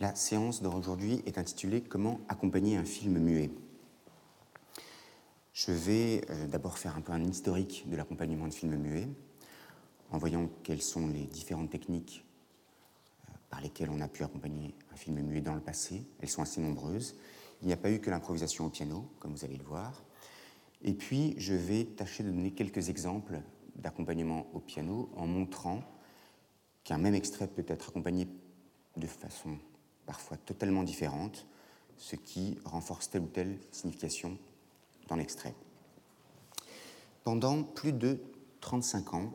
La 0.00 0.14
séance 0.14 0.62
d'aujourd'hui 0.62 1.20
est 1.26 1.36
intitulée 1.36 1.82
Comment 1.82 2.22
accompagner 2.28 2.78
un 2.78 2.86
film 2.86 3.18
muet. 3.18 3.50
Je 5.52 5.72
vais 5.72 6.22
euh, 6.30 6.46
d'abord 6.46 6.78
faire 6.78 6.96
un 6.96 7.02
peu 7.02 7.12
un 7.12 7.22
historique 7.22 7.84
de 7.86 7.96
l'accompagnement 7.96 8.48
de 8.48 8.54
films 8.54 8.76
muets, 8.76 9.10
en 10.10 10.16
voyant 10.16 10.48
quelles 10.62 10.80
sont 10.80 11.06
les 11.08 11.26
différentes 11.26 11.68
techniques 11.68 12.24
euh, 13.28 13.32
par 13.50 13.60
lesquelles 13.60 13.90
on 13.90 14.00
a 14.00 14.08
pu 14.08 14.24
accompagner 14.24 14.74
un 14.90 14.96
film 14.96 15.20
muet 15.20 15.42
dans 15.42 15.54
le 15.54 15.60
passé. 15.60 16.06
Elles 16.20 16.30
sont 16.30 16.40
assez 16.40 16.62
nombreuses. 16.62 17.14
Il 17.60 17.66
n'y 17.66 17.74
a 17.74 17.76
pas 17.76 17.90
eu 17.90 18.00
que 18.00 18.08
l'improvisation 18.08 18.64
au 18.64 18.70
piano, 18.70 19.06
comme 19.18 19.34
vous 19.34 19.44
allez 19.44 19.58
le 19.58 19.64
voir. 19.64 20.02
Et 20.80 20.94
puis, 20.94 21.34
je 21.36 21.52
vais 21.52 21.84
tâcher 21.84 22.22
de 22.22 22.30
donner 22.30 22.52
quelques 22.52 22.88
exemples 22.88 23.42
d'accompagnement 23.76 24.46
au 24.54 24.60
piano 24.60 25.10
en 25.14 25.26
montrant 25.26 25.82
qu'un 26.84 26.96
même 26.96 27.14
extrait 27.14 27.48
peut 27.48 27.66
être 27.68 27.90
accompagné 27.90 28.26
de 28.96 29.06
façon 29.06 29.58
parfois 30.10 30.36
totalement 30.38 30.82
différente, 30.82 31.46
ce 31.96 32.16
qui 32.16 32.58
renforce 32.64 33.10
telle 33.10 33.22
ou 33.22 33.28
telle 33.28 33.56
signification 33.70 34.36
dans 35.06 35.14
l'extrait. 35.14 35.54
Pendant 37.22 37.62
plus 37.62 37.92
de 37.92 38.20
35 38.60 39.14
ans, 39.14 39.32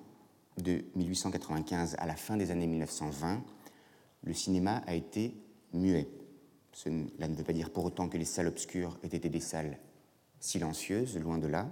de 0.58 0.84
1895 0.96 1.96
à 1.98 2.06
la 2.06 2.18
fin 2.18 2.36
des 2.36 2.52
années 2.52 2.68
1920, 2.68 3.42
le 4.24 4.34
cinéma 4.34 4.84
a 4.86 4.96
été 4.96 5.34
muet. 5.72 6.10
Cela 6.74 7.30
ne 7.30 7.36
veut 7.36 7.46
pas 7.46 7.54
dire 7.54 7.70
pour 7.70 7.86
autant 7.86 8.10
que 8.10 8.18
les 8.18 8.26
salles 8.26 8.48
obscures 8.48 9.00
aient 9.02 9.16
été 9.16 9.30
des 9.30 9.40
salles 9.40 9.80
silencieuses, 10.42 11.18
loin 11.18 11.38
de 11.38 11.48
là, 11.48 11.70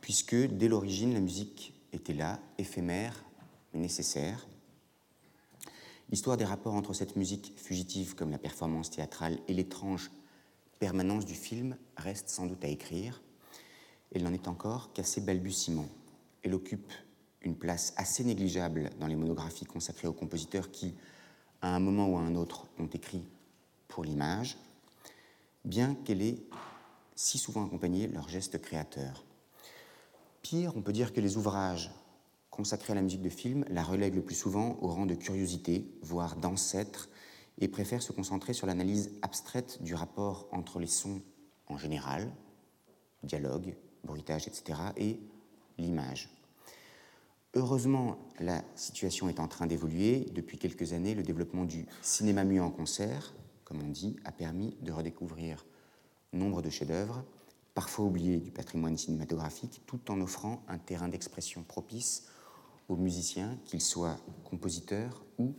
puisque 0.00 0.34
dès 0.34 0.66
l'origine, 0.66 1.14
la 1.14 1.20
musique 1.20 1.74
était 1.92 2.12
là, 2.12 2.40
éphémère, 2.58 3.24
mais 3.72 3.78
nécessaire. 3.78 4.48
L'histoire 6.10 6.36
des 6.36 6.44
rapports 6.44 6.74
entre 6.74 6.92
cette 6.92 7.16
musique 7.16 7.52
fugitive 7.56 8.14
comme 8.14 8.30
la 8.30 8.38
performance 8.38 8.90
théâtrale 8.90 9.38
et 9.48 9.54
l'étrange 9.54 10.10
permanence 10.78 11.24
du 11.24 11.34
film 11.34 11.76
reste 11.96 12.28
sans 12.28 12.46
doute 12.46 12.64
à 12.64 12.68
écrire. 12.68 13.20
Elle 14.14 14.22
n'en 14.22 14.32
est 14.32 14.46
encore 14.46 14.92
qu'à 14.92 15.02
ses 15.02 15.20
balbutiements. 15.20 15.88
Elle 16.42 16.54
occupe 16.54 16.92
une 17.42 17.56
place 17.56 17.92
assez 17.96 18.22
négligeable 18.22 18.90
dans 19.00 19.08
les 19.08 19.16
monographies 19.16 19.64
consacrées 19.64 20.06
aux 20.06 20.12
compositeurs 20.12 20.70
qui, 20.70 20.94
à 21.60 21.74
un 21.74 21.80
moment 21.80 22.08
ou 22.08 22.16
à 22.16 22.20
un 22.20 22.36
autre, 22.36 22.66
ont 22.78 22.86
écrit 22.86 23.24
pour 23.88 24.04
l'image, 24.04 24.58
bien 25.64 25.94
qu'elle 26.04 26.22
ait 26.22 26.38
si 27.16 27.38
souvent 27.38 27.64
accompagné 27.64 28.06
leur 28.06 28.28
geste 28.28 28.60
créateur. 28.60 29.24
Pire, 30.42 30.76
on 30.76 30.82
peut 30.82 30.92
dire 30.92 31.12
que 31.12 31.20
les 31.20 31.36
ouvrages 31.36 31.90
consacrés 32.56 32.92
à 32.92 32.96
la 32.96 33.02
musique 33.02 33.22
de 33.22 33.28
film 33.28 33.64
la 33.68 33.82
relèguent 33.82 34.16
le 34.16 34.24
plus 34.24 34.34
souvent 34.34 34.78
au 34.80 34.88
rang 34.88 35.06
de 35.06 35.14
curiosité, 35.14 35.86
voire 36.02 36.36
d'ancêtre, 36.36 37.08
et 37.58 37.68
préfèrent 37.68 38.02
se 38.02 38.12
concentrer 38.12 38.52
sur 38.52 38.66
l'analyse 38.66 39.12
abstraite 39.22 39.82
du 39.82 39.94
rapport 39.94 40.48
entre 40.52 40.78
les 40.78 40.86
sons 40.86 41.22
en 41.68 41.78
général, 41.78 42.30
dialogue, 43.22 43.76
bruitage, 44.04 44.46
etc., 44.46 44.78
et 44.96 45.18
l'image. 45.78 46.30
Heureusement, 47.54 48.18
la 48.38 48.62
situation 48.74 49.28
est 49.28 49.40
en 49.40 49.48
train 49.48 49.66
d'évoluer. 49.66 50.26
Depuis 50.34 50.58
quelques 50.58 50.92
années, 50.92 51.14
le 51.14 51.22
développement 51.22 51.64
du 51.64 51.86
cinéma 52.02 52.44
muet 52.44 52.60
en 52.60 52.70
concert, 52.70 53.34
comme 53.64 53.80
on 53.82 53.88
dit, 53.88 54.16
a 54.24 54.32
permis 54.32 54.76
de 54.82 54.92
redécouvrir 54.92 55.64
nombre 56.32 56.60
de 56.60 56.68
chefs-d'œuvre, 56.68 57.24
parfois 57.74 58.04
oubliés 58.04 58.38
du 58.38 58.50
patrimoine 58.50 58.98
cinématographique, 58.98 59.82
tout 59.86 60.10
en 60.10 60.20
offrant 60.20 60.62
un 60.68 60.78
terrain 60.78 61.08
d'expression 61.08 61.62
propice 61.62 62.26
aux 62.88 62.96
musiciens, 62.96 63.58
qu'ils 63.64 63.80
soient 63.80 64.18
compositeurs 64.44 65.24
ou 65.38 65.54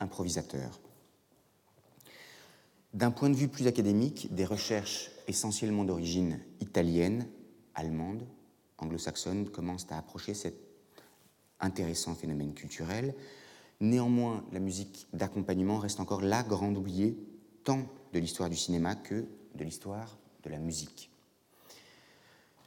improvisateurs. 0.00 0.80
D'un 2.92 3.12
point 3.12 3.30
de 3.30 3.36
vue 3.36 3.48
plus 3.48 3.66
académique, 3.66 4.34
des 4.34 4.44
recherches 4.44 5.10
essentiellement 5.28 5.84
d'origine 5.84 6.40
italienne, 6.60 7.28
allemande, 7.74 8.26
anglo-saxonne 8.78 9.48
commencent 9.48 9.86
à 9.90 9.98
approcher 9.98 10.34
cet 10.34 10.54
intéressant 11.60 12.14
phénomène 12.14 12.52
culturel. 12.52 13.14
Néanmoins, 13.80 14.44
la 14.52 14.58
musique 14.58 15.06
d'accompagnement 15.12 15.78
reste 15.78 16.00
encore 16.00 16.20
la 16.20 16.42
grande 16.42 16.76
oubliée, 16.76 17.16
tant 17.62 17.86
de 18.12 18.18
l'histoire 18.18 18.50
du 18.50 18.56
cinéma 18.56 18.96
que 18.96 19.24
de 19.54 19.64
l'histoire 19.64 20.18
de 20.42 20.50
la 20.50 20.58
musique. 20.58 21.10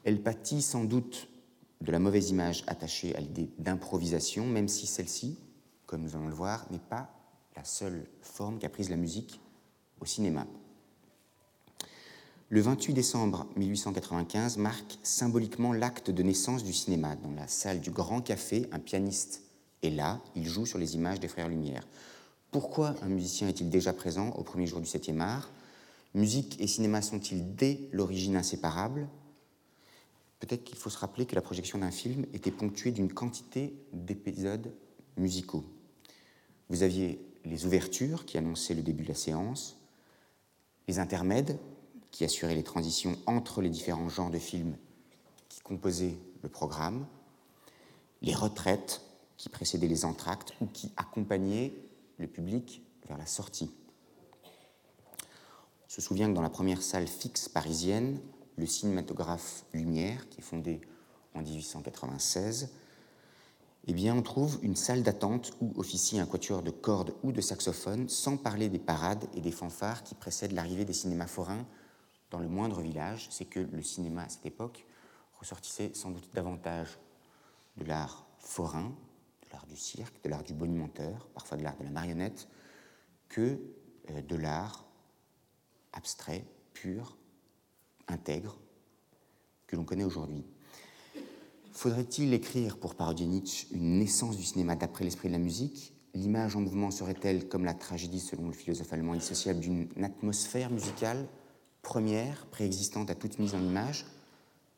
Elle 0.04 0.22
pâtit 0.22 0.62
sans 0.62 0.84
doute 0.84 1.28
de 1.82 1.92
la 1.92 2.00
mauvaise 2.00 2.30
image 2.30 2.64
attachée 2.68 3.16
à 3.16 3.20
l'idée 3.20 3.50
d'improvisation, 3.60 4.46
même 4.46 4.68
si 4.68 4.88
celle-ci, 4.88 5.38
comme 5.86 6.02
nous 6.02 6.16
allons 6.16 6.28
le 6.28 6.34
voir, 6.34 6.66
n'est 6.72 6.80
pas 6.80 7.10
la 7.56 7.64
seule 7.64 8.08
forme 8.22 8.60
qu'a 8.60 8.70
prise 8.70 8.90
la 8.90 8.96
musique 8.96 9.40
au 10.00 10.06
cinéma. 10.06 10.48
Le 12.50 12.62
28 12.62 12.94
décembre 12.94 13.48
1895 13.56 14.58
marque 14.58 15.00
symboliquement 15.02 15.74
l'acte 15.74 16.12
de 16.12 16.24
naissance 16.24 16.64
du 16.64 16.74
cinéma. 16.74 17.16
Dans 17.16 17.32
la 17.32 17.48
salle 17.48 17.80
du 17.80 17.90
Grand 17.90 18.22
Café, 18.22 18.68
un 18.72 18.80
pianiste 18.80 19.42
est 19.82 19.90
là, 19.90 20.22
il 20.36 20.48
joue 20.48 20.66
sur 20.66 20.78
les 20.78 20.96
images 20.96 21.20
des 21.20 21.28
Frères 21.28 21.50
Lumière. 21.50 21.88
Pourquoi 22.52 22.96
un 23.02 23.08
musicien 23.08 23.48
est-il 23.48 23.70
déjà 23.70 23.92
présent 23.94 24.30
au 24.32 24.44
premier 24.44 24.68
jour 24.68 24.80
du 24.80 24.88
7e 24.88 25.20
art? 25.20 25.50
Musique 26.14 26.62
et 26.62 26.68
cinéma 26.68 27.02
sont-ils 27.02 27.56
dès 27.56 27.90
l'origine 27.92 28.36
inséparables? 28.36 29.08
Peut-être 30.44 30.66
qu'il 30.66 30.76
faut 30.76 30.90
se 30.90 30.98
rappeler 30.98 31.26
que 31.26 31.36
la 31.36 31.42
projection 31.42 31.78
d'un 31.78 31.90
film 31.90 32.26
était 32.34 32.52
ponctuée 32.52 32.92
d'une 32.92 33.14
quantité 33.14 33.74
d'épisodes 33.94 34.74
musicaux. 35.16 35.64
Vous 36.68 36.84
aviez 36.84 37.26
les 37.46 37.66
ouvertures 37.66 38.26
qui 38.26 38.38
annonçaient 38.38 38.74
le 38.74 38.82
début 38.82 39.04
de 39.04 39.08
la 39.08 39.16
séance, 39.16 39.78
les 40.90 41.00
intermèdes 41.00 41.58
qui 42.12 42.26
assuraient 42.26 42.56
les 42.56 42.64
transitions 42.64 43.18
entre 43.26 43.62
les 43.62 43.70
différents 43.70 44.10
genres 44.10 44.32
de 44.32 44.38
films 44.38 44.76
qui 45.48 45.62
composaient 45.62 46.18
le 46.42 46.50
programme, 46.50 47.08
les 48.22 48.36
retraites 48.36 49.00
qui 49.38 49.48
précédaient 49.48 49.88
les 49.88 50.04
entractes 50.04 50.56
ou 50.60 50.66
qui 50.66 50.92
accompagnaient 50.98 51.72
le 52.18 52.28
public 52.28 52.84
vers 53.08 53.18
la 53.18 53.28
sortie. 53.28 53.72
On 55.86 55.90
se 55.90 56.02
souvient 56.02 56.28
que 56.28 56.36
dans 56.36 56.42
la 56.42 56.50
première 56.50 56.82
salle 56.82 57.08
fixe 57.08 57.48
parisienne, 57.48 58.20
le 58.58 58.66
cinématographe 58.66 59.66
Lumière, 59.74 60.28
qui 60.30 60.40
est 60.40 60.44
fondé 60.44 60.82
en 61.34 61.42
1896, 61.42 62.70
eh 63.86 63.94
bien, 63.94 64.16
on 64.16 64.22
trouve 64.22 64.60
une 64.62 64.78
salle 64.78 65.04
d'attente 65.04 65.52
où 65.60 65.74
officie 65.76 66.18
un 66.18 66.26
quatuor 66.26 66.62
de 66.62 66.72
cordes 66.72 67.14
ou 67.22 67.34
de 67.34 67.42
saxophones, 67.42 68.08
sans 68.08 68.38
parler 68.38 68.70
des 68.70 68.80
parades 68.80 69.26
et 69.36 69.42
des 69.42 69.52
fanfares 69.52 70.04
qui 70.04 70.16
précèdent 70.16 70.54
l'arrivée 70.54 70.86
des 70.86 70.94
cinémas 70.94 71.28
forains 71.28 71.66
dans 72.32 72.40
le 72.40 72.48
moindre 72.48 72.82
village. 72.82 73.28
C'est 73.30 73.46
que 73.46 73.60
le 73.60 73.82
cinéma 73.82 74.24
à 74.24 74.30
cette 74.30 74.46
époque 74.46 74.86
ressortissait 75.38 75.92
sans 75.94 76.12
doute 76.12 76.30
davantage 76.34 76.98
de 77.76 77.84
l'art 77.84 78.26
forain, 78.40 78.96
de 79.42 79.50
l'art 79.52 79.66
du 79.66 79.76
cirque, 79.76 80.16
de 80.24 80.30
l'art 80.30 80.44
du 80.44 80.54
bonimenteur, 80.54 81.28
parfois 81.34 81.58
de 81.58 81.64
l'art 81.64 81.78
de 81.78 81.84
la 81.84 81.90
marionnette, 81.90 82.48
que 83.28 83.60
euh, 84.12 84.22
de 84.22 84.36
l'art 84.38 84.86
abstrait, 85.92 86.46
pur, 86.74 87.18
intègre, 88.08 88.58
que 89.68 89.76
l'on 89.76 89.84
connaît 89.84 90.04
aujourd'hui. 90.04 90.44
Faudrait-il 91.72 92.34
écrire 92.34 92.78
pour 92.78 92.96
parodier 92.96 93.26
Nietzsche 93.26 93.68
une 93.72 93.98
naissance 93.98 94.38
du 94.38 94.44
cinéma 94.44 94.76
d'après 94.76 95.04
l'esprit 95.04 95.28
de 95.28 95.34
la 95.34 95.40
musique? 95.40 95.94
L'image 96.14 96.56
en 96.56 96.62
mouvement 96.62 96.92
serait-elle, 96.92 97.48
comme 97.48 97.66
la 97.66 97.74
tragédie 97.74 98.20
selon 98.20 98.48
le 98.48 98.54
philosophe 98.54 98.94
allemand, 98.94 99.14
indissociable 99.14 99.60
d'une 99.60 99.88
atmosphère 100.04 100.70
musicale 100.70 101.28
première, 101.82 102.46
préexistante 102.48 103.10
à 103.10 103.16
toute 103.16 103.40
mise 103.40 103.56
en 103.56 103.62
image? 103.62 104.06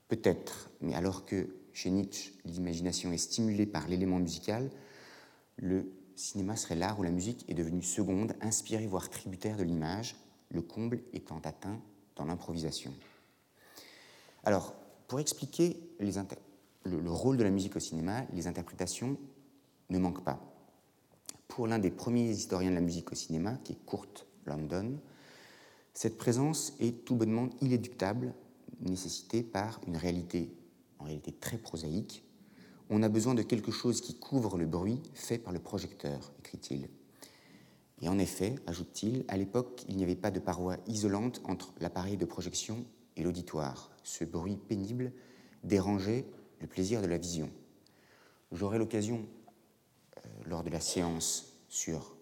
Peut-être, 0.08 0.70
mais 0.80 0.96
alors 0.96 1.26
que 1.26 1.50
chez 1.74 1.90
Nietzsche, 1.90 2.32
l'imagination 2.46 3.12
est 3.12 3.18
stimulée 3.18 3.66
par 3.66 3.90
l'élément 3.90 4.20
musical, 4.20 4.72
le 5.58 5.92
cinéma 6.16 6.56
serait 6.56 6.76
l'art 6.76 6.98
où 7.00 7.04
la 7.04 7.12
musique 7.12 7.44
est 7.50 7.54
devenue 7.54 7.84
seconde, 7.84 8.34
inspirée 8.40 8.88
voire 8.88 9.10
tributaire 9.10 9.58
de 9.58 9.64
l'image, 9.64 10.16
le 10.50 10.62
comble 10.62 11.02
étant 11.12 11.42
atteint 11.44 11.82
dans 12.16 12.26
l'improvisation. 12.26 12.94
Alors, 14.46 14.76
pour 15.08 15.20
expliquer 15.20 15.78
le, 16.00 17.12
rôle 17.12 17.38
de 17.38 17.44
la 17.44 17.50
musique 17.50 17.76
au 17.76 17.80
cinéma, 17.80 18.26
les 18.32 18.46
interprétations 18.46 19.18
ne 19.90 19.98
manquent 19.98 20.24
pas. 20.24 20.40
Pour 21.48 21.68
l'un 21.68 21.80
des 21.80 21.90
premiers 21.90 22.30
historiens 22.30 22.70
de 22.70 22.76
la 22.76 22.82
musique 22.82 23.12
au 23.12 23.16
cinéma, 23.16 23.58
qui 23.64 23.74
est 23.74 23.86
Kurt 23.88 24.28
London, 24.46 25.00
cette 25.94 26.18
présence 26.18 26.74
est 26.80 27.06
tout 27.06 27.16
bonnement 27.16 27.50
inéductable, 27.62 28.34
nécessitée 28.82 29.42
par 29.42 29.80
une 29.88 29.98
réalité 29.98 30.54
en 31.00 31.06
réalité 31.06 31.32
très 31.32 31.58
prosaïque. 31.58 32.24
On 32.90 33.02
a 33.02 33.10
besoin 33.10 33.34
de 33.34 33.42
quelque 33.42 33.72
chose 33.72 34.00
qui 34.00 34.20
couvre 34.20 34.58
le 34.58 34.66
bruit 34.66 35.02
fait 35.14 35.40
par 35.40 35.54
le 35.54 35.60
projecteur, 35.60 36.34
écrit-il. 36.40 36.90
Et 38.02 38.10
en 38.10 38.20
effet, 38.20 38.56
ajoute-t-il, 38.68 39.26
à 39.28 39.38
l'époque, 39.38 39.86
il 39.88 39.98
n'y 39.98 40.04
avait 40.04 40.16
pas 40.16 40.32
de 40.32 40.40
paroi 40.40 40.78
isolante 40.86 41.42
entre 41.46 41.74
l'appareil 41.80 42.18
de 42.18 42.26
projection 42.26 42.86
et 43.16 43.24
l'auditoire. 43.24 43.92
Ce 44.04 44.24
bruit 44.24 44.58
pénible 44.58 45.12
dérangeait 45.64 46.26
le 46.60 46.68
plaisir 46.68 47.02
de 47.02 47.08
la 47.08 47.18
vision. 47.18 47.50
J'aurai 48.52 48.78
l'occasion, 48.78 49.26
euh, 50.18 50.30
lors 50.46 50.64
de 50.64 50.70
la 50.70 50.80
séance 50.80 51.54
sur 51.70 52.16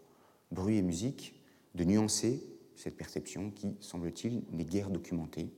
bruit 0.51 0.77
et 0.77 0.81
musique, 0.81 1.35
de 1.75 1.83
nuancer 1.83 2.45
cette 2.75 2.97
perception 2.97 3.51
qui, 3.51 3.75
semble-t-il, 3.79 4.43
n'est 4.51 4.65
guère 4.65 4.89
documentée. 4.89 5.53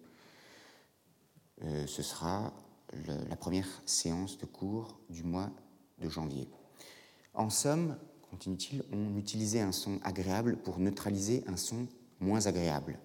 Euh, 1.64 1.88
ce 1.88 2.04
sera 2.04 2.54
la 3.30 3.36
première 3.36 3.68
séance 3.86 4.38
de 4.38 4.46
cours 4.46 5.00
du 5.10 5.24
mois 5.24 5.52
de 6.00 6.08
janvier. 6.08 6.48
En 7.34 7.50
somme, 7.50 7.98
continue-t-il, 8.30 8.84
on 8.92 9.18
utilisait 9.18 9.62
un 9.62 9.72
son 9.72 10.00
agréable 10.04 10.58
pour 10.58 10.80
neutraliser 10.80 11.44
un 11.48 11.58
son 11.58 11.88
moins 12.20 12.46
agréable. 12.48 13.00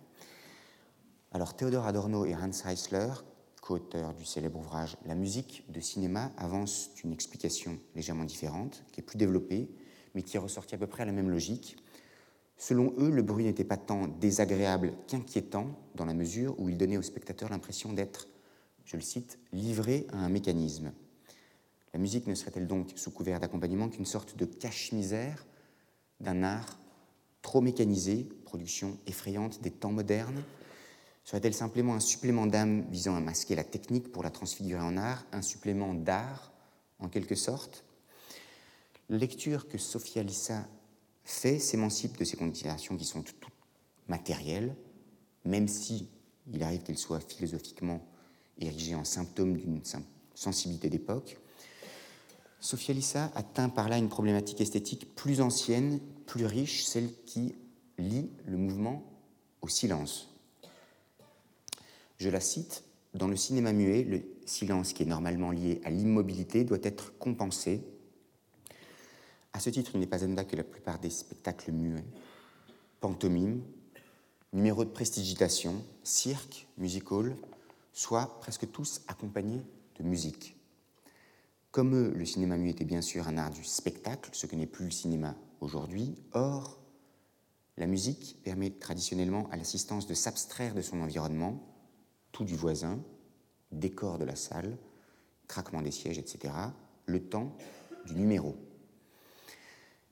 Alors 1.32 1.54
Théodore 1.54 1.86
Adorno 1.86 2.24
et 2.24 2.34
Hans 2.34 2.50
Heisler, 2.68 3.12
co-auteurs 3.62 4.14
du 4.14 4.24
célèbre 4.24 4.58
ouvrage 4.58 4.96
La 5.06 5.14
musique 5.14 5.64
de 5.68 5.78
cinéma, 5.78 6.32
avancent 6.36 6.90
une 7.04 7.12
explication 7.12 7.78
légèrement 7.94 8.24
différente, 8.24 8.82
qui 8.90 9.00
est 9.00 9.04
plus 9.04 9.16
développée, 9.16 9.70
mais 10.16 10.22
qui 10.22 10.36
est 10.36 10.40
ressortie 10.40 10.74
à 10.74 10.78
peu 10.78 10.88
près 10.88 11.04
à 11.04 11.06
la 11.06 11.12
même 11.12 11.30
logique. 11.30 11.76
Selon 12.56 12.92
eux, 12.98 13.10
le 13.10 13.22
bruit 13.22 13.44
n'était 13.44 13.62
pas 13.62 13.76
tant 13.76 14.08
désagréable 14.08 14.92
qu'inquiétant, 15.06 15.78
dans 15.94 16.04
la 16.04 16.14
mesure 16.14 16.58
où 16.58 16.68
il 16.68 16.76
donnait 16.76 16.96
au 16.96 17.02
spectateur 17.02 17.48
l'impression 17.48 17.92
d'être, 17.92 18.26
je 18.84 18.96
le 18.96 19.02
cite, 19.02 19.38
livré 19.52 20.08
à 20.12 20.16
un 20.16 20.30
mécanisme. 20.30 20.90
La 21.94 22.00
musique 22.00 22.26
ne 22.26 22.34
serait-elle 22.34 22.66
donc, 22.66 22.90
sous 22.96 23.12
couvert 23.12 23.38
d'accompagnement, 23.38 23.88
qu'une 23.88 24.04
sorte 24.04 24.36
de 24.36 24.46
cache-misère 24.46 25.46
d'un 26.18 26.42
art 26.42 26.76
trop 27.40 27.60
mécanisé, 27.60 28.28
production 28.46 28.98
effrayante 29.06 29.62
des 29.62 29.70
temps 29.70 29.92
modernes 29.92 30.42
Serait-elle 31.24 31.54
simplement 31.54 31.94
un 31.94 32.00
supplément 32.00 32.46
d'âme 32.46 32.84
visant 32.90 33.14
à 33.14 33.20
masquer 33.20 33.54
la 33.54 33.64
technique 33.64 34.10
pour 34.10 34.22
la 34.22 34.30
transfigurer 34.30 34.82
en 34.82 34.96
art, 34.96 35.24
un 35.32 35.42
supplément 35.42 35.94
d'art 35.94 36.52
en 36.98 37.08
quelque 37.08 37.34
sorte? 37.34 37.84
La 39.08 39.18
lecture 39.18 39.68
que 39.68 39.78
Sophia 39.78 40.22
Lissa 40.22 40.66
fait 41.24 41.58
s'émancipe 41.58 42.16
de 42.18 42.24
ces 42.24 42.36
considérations 42.36 42.96
qui 42.96 43.04
sont 43.04 43.22
toutes 43.22 43.44
matérielles, 44.08 44.74
même 45.44 45.68
si 45.68 46.08
il 46.52 46.62
arrive 46.62 46.82
qu'elles 46.82 46.98
soient 46.98 47.20
philosophiquement 47.20 48.04
érigées 48.58 48.94
en 48.94 49.04
symptômes 49.04 49.56
d'une 49.56 49.80
sensibilité 50.34 50.90
d'époque. 50.90 51.38
Sophia 52.60 52.94
Lissa 52.94 53.30
atteint 53.34 53.68
par 53.68 53.88
là 53.88 53.96
une 53.96 54.08
problématique 54.08 54.60
esthétique 54.60 55.14
plus 55.14 55.40
ancienne, 55.40 56.00
plus 56.26 56.44
riche, 56.44 56.84
celle 56.84 57.10
qui 57.24 57.54
lie 57.98 58.30
le 58.46 58.56
mouvement 58.56 59.02
au 59.62 59.68
silence. 59.68 60.29
Je 62.20 62.28
la 62.28 62.40
cite, 62.40 62.84
dans 63.14 63.28
le 63.28 63.36
cinéma 63.36 63.72
muet, 63.72 64.04
le 64.04 64.20
silence 64.44 64.92
qui 64.92 65.04
est 65.04 65.06
normalement 65.06 65.52
lié 65.52 65.80
à 65.84 65.90
l'immobilité 65.90 66.64
doit 66.64 66.82
être 66.82 67.16
compensé. 67.18 67.82
À 69.54 69.58
ce 69.58 69.70
titre, 69.70 69.92
il 69.94 70.00
n'est 70.00 70.06
pas 70.06 70.22
anodin 70.22 70.44
que 70.44 70.54
la 70.54 70.62
plupart 70.62 70.98
des 70.98 71.08
spectacles 71.08 71.72
muets, 71.72 72.04
pantomimes, 73.00 73.62
numéros 74.52 74.84
de 74.84 74.90
prestigitation, 74.90 75.82
cirque, 76.04 76.68
music 76.76 77.10
hall, 77.10 77.34
soient 77.94 78.38
presque 78.40 78.70
tous 78.70 79.00
accompagnés 79.08 79.62
de 79.98 80.04
musique. 80.04 80.56
Comme 81.70 81.96
eux, 81.96 82.12
le 82.14 82.26
cinéma 82.26 82.58
muet 82.58 82.72
était 82.72 82.84
bien 82.84 83.00
sûr 83.00 83.28
un 83.28 83.38
art 83.38 83.50
du 83.50 83.64
spectacle, 83.64 84.28
ce 84.34 84.44
que 84.44 84.56
n'est 84.56 84.66
plus 84.66 84.84
le 84.84 84.90
cinéma 84.90 85.36
aujourd'hui. 85.62 86.16
Or, 86.32 86.80
la 87.78 87.86
musique 87.86 88.36
permet 88.44 88.68
traditionnellement 88.68 89.48
à 89.50 89.56
l'assistance 89.56 90.06
de 90.06 90.12
s'abstraire 90.12 90.74
de 90.74 90.82
son 90.82 91.00
environnement, 91.00 91.69
tout 92.32 92.44
du 92.44 92.56
voisin, 92.56 93.00
décor 93.72 94.18
de 94.18 94.24
la 94.24 94.36
salle, 94.36 94.76
craquement 95.48 95.82
des 95.82 95.90
sièges, 95.90 96.18
etc., 96.18 96.54
le 97.06 97.20
temps 97.22 97.56
du 98.06 98.14
numéro. 98.14 98.56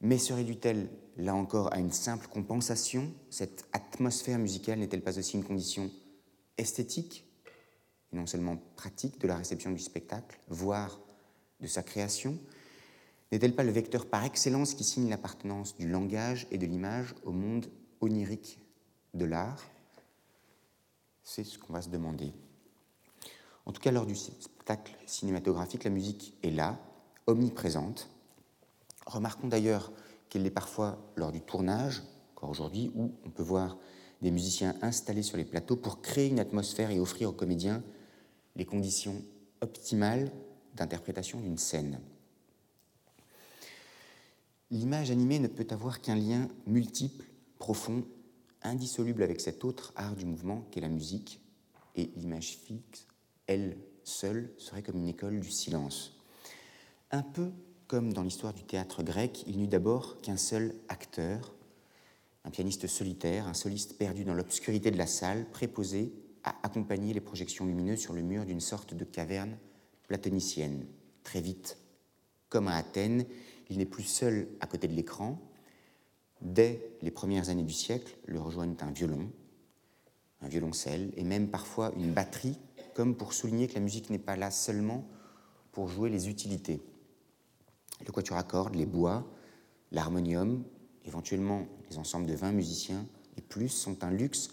Mais 0.01 0.19
se 0.19 0.33
réduit-elle, 0.33 0.89
là 1.17 1.35
encore, 1.35 1.73
à 1.73 1.79
une 1.79 1.93
simple 1.93 2.29
compensation? 2.29 3.13
Cette 3.31 3.67
atmosphère 3.73 4.39
musicale 4.39 4.79
n'est-elle 4.79 5.03
pas 5.03 5.19
aussi 5.19 5.37
une 5.37 5.45
condition 5.45 5.91
esthétique, 6.57 7.25
et 8.13 8.17
non 8.17 8.27
seulement 8.27 8.59
pratique, 8.77 9.21
de 9.21 9.27
la 9.27 9.37
réception 9.37 9.71
du 9.71 9.79
spectacle, 9.79 10.39
voire 10.49 11.01
de 11.61 11.67
sa 11.67 11.83
création? 11.83 12.39
N'est-elle 13.31 13.55
pas 13.55 13.65
le 13.65 13.73
vecteur 13.73 14.07
par 14.07 14.25
excellence 14.25 14.75
qui 14.75 14.85
signe 14.85 15.11
l'appartenance 15.11 15.77
du 15.77 15.89
langage 15.89 16.47
et 16.51 16.59
de 16.59 16.67
l'image 16.67 17.15
au 17.25 17.33
monde 17.33 17.67
onirique 18.01 18.61
de 19.15 19.25
l'art? 19.25 19.63
C'est 21.31 21.45
ce 21.45 21.59
qu'on 21.59 21.75
va 21.75 21.83
se 21.83 21.91
demander. 21.91 22.33
En 23.67 23.73
tout 23.73 23.83
cas, 23.83 23.91
lors 23.91 24.07
du 24.07 24.17
spectacle 24.17 24.97
cinématographique, 25.05 25.85
la 25.85 25.91
musique 25.91 26.33
est 26.43 26.51
là, 26.51 26.81
omniprésente. 27.27 28.09
Remarquons 29.05 29.47
d'ailleurs 29.47 29.93
qu'elle 30.31 30.43
l'est 30.43 30.51
parfois 30.51 30.99
lors 31.17 31.31
du 31.31 31.43
tournage, 31.43 32.03
encore 32.35 32.49
aujourd'hui, 32.49 32.91
où 32.95 33.13
on 33.27 33.29
peut 33.29 33.43
voir 33.43 33.77
des 34.23 34.31
musiciens 34.31 34.75
installés 34.81 35.23
sur 35.23 35.37
les 35.37 35.45
plateaux 35.45 35.77
pour 35.77 36.01
créer 36.01 36.29
une 36.29 36.41
atmosphère 36.41 36.91
et 36.91 36.99
offrir 36.99 37.29
aux 37.29 37.35
comédiens 37.35 37.83
les 38.57 38.65
conditions 38.65 39.23
optimales 39.61 40.33
d'interprétation 40.77 41.41
d'une 41.41 41.59
scène. 41.59 42.01
L'image 44.71 45.11
animée 45.11 45.41
ne 45.41 45.49
peut 45.49 45.67
avoir 45.73 46.01
qu'un 46.01 46.17
lien 46.17 46.49
multiple, 46.67 47.27
profond, 47.59 48.03
indissoluble 48.63 49.23
avec 49.23 49.41
cet 49.41 49.65
autre 49.65 49.93
art 49.97 50.17
du 50.17 50.27
mouvement 50.27 50.67
qu'est 50.71 50.81
la 50.81 50.89
musique, 50.89 51.41
et 51.97 52.11
l'image 52.17 52.59
fixe, 52.65 53.07
elle 53.47 53.77
seule, 54.05 54.53
serait 54.57 54.83
comme 54.83 54.99
une 54.99 55.09
école 55.09 55.41
du 55.41 55.51
silence. 55.51 56.17
Un 57.11 57.23
peu 57.23 57.51
comme 57.87 58.13
dans 58.13 58.23
l'histoire 58.23 58.53
du 58.53 58.65
théâtre 58.65 59.03
grec, 59.03 59.45
il 59.47 59.59
n'eut 59.59 59.67
d'abord 59.67 60.21
qu'un 60.21 60.37
seul 60.37 60.75
acteur, 60.89 61.55
un 62.45 62.51
pianiste 62.51 62.87
solitaire, 62.87 63.49
un 63.49 63.55
soliste 63.55 63.97
perdu 63.97 64.25
dans 64.25 64.35
l'obscurité 64.35 64.91
de 64.91 64.99
la 64.99 65.07
salle, 65.07 65.49
préposé 65.51 66.13
à 66.45 66.55
accompagner 66.63 67.15
les 67.15 67.21
projections 67.21 67.67
lumineuses 67.67 68.01
sur 68.01 68.13
le 68.13 68.23
mur 68.23 68.45
d'une 68.45 68.61
sorte 68.61 68.95
de 68.95 69.05
caverne 69.05 69.57
platonicienne. 70.07 70.87
Très 71.25 71.41
vite, 71.41 71.79
comme 72.49 72.69
à 72.69 72.77
Athènes, 72.77 73.25
il 73.71 73.79
n'est 73.79 73.87
plus 73.87 74.05
seul 74.05 74.49
à 74.61 74.67
côté 74.67 74.87
de 74.89 74.95
l'écran. 74.95 75.39
Dès 76.41 76.93
les 77.03 77.11
premières 77.11 77.49
années 77.49 77.65
du 77.65 77.73
siècle, 77.73 78.17
le 78.27 78.41
rejoignent 78.41 78.77
un 78.81 78.91
violon, 78.91 79.31
un 80.41 80.49
violoncelle 80.49 81.13
et 81.17 81.25
même 81.25 81.49
parfois 81.49 81.93
une 81.97 82.13
batterie, 82.13 82.59
comme 82.95 83.17
pour 83.17 83.33
souligner 83.33 83.67
que 83.67 83.75
la 83.75 83.81
musique 83.81 84.11
n'est 84.11 84.19
pas 84.19 84.37
là 84.37 84.51
seulement 84.51 85.05
pour 85.73 85.89
jouer 85.89 86.11
les 86.11 86.29
utilités. 86.29 86.81
Le 88.07 88.13
quatuor 88.13 88.39
à 88.39 88.45
cordes, 88.45 88.77
les 88.77 88.87
bois, 88.87 89.27
l'harmonium, 89.91 90.65
éventuellement 91.05 91.67
les 91.91 91.99
ensembles 91.99 92.27
de 92.27 92.35
20 92.35 92.53
musiciens 92.53 93.07
et 93.37 93.41
plus 93.41 93.69
sont 93.69 94.05
un 94.05 94.11
luxe 94.11 94.51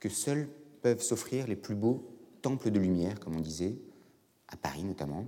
que 0.00 0.08
seuls 0.08 0.48
peuvent 0.82 1.02
s'offrir 1.02 1.46
les 1.46 1.56
plus 1.56 1.74
beaux 1.74 2.12
temples 2.42 2.70
de 2.70 2.80
lumière, 2.80 3.20
comme 3.20 3.36
on 3.36 3.40
disait, 3.40 3.76
à 4.48 4.56
Paris 4.56 4.84
notamment. 4.84 5.24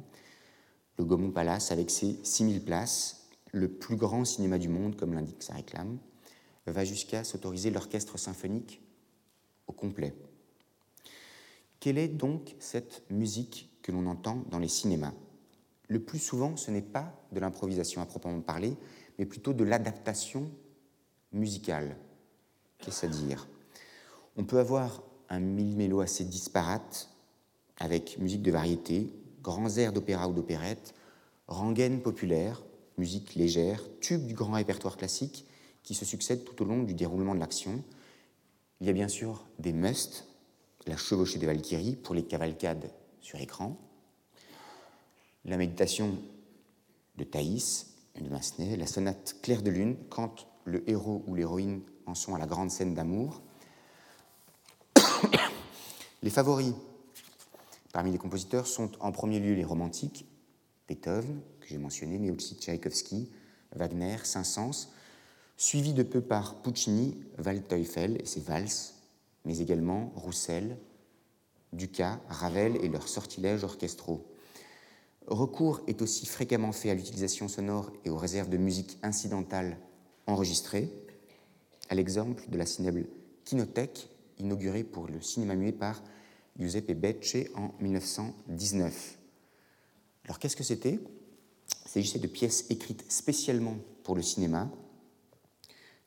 Le 0.99 1.05
Gaumont 1.05 1.31
Palace, 1.31 1.71
avec 1.71 1.91
ses 1.91 2.19
6000 2.23 2.65
places, 2.65 3.24
le 3.55 3.69
plus 3.69 3.97
grand 3.97 4.25
cinéma 4.25 4.59
du 4.59 4.69
monde, 4.69 4.97
comme 4.97 5.15
l'indique 5.15 5.43
sa 5.43 5.55
réclame, 5.55 5.99
va 6.67 6.85
jusqu'à 6.85 7.25
s'autoriser 7.25 7.71
l'orchestre 7.71 8.19
symphonique 8.19 8.83
au 9.67 9.73
complet. 9.73 10.15
Quelle 11.79 11.99
est 11.99 12.09
donc 12.09 12.57
cette 12.59 13.05
musique 13.11 13.71
que 13.83 13.93
l'on 13.93 14.07
entend 14.07 14.45
dans 14.51 14.59
les 14.59 14.69
cinémas? 14.69 15.13
Le 15.89 16.01
plus 16.01 16.19
souvent, 16.19 16.57
ce 16.57 16.71
n'est 16.71 16.83
pas 16.83 17.15
de 17.33 17.41
l'improvisation 17.41 18.01
à 18.03 18.07
proprement 18.07 18.41
parler, 18.41 18.77
mais 19.19 19.27
plutôt 19.27 19.53
de 19.53 19.65
l'adaptation 19.65 20.51
musicale. 21.33 21.97
Qu'est-ce 22.79 23.07
à 23.07 23.09
dire? 23.09 23.47
On 24.37 24.45
peut 24.45 24.59
avoir 24.59 25.03
un 25.29 25.39
mille-mélo 25.39 26.01
assez 26.01 26.25
disparate, 26.25 27.11
avec 27.79 28.19
musique 28.19 28.43
de 28.43 28.51
variété, 28.51 29.13
grands 29.43 29.77
airs 29.77 29.93
d'opéra 29.93 30.29
ou 30.29 30.33
d'opérette, 30.33 30.95
rengaines 31.47 32.01
populaires, 32.01 32.63
musique 32.99 33.35
légère, 33.35 33.83
tubes 34.01 34.27
du 34.27 34.35
grand 34.35 34.53
répertoire 34.53 34.97
classique 34.97 35.47
qui 35.83 35.95
se 35.95 36.05
succèdent 36.05 36.45
tout 36.45 36.63
au 36.63 36.65
long 36.65 36.83
du 36.83 36.95
déroulement 36.95 37.35
de 37.35 37.41
l'action. 37.41 37.83
Il 38.81 38.87
y 38.87 38.91
a 38.91 38.93
bien 38.93 39.09
sûr 39.09 39.47
des 39.59 39.73
musts, 39.73 40.27
la 40.87 40.97
chevauchée 40.97 41.39
des 41.39 41.47
Valkyries 41.47 41.97
pour 41.97 42.15
les 42.15 42.25
cavalcades 42.25 42.91
sur 43.21 43.41
écran, 43.41 43.79
la 45.45 45.57
méditation 45.57 46.19
de 47.17 47.25
Thaïs, 47.25 47.95
de 48.21 48.29
Massenet, 48.29 48.77
la 48.77 48.87
sonate 48.87 49.37
Claire 49.43 49.63
de 49.63 49.71
Lune, 49.71 49.97
quand 50.09 50.47
le 50.65 50.89
héros 50.89 51.23
ou 51.27 51.35
l'héroïne 51.35 51.83
en 52.07 52.15
sont 52.15 52.35
à 52.35 52.39
la 52.39 52.47
grande 52.47 52.71
scène 52.71 52.95
d'amour. 52.95 53.43
les 56.23 56.31
favoris 56.31 56.75
Parmi 57.95 58.11
les 58.11 58.19
compositeurs 58.19 58.67
sont 58.67 58.91
en 58.99 59.13
premier 59.13 59.39
lieu 59.39 59.55
les 59.55 59.65
romantiques, 59.65 60.27
Beethoven, 60.89 61.41
que 61.65 61.71
j'ai 61.71 61.79
mentionné, 61.79 62.19
mais 62.19 62.31
aussi 62.31 62.55
Tchaïkovski, 62.57 63.29
Wagner, 63.75 64.19
Saint-Saëns, 64.23 64.89
suivi 65.57 65.95
de 65.95 66.03
peu 66.03 66.21
par 66.21 66.61
Puccini, 66.63 67.17
Waldteufel 67.45 68.21
et 68.21 68.27
ses 68.27 68.41
valses, 68.41 68.95
mais 69.45 69.59
également 69.59 70.13
Roussel, 70.15 70.77
Dukas, 71.73 72.21
Ravel 72.29 72.77
et 72.85 72.89
leurs 72.89 73.09
sortilèges 73.09 73.65
orchestraux. 73.65 74.25
Recours 75.27 75.81
est 75.87 76.03
aussi 76.03 76.27
fréquemment 76.27 76.73
fait 76.73 76.91
à 76.91 76.95
l'utilisation 76.95 77.49
sonore 77.49 77.91
et 78.05 78.11
aux 78.11 78.19
réserves 78.19 78.51
de 78.51 78.59
musique 78.59 78.99
incidentale 79.03 79.79
enregistrées. 80.27 80.91
à 81.91 81.95
l'exemple 81.95 82.43
de 82.49 82.57
la 82.57 82.65
cinéble 82.65 83.07
Kinothèque, 83.45 84.09
inaugurée 84.39 84.85
pour 84.85 85.07
le 85.07 85.21
cinéma 85.21 85.55
muet 85.55 85.73
par 85.73 86.03
Giuseppe 86.59 86.93
Becce 86.93 87.49
en 87.55 87.75
1919. 87.81 89.19
Alors 90.25 90.39
qu'est-ce 90.39 90.57
que 90.57 90.63
c'était? 90.63 90.99
S'agissait 91.95 92.19
de 92.19 92.27
pièces 92.27 92.67
écrites 92.71 93.05
spécialement 93.09 93.77
pour 94.03 94.17
le 94.17 94.23
cinéma, 94.23 94.69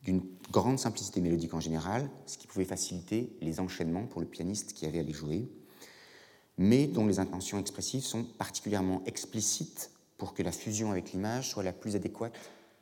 d'une 0.04 0.22
grande 0.52 0.80
simplicité 0.80 1.22
mélodique 1.22 1.54
en 1.54 1.62
général, 1.62 2.10
ce 2.26 2.38
qui 2.38 2.46
pouvait 2.46 2.66
faciliter 2.66 3.38
les 3.40 3.62
enchaînements 3.62 4.06
pour 4.06 4.20
le 4.20 4.28
pianiste 4.28 4.74
qui 4.74 4.86
avait 4.86 5.00
à 5.00 5.04
les 5.04 5.14
jouer, 5.14 5.48
mais 6.58 6.88
dont 6.88 7.06
les 7.06 7.20
intentions 7.20 7.58
expressives 7.58 8.04
sont 8.04 8.26
particulièrement 8.26 9.02
explicites 9.06 9.92
pour 10.18 10.34
que 10.34 10.44
la 10.44 10.52
fusion 10.52 10.92
avec 10.92 11.14
l'image 11.14 11.52
soit 11.52 11.64
la 11.64 11.72
plus 11.72 11.96
adéquate 11.96 12.36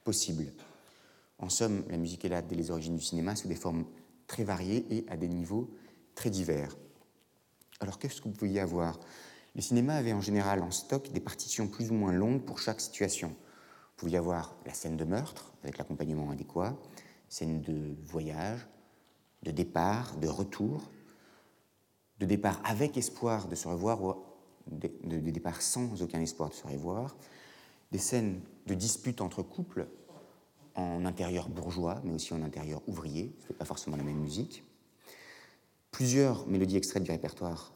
possible. 0.03 0.51
En 1.37 1.49
somme, 1.49 1.83
la 1.89 1.97
musique 1.97 2.25
est 2.25 2.29
là 2.29 2.41
dès 2.41 2.55
les 2.55 2.71
origines 2.71 2.95
du 2.95 3.03
cinéma 3.03 3.35
sous 3.35 3.47
des 3.47 3.55
formes 3.55 3.85
très 4.25 4.43
variées 4.43 4.83
et 4.89 5.05
à 5.09 5.17
des 5.17 5.27
niveaux 5.27 5.69
très 6.15 6.31
divers. 6.31 6.75
Alors 7.79 7.99
qu'est-ce 7.99 8.19
que 8.19 8.29
vous 8.29 8.35
pouviez 8.35 8.61
avoir 8.61 8.99
Le 9.55 9.61
cinéma 9.61 9.95
avait 9.95 10.11
en 10.11 10.21
général 10.21 10.61
en 10.61 10.71
stock 10.71 11.11
des 11.11 11.21
partitions 11.21 11.67
plus 11.67 11.89
ou 11.89 11.93
moins 11.93 12.11
longues 12.11 12.41
pour 12.41 12.59
chaque 12.59 12.81
situation. 12.81 13.29
Vous 13.29 13.95
pouviez 13.95 14.17
avoir 14.17 14.53
la 14.65 14.73
scène 14.73 14.97
de 14.97 15.05
meurtre 15.05 15.53
avec 15.63 15.77
l'accompagnement 15.77 16.29
adéquat, 16.29 16.75
scène 17.29 17.61
de 17.61 17.95
voyage, 18.03 18.67
de 19.43 19.51
départ, 19.51 20.17
de 20.17 20.27
retour, 20.27 20.83
de 22.19 22.25
départ 22.25 22.59
avec 22.65 22.97
espoir 22.97 23.47
de 23.47 23.55
se 23.55 23.67
revoir 23.67 24.03
ou 24.03 24.15
de, 24.67 24.89
départ 25.31 25.61
sans 25.61 26.01
aucun 26.01 26.19
espoir 26.19 26.49
de 26.49 26.55
se 26.55 26.67
revoir, 26.67 27.15
des 27.91 27.97
scènes 27.97 28.41
de 28.67 28.73
dispute 28.73 29.21
entre 29.21 29.41
couples 29.41 29.87
en 30.75 31.05
intérieur 31.05 31.47
bourgeois, 31.47 32.01
mais 32.03 32.13
aussi 32.13 32.33
en 32.33 32.41
intérieur 32.41 32.81
ouvrier, 32.87 33.33
ce 33.39 33.49
n'est 33.49 33.57
pas 33.57 33.65
forcément 33.65 33.95
la 33.95 34.03
même 34.03 34.19
musique, 34.19 34.63
plusieurs 35.91 36.45
mélodies 36.47 36.75
extraites 36.75 37.03
du 37.03 37.11
répertoire 37.11 37.73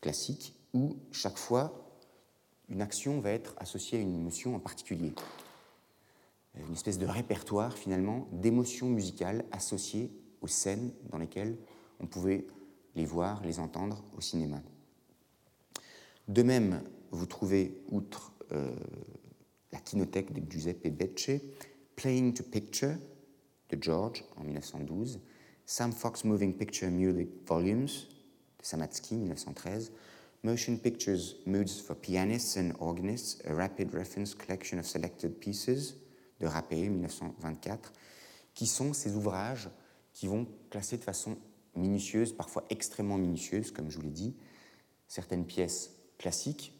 classique, 0.00 0.54
où 0.74 0.96
chaque 1.12 1.38
fois 1.38 1.80
une 2.68 2.82
action 2.82 3.20
va 3.20 3.30
être 3.30 3.54
associée 3.58 3.98
à 3.98 4.00
une 4.00 4.14
émotion 4.14 4.54
en 4.54 4.60
particulier. 4.60 5.12
Une 6.56 6.72
espèce 6.72 6.98
de 6.98 7.06
répertoire 7.06 7.76
finalement 7.76 8.28
d'émotions 8.32 8.88
musicales 8.88 9.44
associées 9.50 10.10
aux 10.40 10.46
scènes 10.46 10.92
dans 11.10 11.18
lesquelles 11.18 11.56
on 12.00 12.06
pouvait 12.06 12.46
les 12.94 13.04
voir, 13.04 13.42
les 13.42 13.58
entendre 13.58 14.04
au 14.16 14.20
cinéma. 14.20 14.62
De 16.28 16.42
même, 16.42 16.82
vous 17.10 17.26
trouvez, 17.26 17.82
outre 17.90 18.32
euh, 18.52 18.74
la 19.72 19.78
kinothèque 19.78 20.32
de 20.32 20.50
Giuseppe 20.50 20.88
Becce, 20.88 21.40
Playing 21.96 22.32
to 22.34 22.44
Picture 22.44 22.96
de 23.70 23.82
George 23.82 24.24
en 24.36 24.44
1912, 24.44 25.20
Sam 25.66 25.92
Fox 25.92 26.24
Moving 26.24 26.56
Picture 26.56 26.90
Music 26.90 27.28
Volumes 27.46 27.86
de 27.86 28.64
Samatsky 28.64 29.16
1913, 29.16 29.92
Motion 30.44 30.76
Pictures 30.76 31.36
Moods 31.46 31.80
for 31.80 31.96
Pianists 31.96 32.58
and 32.58 32.72
Organists, 32.78 33.40
a 33.46 33.54
Rapid 33.54 33.94
Reference 33.94 34.34
Collection 34.34 34.78
of 34.78 34.84
Selected 34.84 35.40
Pieces 35.40 35.96
de 36.38 36.46
Rappé 36.46 36.86
1924, 36.86 37.90
qui 38.52 38.66
sont 38.66 38.92
ces 38.92 39.16
ouvrages 39.16 39.70
qui 40.12 40.26
vont 40.26 40.46
classer 40.68 40.98
de 40.98 41.02
façon 41.02 41.38
minutieuse, 41.74 42.34
parfois 42.34 42.62
extrêmement 42.68 43.16
minutieuse, 43.16 43.70
comme 43.70 43.90
je 43.90 43.96
vous 43.96 44.02
l'ai 44.02 44.10
dit, 44.10 44.36
certaines 45.08 45.46
pièces 45.46 45.92
classiques 46.18 46.74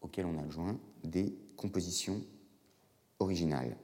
auxquelles 0.00 0.26
on 0.26 0.42
adjoint 0.42 0.76
des 1.04 1.38
compositions 1.56 2.20
originales. 3.20 3.76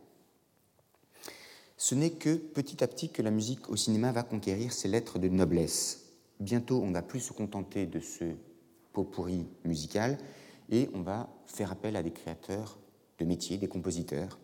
Ce 1.76 1.94
n'est 1.94 2.10
que 2.10 2.34
petit 2.34 2.82
à 2.82 2.88
petit 2.88 3.10
que 3.10 3.22
la 3.22 3.30
musique 3.30 3.70
au 3.70 3.76
cinéma 3.76 4.10
va 4.10 4.24
conquérir 4.24 4.72
ses 4.72 4.88
lettres 4.88 5.20
de 5.20 5.28
noblesse. 5.28 6.06
Bientôt, 6.40 6.82
on 6.82 6.88
ne 6.88 6.94
va 6.94 7.02
plus 7.02 7.20
se 7.20 7.32
contenter 7.32 7.86
de 7.86 8.00
ce 8.00 8.34
pourri 9.04 9.46
musical 9.64 10.18
et 10.70 10.90
on 10.94 11.02
va 11.02 11.28
faire 11.46 11.72
appel 11.72 11.96
à 11.96 12.02
des 12.02 12.12
créateurs 12.12 12.78
de 13.18 13.24
métiers, 13.24 13.58
des 13.58 13.68
compositeurs. 13.68 14.38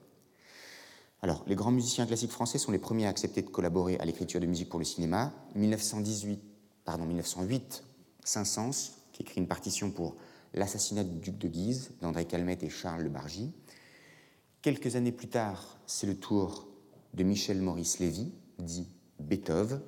Alors, 1.20 1.44
les 1.46 1.54
grands 1.54 1.70
musiciens 1.70 2.06
classiques 2.06 2.32
français 2.32 2.58
sont 2.58 2.72
les 2.72 2.78
premiers 2.78 3.06
à 3.06 3.10
accepter 3.10 3.42
de 3.42 3.48
collaborer 3.48 3.96
à 3.98 4.04
l'écriture 4.04 4.40
de 4.40 4.46
musique 4.46 4.68
pour 4.68 4.80
le 4.80 4.84
cinéma. 4.84 5.32
1918, 5.54 6.40
pardon, 6.84 7.04
1908, 7.04 7.84
Saint-Saëns, 8.24 8.94
qui 9.12 9.22
écrit 9.22 9.40
une 9.40 9.46
partition 9.46 9.90
pour 9.90 10.16
L'assassinat 10.54 11.04
du 11.04 11.16
duc 11.16 11.38
de 11.38 11.48
Guise 11.48 11.92
d'André 12.02 12.26
Calmette 12.26 12.62
et 12.62 12.68
Charles 12.68 13.02
Le 13.02 13.08
Bargy. 13.08 13.52
Quelques 14.60 14.96
années 14.96 15.12
plus 15.12 15.28
tard, 15.28 15.78
c'est 15.86 16.06
le 16.06 16.14
tour 16.14 16.68
de 17.14 17.24
Michel 17.24 17.62
Maurice 17.62 18.00
Lévy, 18.00 18.32
dit 18.58 18.86
Beethoven, 19.18 19.80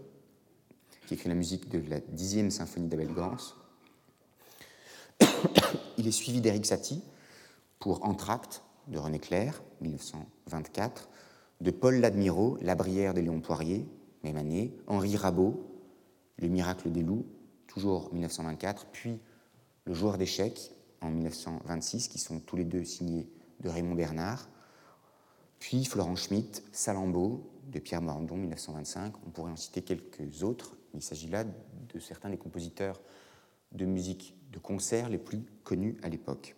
qui 1.06 1.14
écrit 1.14 1.28
la 1.28 1.34
musique 1.34 1.68
de 1.68 1.82
la 1.90 2.00
dixième 2.00 2.50
symphonie 2.50 2.88
d'Abel 2.88 3.12
Gans. 3.12 3.36
Il 5.98 6.06
est 6.06 6.12
suivi 6.12 6.40
d'Éric 6.40 6.66
Satie 6.66 7.02
pour 7.78 8.04
Entracte 8.04 8.62
de 8.88 8.98
René 8.98 9.18
Clair, 9.18 9.62
1924, 9.80 11.08
de 11.60 11.70
Paul 11.70 12.00
Ladmirault, 12.00 12.58
La 12.60 12.74
Brière 12.74 13.14
de 13.14 13.20
Léon 13.20 13.40
Poirier, 13.40 13.86
même 14.22 14.36
année, 14.36 14.74
Henri 14.86 15.16
Rabault, 15.16 15.70
Le 16.38 16.48
miracle 16.48 16.90
des 16.90 17.02
loups, 17.02 17.26
toujours 17.66 18.12
1924, 18.12 18.86
puis 18.92 19.18
Le 19.86 19.94
joueur 19.94 20.18
d'échecs 20.18 20.72
en 21.00 21.10
1926, 21.10 22.08
qui 22.08 22.18
sont 22.18 22.40
tous 22.40 22.56
les 22.56 22.64
deux 22.64 22.84
signés 22.84 23.28
de 23.60 23.68
Raymond 23.68 23.94
Bernard, 23.94 24.48
puis 25.58 25.84
Florent 25.84 26.16
Schmitt, 26.16 26.62
Salambo 26.72 27.50
de 27.68 27.78
Pierre 27.78 28.02
Morandon, 28.02 28.36
1925. 28.36 29.14
On 29.26 29.30
pourrait 29.30 29.52
en 29.52 29.56
citer 29.56 29.80
quelques 29.80 30.42
autres. 30.42 30.76
Il 30.92 31.02
s'agit 31.02 31.28
là 31.28 31.44
de 31.44 31.98
certains 31.98 32.28
des 32.28 32.36
compositeurs 32.36 33.00
de 33.74 33.84
musique 33.84 34.36
de 34.50 34.58
concert 34.58 35.08
les 35.08 35.18
plus 35.18 35.44
connus 35.64 35.96
à 36.02 36.08
l'époque. 36.08 36.56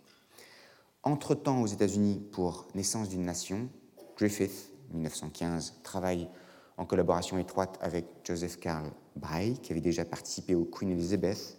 Entre-temps, 1.02 1.62
aux 1.62 1.66
États-Unis, 1.66 2.20
pour 2.32 2.66
Naissance 2.74 3.08
d'une 3.08 3.24
nation, 3.24 3.68
Griffith, 4.16 4.72
1915, 4.92 5.80
travaille 5.82 6.28
en 6.76 6.84
collaboration 6.84 7.38
étroite 7.38 7.78
avec 7.80 8.06
Joseph 8.24 8.58
Carl 8.58 8.90
Bray, 9.14 9.58
qui 9.58 9.72
avait 9.72 9.80
déjà 9.80 10.04
participé 10.04 10.54
au 10.54 10.64
Queen 10.64 10.90
Elizabeth, 10.90 11.58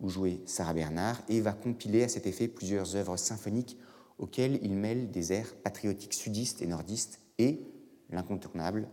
où 0.00 0.08
jouait 0.08 0.40
Sarah 0.44 0.74
Bernard, 0.74 1.22
et 1.28 1.40
va 1.40 1.52
compiler 1.52 2.02
à 2.02 2.08
cet 2.08 2.26
effet 2.26 2.48
plusieurs 2.48 2.96
œuvres 2.96 3.16
symphoniques 3.16 3.78
auxquelles 4.18 4.58
il 4.62 4.74
mêle 4.74 5.10
des 5.10 5.32
airs 5.32 5.54
patriotiques 5.62 6.14
sudistes 6.14 6.60
et 6.60 6.66
nordistes 6.66 7.20
et 7.38 7.60
l'incontournable 8.10 8.88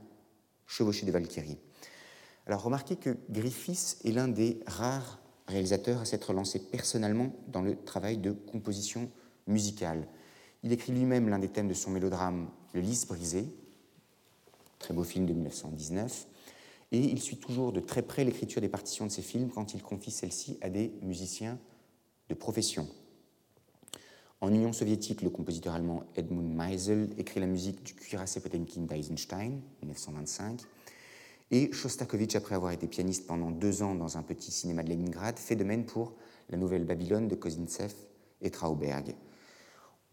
Chevauché 0.66 1.06
de 1.06 1.12
Valkyrie. 1.12 1.60
Alors 2.46 2.64
remarquez 2.64 2.96
que 2.96 3.18
Griffiths 3.30 3.98
est 4.06 4.12
l'un 4.12 4.28
des 4.28 4.60
rares 4.68 5.20
réalisateurs 5.48 6.01
à 6.01 6.06
s'être 6.06 6.34
lancé 6.34 6.60
personnellement 6.60 7.34
dans 7.48 7.62
le 7.62 7.75
travail 7.75 8.18
de 8.18 8.32
composition 8.32 9.10
musicale. 9.48 10.08
Il 10.63 10.72
écrit 10.72 10.92
lui-même 10.92 11.30
l'un 11.30 11.39
des 11.39 11.50
thèmes 11.50 11.68
de 11.68 11.74
son 11.74 11.92
mélodrame 11.92 12.50
Le 12.74 12.82
lys 12.82 13.08
brisé, 13.08 13.46
très 14.80 14.94
beau 14.94 15.04
film 15.04 15.25
de 15.25 15.34
1919, 15.34 16.27
et 16.92 17.00
il 17.00 17.22
suit 17.22 17.38
toujours 17.38 17.72
de 17.72 17.80
très 17.80 18.01
près 18.01 18.24
l'écriture 18.24 18.62
des 18.62 18.70
partitions 18.70 19.06
de 19.06 19.12
ses 19.12 19.22
films 19.22 19.50
quand 19.50 19.74
il 19.74 19.82
confie 19.82 20.12
celles-ci 20.12 20.58
à 20.62 20.70
des 20.70 20.94
musiciens 21.01 21.58
de 22.30 22.34
profession. 22.34 22.88
En 24.39 24.54
Union 24.54 24.72
soviétique, 24.72 25.22
le 25.24 25.30
compositeur 25.30 25.74
allemand 25.74 26.04
Edmund 26.16 26.54
Meisel 26.54 27.10
écrit 27.18 27.39
la 27.39 27.48
musique 27.48 27.84
du 27.84 27.96
cuirassé 27.96 28.39
Potemkin 28.39 28.82
d'Eisenstein, 28.82 29.60
1925. 29.82 30.62
Et 31.51 31.72
Shostakovich, 31.72 32.36
après 32.36 32.56
avoir 32.56 32.72
été 32.72 32.88
pianiste 32.88 33.25
pendant 33.25 33.51
deux 33.51 33.82
ans 33.82 33.96
dans 33.96 34.18
un 34.18 34.24
petit 34.24 34.51
cinéma 34.51 34.84
de 34.84 34.89
Leningrad, 34.89 35.39
fait 35.39 35.56
de 35.56 35.63
même 35.63 35.86
pour 35.86 36.16
la 36.50 36.58
nouvelle 36.58 36.84
Babylone 36.84 37.27
de 37.27 37.36
Kozintsev 37.36 37.94
et 38.42 38.51
Trauberg. 38.51 39.16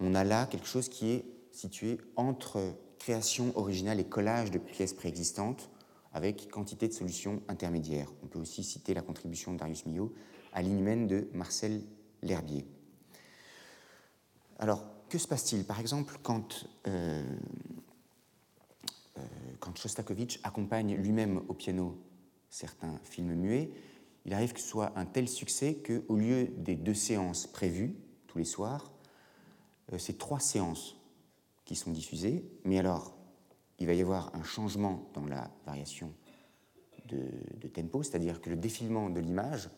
On 0.01 0.15
a 0.15 0.25
là 0.25 0.47
quelque 0.47 0.67
chose 0.67 0.89
qui 0.89 1.11
est 1.11 1.25
situé 1.51 1.99
entre 2.17 2.61
création 2.99 3.53
originale 3.57 4.01
et 4.01 4.05
collage 4.05 4.51
de 4.51 4.59
pièces 4.59 4.93
préexistantes, 4.93 5.71
avec 6.13 6.49
quantité 6.51 6.87
de 6.87 6.93
solutions 6.93 7.43
intermédiaires. 7.49 8.13
On 8.23 8.29
peut 8.29 8.39
aussi 8.39 8.63
citer 8.63 8.95
la 8.95 9.03
contribution 9.03 9.53
de 9.53 9.59
Darius 9.59 9.85
Milhaud 9.85 10.15
à 10.53 10.63
l'inhumaine 10.63 11.09
de 11.09 11.29
Marcel 11.35 11.83
L'Herbier. 12.23 12.65
Alors, 14.59 14.85
que 15.09 15.19
se 15.19 15.29
passe-t-il? 15.29 15.65
Par 15.65 15.81
exemple, 15.81 16.19
quand, 16.23 16.67
euh, 16.87 17.25
quand 19.61 19.77
Shostakovich 19.77 20.41
accompagne 20.43 20.97
lui-même 20.97 21.43
au 21.49 21.55
piano 21.55 21.99
certains 22.51 22.99
films 23.05 23.35
muets, 23.35 23.71
il 24.25 24.33
arrive 24.33 24.53
que 24.53 24.61
ce 24.61 24.69
soit 24.69 24.93
un 24.97 25.05
tel 25.05 25.29
succès 25.29 25.77
qu'au 25.77 26.17
lieu 26.17 26.49
des 26.57 26.77
deux 26.77 26.95
séances 26.95 27.47
prévues 27.47 27.97
tous 28.27 28.39
les 28.39 28.45
soirs, 28.45 28.93
euh, 29.93 29.99
c'est 29.99 30.19
trois 30.19 30.41
séances 30.41 30.97
qui 31.65 31.77
sont 31.77 31.91
diffusées, 31.91 32.45
mais 32.65 32.79
alors 32.79 33.17
il 33.79 33.87
va 33.87 33.95
y 33.95 34.01
avoir 34.01 34.35
un 34.35 34.43
changement 34.43 35.11
dans 35.15 35.27
la 35.27 35.51
variation 35.67 36.13
de, 37.07 37.21
de 37.61 37.69
tempo, 37.69 38.03
c'est-à-dire 38.03 38.41
que 38.41 38.51
le 38.51 38.57
défilement 38.57 39.11
de 39.11 39.21
l'image 39.21 39.69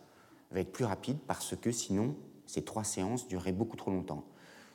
va 0.51 0.61
être 0.61 0.73
plus 0.73 0.85
rapide 0.85 1.19
parce 1.27 1.57
que 1.57 1.73
sinon 1.73 2.17
ces 2.47 2.63
trois 2.63 2.85
séances 2.85 3.27
dureraient 3.27 3.53
beaucoup 3.53 3.77
trop 3.77 3.91
longtemps. 3.91 4.25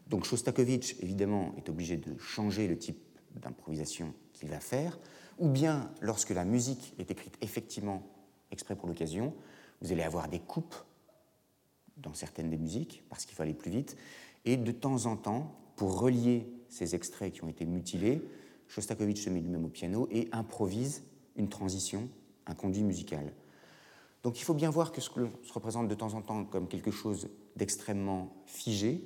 Donc 0.08 0.25
Shostakovich, 0.25 0.98
évidemment, 1.01 1.53
est 1.58 1.70
obligé 1.70 1.96
de 1.98 2.17
changer 2.17 2.67
le 2.67 2.77
type 2.77 3.00
d'improvisation 3.35 4.13
qu'il 4.33 4.50
va 4.50 4.59
faire, 4.59 5.00
ou 5.39 5.50
bien 5.50 5.91
lorsque 6.01 6.31
la 6.31 6.45
musique 6.45 6.93
est 7.00 7.11
écrite 7.11 7.38
effectivement 7.41 8.03
exprès 8.51 8.75
pour 8.75 8.88
l'occasion, 8.88 9.33
vous 9.81 9.91
allez 9.91 10.03
avoir 10.03 10.27
des 10.27 10.39
coupes 10.39 10.75
dans 11.97 12.13
certaines 12.13 12.50
des 12.50 12.57
musiques, 12.57 13.03
parce 13.09 13.25
qu'il 13.25 13.35
faut 13.35 13.43
aller 13.43 13.53
plus 13.53 13.71
vite, 13.71 13.95
et 14.45 14.57
de 14.57 14.71
temps 14.71 15.05
en 15.05 15.17
temps, 15.17 15.55
pour 15.75 16.00
relier 16.00 16.47
ces 16.69 16.95
extraits 16.95 17.33
qui 17.33 17.43
ont 17.43 17.50
été 17.50 17.65
mutilés, 17.65 18.21
Shostakovich 18.67 19.23
se 19.23 19.29
met 19.29 19.41
lui-même 19.41 19.65
au 19.65 19.69
piano 19.69 20.07
et 20.11 20.29
improvise 20.31 21.03
une 21.35 21.50
transition, 21.50 22.07
un 22.45 22.55
conduit 22.55 22.83
musical. 22.83 23.33
Donc 24.23 24.39
il 24.39 24.43
faut 24.43 24.53
bien 24.53 24.69
voir 24.69 24.91
que 24.91 25.01
ce 25.01 25.09
que 25.09 25.27
se 25.43 25.53
représente 25.53 25.88
de 25.88 25.95
temps 25.95 26.13
en 26.13 26.21
temps 26.21 26.45
comme 26.45 26.67
quelque 26.67 26.91
chose 26.91 27.29
d'extrêmement 27.55 28.33
figé, 28.45 29.03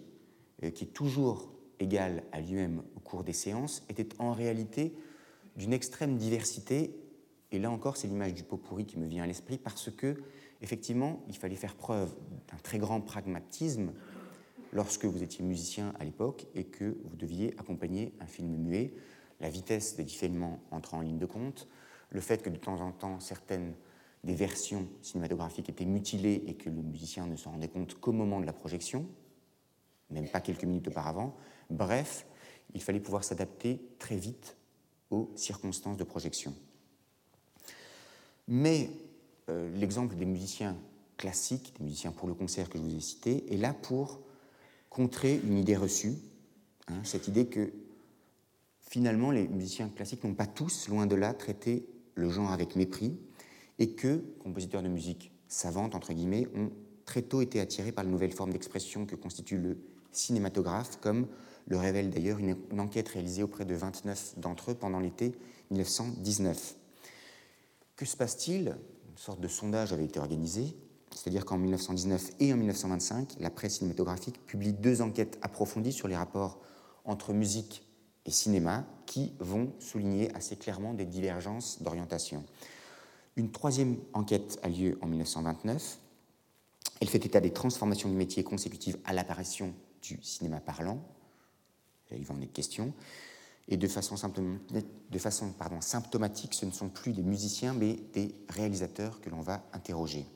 euh, 0.63 0.69
qui 0.69 0.83
est 0.83 0.93
toujours 0.93 1.51
égal 1.79 2.23
à 2.31 2.41
lui-même 2.41 2.83
cours 3.05 3.23
des 3.23 3.33
séances, 3.33 3.83
était 3.87 4.09
en 4.19 4.33
réalité 4.33 4.93
d'une 5.55 5.71
extrême 5.71 6.17
diversité. 6.17 6.93
Et 7.51 7.59
là 7.59 7.71
encore, 7.71 7.95
c'est 7.95 8.07
l'image 8.07 8.33
du 8.33 8.43
pot 8.43 8.57
pourri 8.57 8.85
qui 8.85 8.99
me 8.99 9.07
vient 9.07 9.23
à 9.23 9.27
l'esprit 9.27 9.57
parce 9.57 9.89
que, 9.89 10.21
effectivement, 10.61 11.23
il 11.29 11.37
fallait 11.37 11.55
faire 11.55 11.75
preuve 11.75 12.13
d'un 12.51 12.57
très 12.57 12.79
grand 12.79 12.99
pragmatisme 12.99 13.93
lorsque 14.73 15.05
vous 15.05 15.23
étiez 15.23 15.45
musicien 15.45 15.93
à 15.99 16.03
l'époque 16.03 16.47
et 16.53 16.65
que 16.65 16.97
vous 17.05 17.15
deviez 17.15 17.53
accompagner 17.57 18.13
un 18.19 18.25
film 18.25 18.49
muet. 18.57 18.93
La 19.39 19.49
vitesse 19.49 19.95
des 19.95 20.03
différents 20.03 20.59
entrant 20.71 20.97
en 20.97 21.01
ligne 21.01 21.17
de 21.17 21.25
compte, 21.25 21.67
le 22.09 22.19
fait 22.19 22.41
que 22.41 22.49
de 22.49 22.57
temps 22.57 22.81
en 22.81 22.91
temps 22.91 23.19
certaines 23.19 23.73
des 24.23 24.33
versions 24.33 24.87
cinématographiques 25.01 25.69
étaient 25.69 25.85
mutilées 25.85 26.43
et 26.47 26.55
que 26.55 26.69
le 26.69 26.81
musicien 26.81 27.27
ne 27.27 27.35
s'en 27.35 27.51
rendait 27.51 27.67
compte 27.67 27.99
qu'au 27.99 28.11
moment 28.11 28.41
de 28.41 28.45
la 28.45 28.53
projection, 28.53 29.05
même 30.09 30.27
pas 30.27 30.41
quelques 30.41 30.63
minutes 30.63 30.87
auparavant. 30.87 31.35
Bref, 31.69 32.25
il 32.75 32.81
fallait 32.81 32.99
pouvoir 32.99 33.23
s'adapter 33.23 33.79
très 33.97 34.17
vite 34.17 34.55
aux 35.09 35.31
circonstances 35.35 35.97
de 35.97 36.03
projection. 36.03 36.53
Mais 38.47 38.89
euh, 39.49 39.75
l'exemple 39.75 40.15
des 40.15 40.25
musiciens 40.25 40.75
classiques, 41.17 41.73
des 41.79 41.85
musiciens 41.85 42.11
pour 42.11 42.27
le 42.27 42.33
concert 42.33 42.69
que 42.69 42.77
je 42.77 42.83
vous 42.83 42.95
ai 42.95 42.99
cité, 42.99 43.51
est 43.51 43.57
là 43.57 43.73
pour 43.73 44.19
contrer 44.89 45.39
une 45.43 45.57
idée 45.57 45.75
reçue, 45.75 46.13
hein, 46.87 46.99
cette 47.03 47.27
idée 47.27 47.47
que 47.47 47.71
finalement 48.81 49.31
les 49.31 49.47
musiciens 49.47 49.89
classiques 49.89 50.23
n'ont 50.23 50.35
pas 50.35 50.47
tous, 50.47 50.87
loin 50.89 51.07
de 51.07 51.15
là, 51.15 51.33
traité 51.33 51.87
le 52.15 52.29
genre 52.29 52.51
avec 52.51 52.75
mépris, 52.75 53.17
et 53.79 53.91
que, 53.91 54.23
compositeurs 54.39 54.83
de 54.83 54.87
musique 54.87 55.31
savante, 55.47 55.95
entre 55.95 56.13
guillemets, 56.13 56.47
ont 56.55 56.71
très 57.05 57.21
tôt 57.21 57.41
été 57.41 57.59
attirés 57.59 57.91
par 57.91 58.03
la 58.03 58.09
nouvelle 58.09 58.31
forme 58.31 58.51
d'expression 58.51 59.05
que 59.05 59.15
constitue 59.15 59.57
le 59.57 59.77
cinématographe, 60.11 60.97
comme 61.01 61.27
le 61.67 61.77
révèle 61.77 62.09
d'ailleurs 62.09 62.39
une, 62.39 62.55
enquête 62.79 63.09
réalisée 63.09 63.43
auprès 63.43 63.65
de 63.65 63.75
29 63.75 64.35
d'entre 64.37 64.71
eux 64.71 64.75
pendant 64.75 64.99
l'été 64.99 65.33
1919. 65.71 66.75
Que 67.95 68.05
se 68.05 68.15
passe-t-il? 68.15 68.75
Une 69.09 69.17
sorte 69.17 69.39
de 69.39 69.47
sondage 69.47 69.93
avait 69.93 70.05
été 70.05 70.19
organisé, 70.19 70.75
c'est-à-dire 71.15 71.45
qu'en 71.45 71.57
1919 71.57 72.31
et 72.39 72.53
en 72.53 72.57
1925, 72.57 73.35
la 73.39 73.49
presse 73.49 73.77
cinématographique 73.77 74.45
publie 74.45 74.73
deux 74.73 75.01
enquêtes 75.01 75.39
approfondies 75.41 75.93
sur 75.93 76.07
les 76.07 76.15
rapports 76.15 76.59
entre 77.05 77.33
musique 77.33 77.85
et 78.25 78.31
cinéma 78.31 78.85
qui 79.05 79.33
vont 79.39 79.71
souligner 79.79 80.33
assez 80.35 80.57
clairement 80.57 80.93
des 80.93 81.05
divergences 81.05 81.81
d'orientation. 81.81 82.43
Une 83.37 83.51
troisième 83.51 83.97
enquête 84.13 84.59
a 84.63 84.69
lieu 84.69 84.97
en 85.01 85.07
1929. 85.07 85.99
Elle 87.01 87.07
fait 87.09 87.25
état 87.25 87.41
des 87.41 87.51
transformations 87.51 88.09
du 88.09 88.15
métier 88.15 88.43
consécutives 88.43 88.97
à 89.05 89.13
l'apparition 89.13 89.73
du 90.01 90.19
cinéma 90.21 90.59
parlant. 90.59 90.99
Il 92.11 92.23
va 92.23 92.33
en 92.33 92.41
être 92.41 92.53
question. 92.53 92.93
Et 93.67 93.77
de 93.77 93.87
façon, 93.87 94.15
symptomatique, 95.81 96.53
ce 96.53 96.65
ne 96.65 96.71
sont 96.71 96.89
plus 96.89 97.13
des 97.13 97.23
musiciens, 97.23 97.73
mais 97.73 97.97
des 98.13 98.35
réalisateurs 98.49 99.21
que 99.21 99.29
l'on 99.29 99.41
va 99.41 99.63
interroger. 99.73 100.27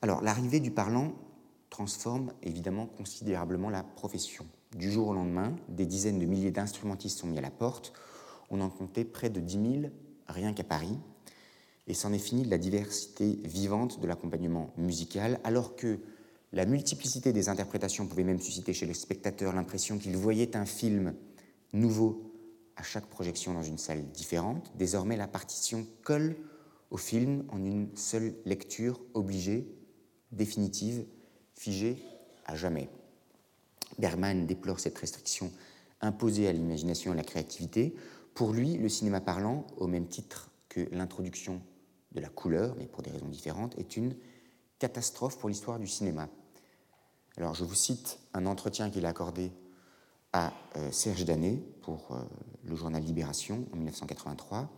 Alors, 0.00 0.22
l'arrivée 0.22 0.60
du 0.60 0.70
parlant 0.70 1.12
transforme 1.70 2.32
évidemment 2.42 2.86
considérablement 2.86 3.70
la 3.70 3.82
profession. 3.82 4.46
Du 4.76 4.90
jour 4.90 5.08
au 5.08 5.14
lendemain, 5.14 5.56
des 5.68 5.86
dizaines 5.86 6.18
de 6.18 6.26
milliers 6.26 6.50
d'instrumentistes 6.50 7.18
sont 7.18 7.26
mis 7.26 7.38
à 7.38 7.42
la 7.42 7.50
porte. 7.50 7.92
On 8.50 8.60
en 8.60 8.70
comptait 8.70 9.04
près 9.04 9.30
de 9.30 9.40
10 9.40 9.80
000 9.80 9.92
rien 10.28 10.52
qu'à 10.52 10.64
Paris, 10.64 10.98
et 11.88 11.94
c'en 11.94 12.12
est 12.12 12.18
fini 12.18 12.42
de 12.42 12.50
la 12.50 12.58
diversité 12.58 13.40
vivante 13.44 14.00
de 14.00 14.06
l'accompagnement 14.06 14.70
musical, 14.76 15.40
alors 15.44 15.74
que 15.74 15.98
la 16.52 16.66
multiplicité 16.66 17.32
des 17.32 17.48
interprétations 17.48 18.06
pouvait 18.06 18.24
même 18.24 18.40
susciter 18.40 18.74
chez 18.74 18.86
les 18.86 18.94
spectateurs 18.94 19.54
l'impression 19.54 19.98
qu'ils 19.98 20.16
voyaient 20.16 20.56
un 20.56 20.66
film 20.66 21.14
nouveau 21.72 22.32
à 22.76 22.82
chaque 22.82 23.06
projection 23.06 23.54
dans 23.54 23.62
une 23.62 23.78
salle 23.78 24.04
différente. 24.12 24.70
Désormais, 24.76 25.16
la 25.16 25.28
partition 25.28 25.86
colle 26.02 26.36
au 26.90 26.98
film 26.98 27.44
en 27.50 27.64
une 27.64 27.88
seule 27.96 28.34
lecture 28.44 29.00
obligée, 29.14 29.66
définitive, 30.30 31.06
figée 31.54 31.98
à 32.44 32.54
jamais. 32.54 32.90
Berman 33.98 34.46
déplore 34.46 34.80
cette 34.80 34.98
restriction 34.98 35.50
imposée 36.00 36.48
à 36.48 36.52
l'imagination 36.52 37.12
et 37.12 37.14
à 37.14 37.16
la 37.16 37.24
créativité 37.24 37.94
pour 38.34 38.52
lui, 38.52 38.78
le 38.78 38.88
cinéma 38.88 39.20
parlant, 39.20 39.66
au 39.76 39.86
même 39.86 40.06
titre 40.06 40.50
que 40.68 40.88
l'introduction 40.92 41.60
de 42.12 42.20
la 42.20 42.28
couleur, 42.28 42.74
mais 42.78 42.86
pour 42.86 43.02
des 43.02 43.10
raisons 43.10 43.28
différentes, 43.28 43.78
est 43.78 43.96
une 43.96 44.16
catastrophe 44.78 45.38
pour 45.38 45.48
l'histoire 45.48 45.78
du 45.78 45.86
cinéma. 45.86 46.28
Alors 47.38 47.54
je 47.54 47.64
vous 47.64 47.74
cite 47.74 48.18
un 48.34 48.46
entretien 48.46 48.90
qu'il 48.90 49.06
a 49.06 49.08
accordé 49.08 49.52
à 50.32 50.52
euh, 50.76 50.90
Serge 50.90 51.24
Danet 51.24 51.62
pour 51.82 52.12
euh, 52.12 52.22
le 52.64 52.76
journal 52.76 53.02
Libération 53.02 53.66
en 53.72 53.76
1983. 53.76 54.70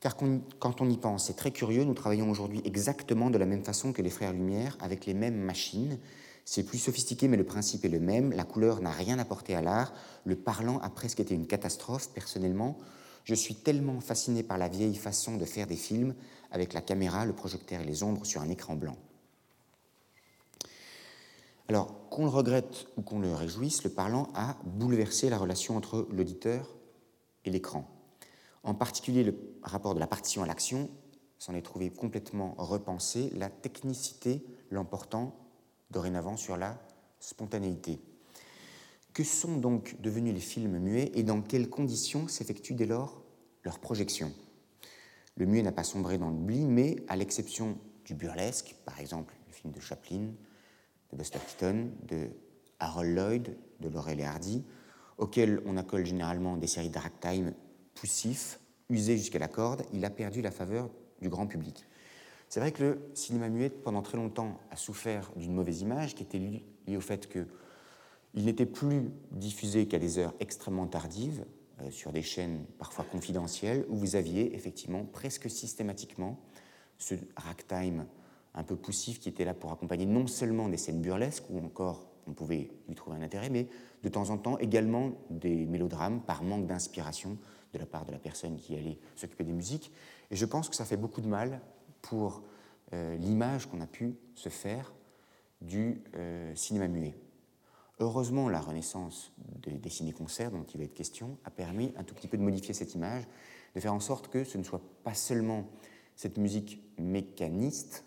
Car 0.00 0.16
quand 0.16 0.80
on 0.80 0.90
y 0.90 0.98
pense, 0.98 1.26
c'est 1.26 1.36
très 1.36 1.52
curieux, 1.52 1.84
nous 1.84 1.94
travaillons 1.94 2.30
aujourd'hui 2.30 2.60
exactement 2.64 3.30
de 3.30 3.38
la 3.38 3.46
même 3.46 3.64
façon 3.64 3.92
que 3.92 4.02
les 4.02 4.10
frères 4.10 4.32
Lumière, 4.32 4.76
avec 4.80 5.06
les 5.06 5.14
mêmes 5.14 5.38
machines, 5.38 5.98
c'est 6.44 6.62
plus 6.62 6.78
sophistiqué, 6.78 7.26
mais 7.26 7.36
le 7.36 7.44
principe 7.44 7.84
est 7.84 7.88
le 7.88 7.98
même. 7.98 8.30
La 8.32 8.44
couleur 8.44 8.80
n'a 8.80 8.92
rien 8.92 9.18
apporté 9.18 9.56
à 9.56 9.62
l'art. 9.62 9.92
Le 10.24 10.36
parlant 10.36 10.78
a 10.78 10.90
presque 10.90 11.18
été 11.18 11.34
une 11.34 11.46
catastrophe. 11.46 12.10
Personnellement, 12.14 12.78
je 13.24 13.34
suis 13.34 13.56
tellement 13.56 14.00
fasciné 14.00 14.44
par 14.44 14.56
la 14.56 14.68
vieille 14.68 14.94
façon 14.94 15.36
de 15.36 15.44
faire 15.44 15.66
des 15.66 15.76
films 15.76 16.14
avec 16.52 16.72
la 16.72 16.82
caméra, 16.82 17.26
le 17.26 17.32
projecteur 17.32 17.80
et 17.80 17.84
les 17.84 18.04
ombres 18.04 18.24
sur 18.24 18.42
un 18.42 18.48
écran 18.48 18.76
blanc. 18.76 18.96
Alors, 21.68 22.08
qu'on 22.10 22.24
le 22.24 22.30
regrette 22.30 22.86
ou 22.96 23.02
qu'on 23.02 23.18
le 23.18 23.34
réjouisse, 23.34 23.82
le 23.82 23.90
parlant 23.90 24.30
a 24.34 24.56
bouleversé 24.64 25.28
la 25.28 25.38
relation 25.38 25.76
entre 25.76 26.06
l'auditeur 26.12 26.76
et 27.44 27.50
l'écran. 27.50 27.88
En 28.62 28.74
particulier, 28.74 29.24
le 29.24 29.36
rapport 29.62 29.94
de 29.94 30.00
la 30.00 30.06
partition 30.06 30.42
à 30.42 30.46
l'action 30.46 30.88
s'en 31.38 31.54
est 31.54 31.62
trouvé 31.62 31.90
complètement 31.90 32.54
repensé, 32.58 33.30
la 33.34 33.50
technicité 33.50 34.44
l'emportant 34.70 35.36
dorénavant 35.90 36.36
sur 36.36 36.56
la 36.56 36.78
spontanéité. 37.20 38.00
Que 39.12 39.24
sont 39.24 39.56
donc 39.56 39.96
devenus 40.00 40.34
les 40.34 40.40
films 40.40 40.78
muets 40.78 41.10
et 41.14 41.22
dans 41.22 41.40
quelles 41.42 41.70
conditions 41.70 42.28
s'effectue 42.28 42.74
dès 42.74 42.86
lors 42.86 43.22
leur 43.64 43.78
projection 43.78 44.32
Le 45.36 45.46
muet 45.46 45.62
n'a 45.62 45.72
pas 45.72 45.84
sombré 45.84 46.18
dans 46.18 46.30
l'oubli, 46.30 46.64
mais 46.64 46.96
à 47.08 47.16
l'exception 47.16 47.78
du 48.04 48.14
burlesque, 48.14 48.76
par 48.84 49.00
exemple 49.00 49.34
le 49.46 49.52
film 49.52 49.72
de 49.72 49.80
Chaplin, 49.80 50.30
de 51.12 51.16
Buster 51.16 51.38
Keaton, 51.38 51.90
de 52.06 52.28
Harold 52.78 53.14
Lloyd, 53.14 53.56
de 53.80 53.88
Laurel 53.88 54.20
et 54.20 54.24
Hardy, 54.24 54.64
auquel 55.18 55.62
on 55.66 55.76
accole 55.76 56.04
généralement 56.04 56.56
des 56.56 56.66
séries 56.66 56.90
de 56.90 56.98
ragtime 56.98 57.52
poussifs, 57.94 58.60
usés 58.88 59.16
jusqu'à 59.16 59.38
la 59.38 59.48
corde, 59.48 59.82
il 59.92 60.04
a 60.04 60.10
perdu 60.10 60.42
la 60.42 60.50
faveur 60.50 60.90
du 61.20 61.28
grand 61.28 61.46
public. 61.46 61.86
C'est 62.48 62.60
vrai 62.60 62.70
que 62.70 62.82
le 62.82 63.10
cinéma 63.14 63.48
muet, 63.48 63.70
pendant 63.70 64.02
très 64.02 64.16
longtemps, 64.16 64.60
a 64.70 64.76
souffert 64.76 65.32
d'une 65.36 65.52
mauvaise 65.52 65.80
image 65.80 66.14
qui 66.14 66.22
était 66.22 66.38
liée 66.38 66.96
au 66.96 67.00
fait 67.00 67.28
qu'il 67.28 68.44
n'était 68.44 68.66
plus 68.66 69.10
diffusé 69.32 69.86
qu'à 69.88 69.98
des 69.98 70.18
heures 70.18 70.34
extrêmement 70.38 70.86
tardives, 70.86 71.44
euh, 71.82 71.90
sur 71.90 72.12
des 72.12 72.22
chaînes 72.22 72.64
parfois 72.78 73.04
confidentielles, 73.04 73.84
où 73.88 73.96
vous 73.96 74.16
aviez 74.16 74.54
effectivement 74.54 75.04
presque 75.04 75.50
systématiquement 75.50 76.38
ce 76.98 77.14
ragtime 77.36 78.06
un 78.56 78.64
peu 78.64 78.76
poussif 78.76 79.20
qui 79.20 79.28
était 79.28 79.44
là 79.44 79.54
pour 79.54 79.72
accompagner 79.72 80.06
non 80.06 80.26
seulement 80.26 80.68
des 80.68 80.76
scènes 80.76 81.00
burlesques, 81.00 81.44
où 81.50 81.64
encore 81.64 82.08
on 82.26 82.32
pouvait 82.32 82.70
lui 82.88 82.94
trouver 82.94 83.16
un 83.16 83.22
intérêt, 83.22 83.50
mais 83.50 83.68
de 84.02 84.08
temps 84.08 84.30
en 84.30 84.38
temps 84.38 84.58
également 84.58 85.12
des 85.30 85.66
mélodrames 85.66 86.20
par 86.20 86.42
manque 86.42 86.66
d'inspiration 86.66 87.38
de 87.72 87.78
la 87.78 87.86
part 87.86 88.04
de 88.04 88.12
la 88.12 88.18
personne 88.18 88.56
qui 88.56 88.74
allait 88.74 88.98
s'occuper 89.14 89.44
des 89.44 89.52
musiques. 89.52 89.92
Et 90.30 90.36
je 90.36 90.44
pense 90.44 90.68
que 90.68 90.74
ça 90.74 90.84
fait 90.84 90.96
beaucoup 90.96 91.20
de 91.20 91.28
mal 91.28 91.60
pour 92.02 92.42
euh, 92.92 93.16
l'image 93.16 93.66
qu'on 93.66 93.80
a 93.80 93.86
pu 93.86 94.16
se 94.34 94.48
faire 94.48 94.92
du 95.60 96.02
euh, 96.16 96.54
cinéma 96.54 96.88
muet. 96.88 97.14
Heureusement, 97.98 98.48
la 98.48 98.60
renaissance 98.60 99.32
des, 99.62 99.88
ciné-concerts 99.88 100.50
dont 100.50 100.64
il 100.74 100.78
va 100.78 100.84
être 100.84 100.94
question 100.94 101.38
a 101.44 101.50
permis 101.50 101.92
un 101.96 102.04
tout 102.04 102.14
petit 102.14 102.28
peu 102.28 102.36
de 102.36 102.42
modifier 102.42 102.74
cette 102.74 102.94
image, 102.94 103.22
de 103.74 103.80
faire 103.80 103.94
en 103.94 104.00
sorte 104.00 104.28
que 104.28 104.44
ce 104.44 104.58
ne 104.58 104.62
soit 104.62 104.82
pas 105.02 105.14
seulement 105.14 105.66
cette 106.14 106.36
musique 106.36 106.82
mécaniste, 106.98 108.04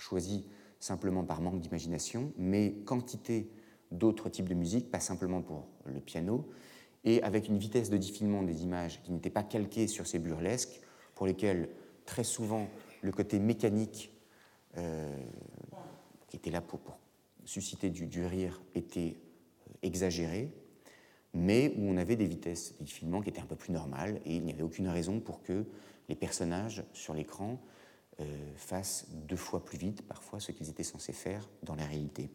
choisie 0.00 0.46
simplement 0.78 1.24
par 1.24 1.40
manque 1.40 1.60
d'imagination, 1.60 2.32
mais 2.36 2.72
quantité 2.84 3.50
d'autres 3.90 4.28
types 4.28 4.48
de 4.48 4.54
musique, 4.54 4.90
pas 4.90 5.00
simplement 5.00 5.42
pour 5.42 5.66
le 5.84 6.00
piano, 6.00 6.48
et 7.04 7.22
avec 7.22 7.48
une 7.48 7.58
vitesse 7.58 7.90
de 7.90 7.96
défilement 7.96 8.42
des 8.42 8.62
images 8.62 9.02
qui 9.02 9.12
n'était 9.12 9.30
pas 9.30 9.42
calquée 9.42 9.86
sur 9.86 10.06
ces 10.06 10.18
burlesques, 10.18 10.80
pour 11.14 11.26
lesquels 11.26 11.68
très 12.06 12.24
souvent 12.24 12.68
le 13.02 13.12
côté 13.12 13.38
mécanique 13.38 14.12
euh, 14.78 15.16
qui 16.28 16.36
était 16.36 16.50
là 16.50 16.60
pour, 16.60 16.80
susciter 17.44 17.90
du, 17.90 18.24
rire 18.24 18.60
était 18.74 19.16
euh, 19.68 19.72
exagéré, 19.82 20.52
mais 21.34 21.74
où 21.76 21.82
on 21.82 21.96
avait 21.96 22.16
des 22.16 22.26
vitesses 22.26 22.74
de 22.78 22.84
défilement 22.84 23.20
qui 23.20 23.30
étaient 23.30 23.40
un 23.40 23.46
peu 23.46 23.56
plus 23.56 23.72
normales 23.72 24.20
et 24.24 24.36
il 24.36 24.44
n'y 24.44 24.52
avait 24.52 24.62
aucune 24.62 24.88
raison 24.88 25.20
pour 25.20 25.42
que 25.42 25.64
les 26.08 26.14
personnages 26.14 26.84
sur 26.92 27.14
l'écran 27.14 27.60
fassent 28.56 29.06
deux 29.10 29.36
fois 29.36 29.64
plus 29.64 29.78
vite 29.78 30.02
parfois 30.06 30.40
ce 30.40 30.52
qu'ils 30.52 30.68
étaient 30.68 30.82
censés 30.82 31.12
faire 31.12 31.48
dans 31.62 31.74
la 31.74 31.84
réalité. 31.84 32.30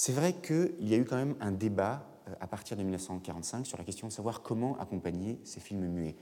C'est 0.00 0.12
vrai 0.12 0.32
qu'il 0.40 0.88
y 0.88 0.94
a 0.94 0.96
eu 0.96 1.04
quand 1.04 1.16
même 1.16 1.34
un 1.40 1.50
débat 1.50 2.06
euh, 2.28 2.34
à 2.40 2.46
partir 2.46 2.76
de 2.76 2.82
1945 2.84 3.66
sur 3.66 3.78
la 3.78 3.82
question 3.82 4.06
de 4.06 4.12
savoir 4.12 4.42
comment 4.42 4.78
accompagner 4.78 5.40
ces 5.42 5.58
films 5.58 5.88
muets. 5.88 6.14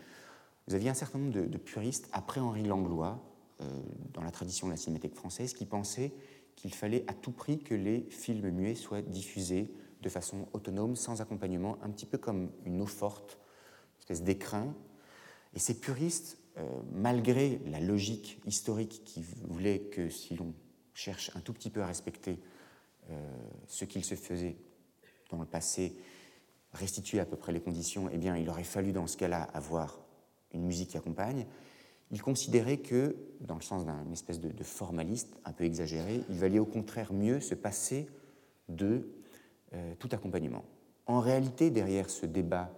Vous 0.67 0.75
aviez 0.75 0.89
un 0.89 0.95
certain 0.95 1.19
nombre 1.19 1.33
de, 1.33 1.59
puristes, 1.59 2.09
après 2.13 2.41
Henri 2.41 2.63
Langlois, 2.63 3.23
euh, 3.61 3.83
dans 4.15 4.23
la 4.23 4.31
tradition 4.31 4.67
de 4.67 4.73
la 4.73 4.79
cinémathèque 4.79 5.15
française, 5.15 5.53
qui 5.53 5.67
pensaient 5.67 6.15
qu'il 6.57 6.73
fallait 6.73 7.05
à 7.07 7.13
tout 7.13 7.33
prix 7.33 7.59
que 7.59 7.75
les 7.75 8.07
films 8.09 8.49
muets 8.49 8.75
soient 8.75 9.03
diffusés 9.03 9.71
de 10.01 10.09
façon 10.09 10.49
autonome, 10.55 10.97
sans 10.97 11.21
accompagnement, 11.21 11.77
un 11.83 11.91
petit 11.91 12.07
peu 12.07 12.17
comme 12.17 12.51
une 12.65 12.81
eau 12.81 12.87
forte, 12.87 13.39
une 13.97 14.01
espèce 14.01 14.23
d'écrin. 14.23 14.75
Et 15.53 15.59
ces 15.59 15.79
puristes, 15.79 16.39
euh, 16.59 16.63
malgré 16.93 17.61
la 17.67 17.81
logique 17.81 18.41
historique 18.47 19.03
qui 19.05 19.25
voulait 19.49 19.81
que 19.81 20.09
si 20.09 20.35
l'on 20.35 20.55
cherche 20.95 21.31
un 21.35 21.41
tout 21.41 21.53
petit 21.53 21.71
peu 21.71 21.83
à 21.83 21.87
respecter 21.87 22.39
ce 23.69 23.85
qu'il 23.85 24.05
se 24.05 24.17
faisait 24.17 24.57
dans 25.31 25.39
le 25.39 25.47
passé 25.47 25.97
restituer 26.77 27.19
à 27.21 27.27
peu 27.27 27.37
près 27.37 27.53
les 27.53 27.61
conditions, 27.61 28.09
eh 28.13 28.19
bien, 28.19 28.37
il 28.37 28.49
aurait 28.49 28.65
fallu 28.65 28.93
dans 28.93 29.07
ce 29.07 29.17
cas-là 29.17 29.43
avoir 29.55 29.99
une 30.53 30.65
musique 30.65 30.91
qui 30.91 30.97
accompagne. 30.97 31.47
Il 32.13 32.23
considérait 32.23 32.79
que, 32.79 33.17
dans 33.41 33.57
le 33.57 33.63
sens 33.63 33.85
d'un 33.85 34.11
espèce 34.13 34.41
de, 34.41 34.63
formaliste 34.63 35.41
un 35.45 35.53
peu 35.53 35.65
exagéré, 35.65 36.23
il 36.29 36.37
valait 36.37 36.61
au 36.61 36.67
contraire 36.67 37.13
mieux 37.13 37.41
se 37.41 37.55
passer 37.55 38.09
de 38.69 39.09
euh, 39.75 39.95
tout 39.99 40.09
accompagnement. 40.13 40.65
En 41.07 41.21
réalité, 41.21 41.71
derrière 41.71 42.11
ce 42.11 42.27
débat, 42.27 42.73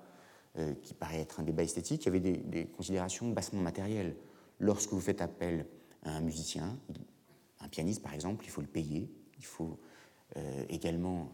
euh, 0.56 0.74
qui 0.82 0.94
paraît 0.94 1.20
être 1.20 1.40
un 1.40 1.42
débat 1.42 1.62
esthétique, 1.62 2.02
il 2.02 2.06
y 2.06 2.08
avait 2.08 2.20
des, 2.20 2.66
considérations 2.66 3.28
bassement 3.30 3.60
matérielles. 3.60 4.16
Lorsque 4.58 4.90
vous 4.90 5.00
faites 5.00 5.20
appel 5.20 5.66
à 6.02 6.16
un 6.16 6.20
musicien, 6.20 6.78
un 7.60 7.68
pianiste 7.68 8.02
par 8.02 8.14
exemple, 8.14 8.44
il 8.44 8.50
faut 8.50 8.60
le 8.60 8.66
payer, 8.66 9.10
il 9.38 9.44
faut 9.44 9.78
euh, 10.36 10.64
également 10.68 11.32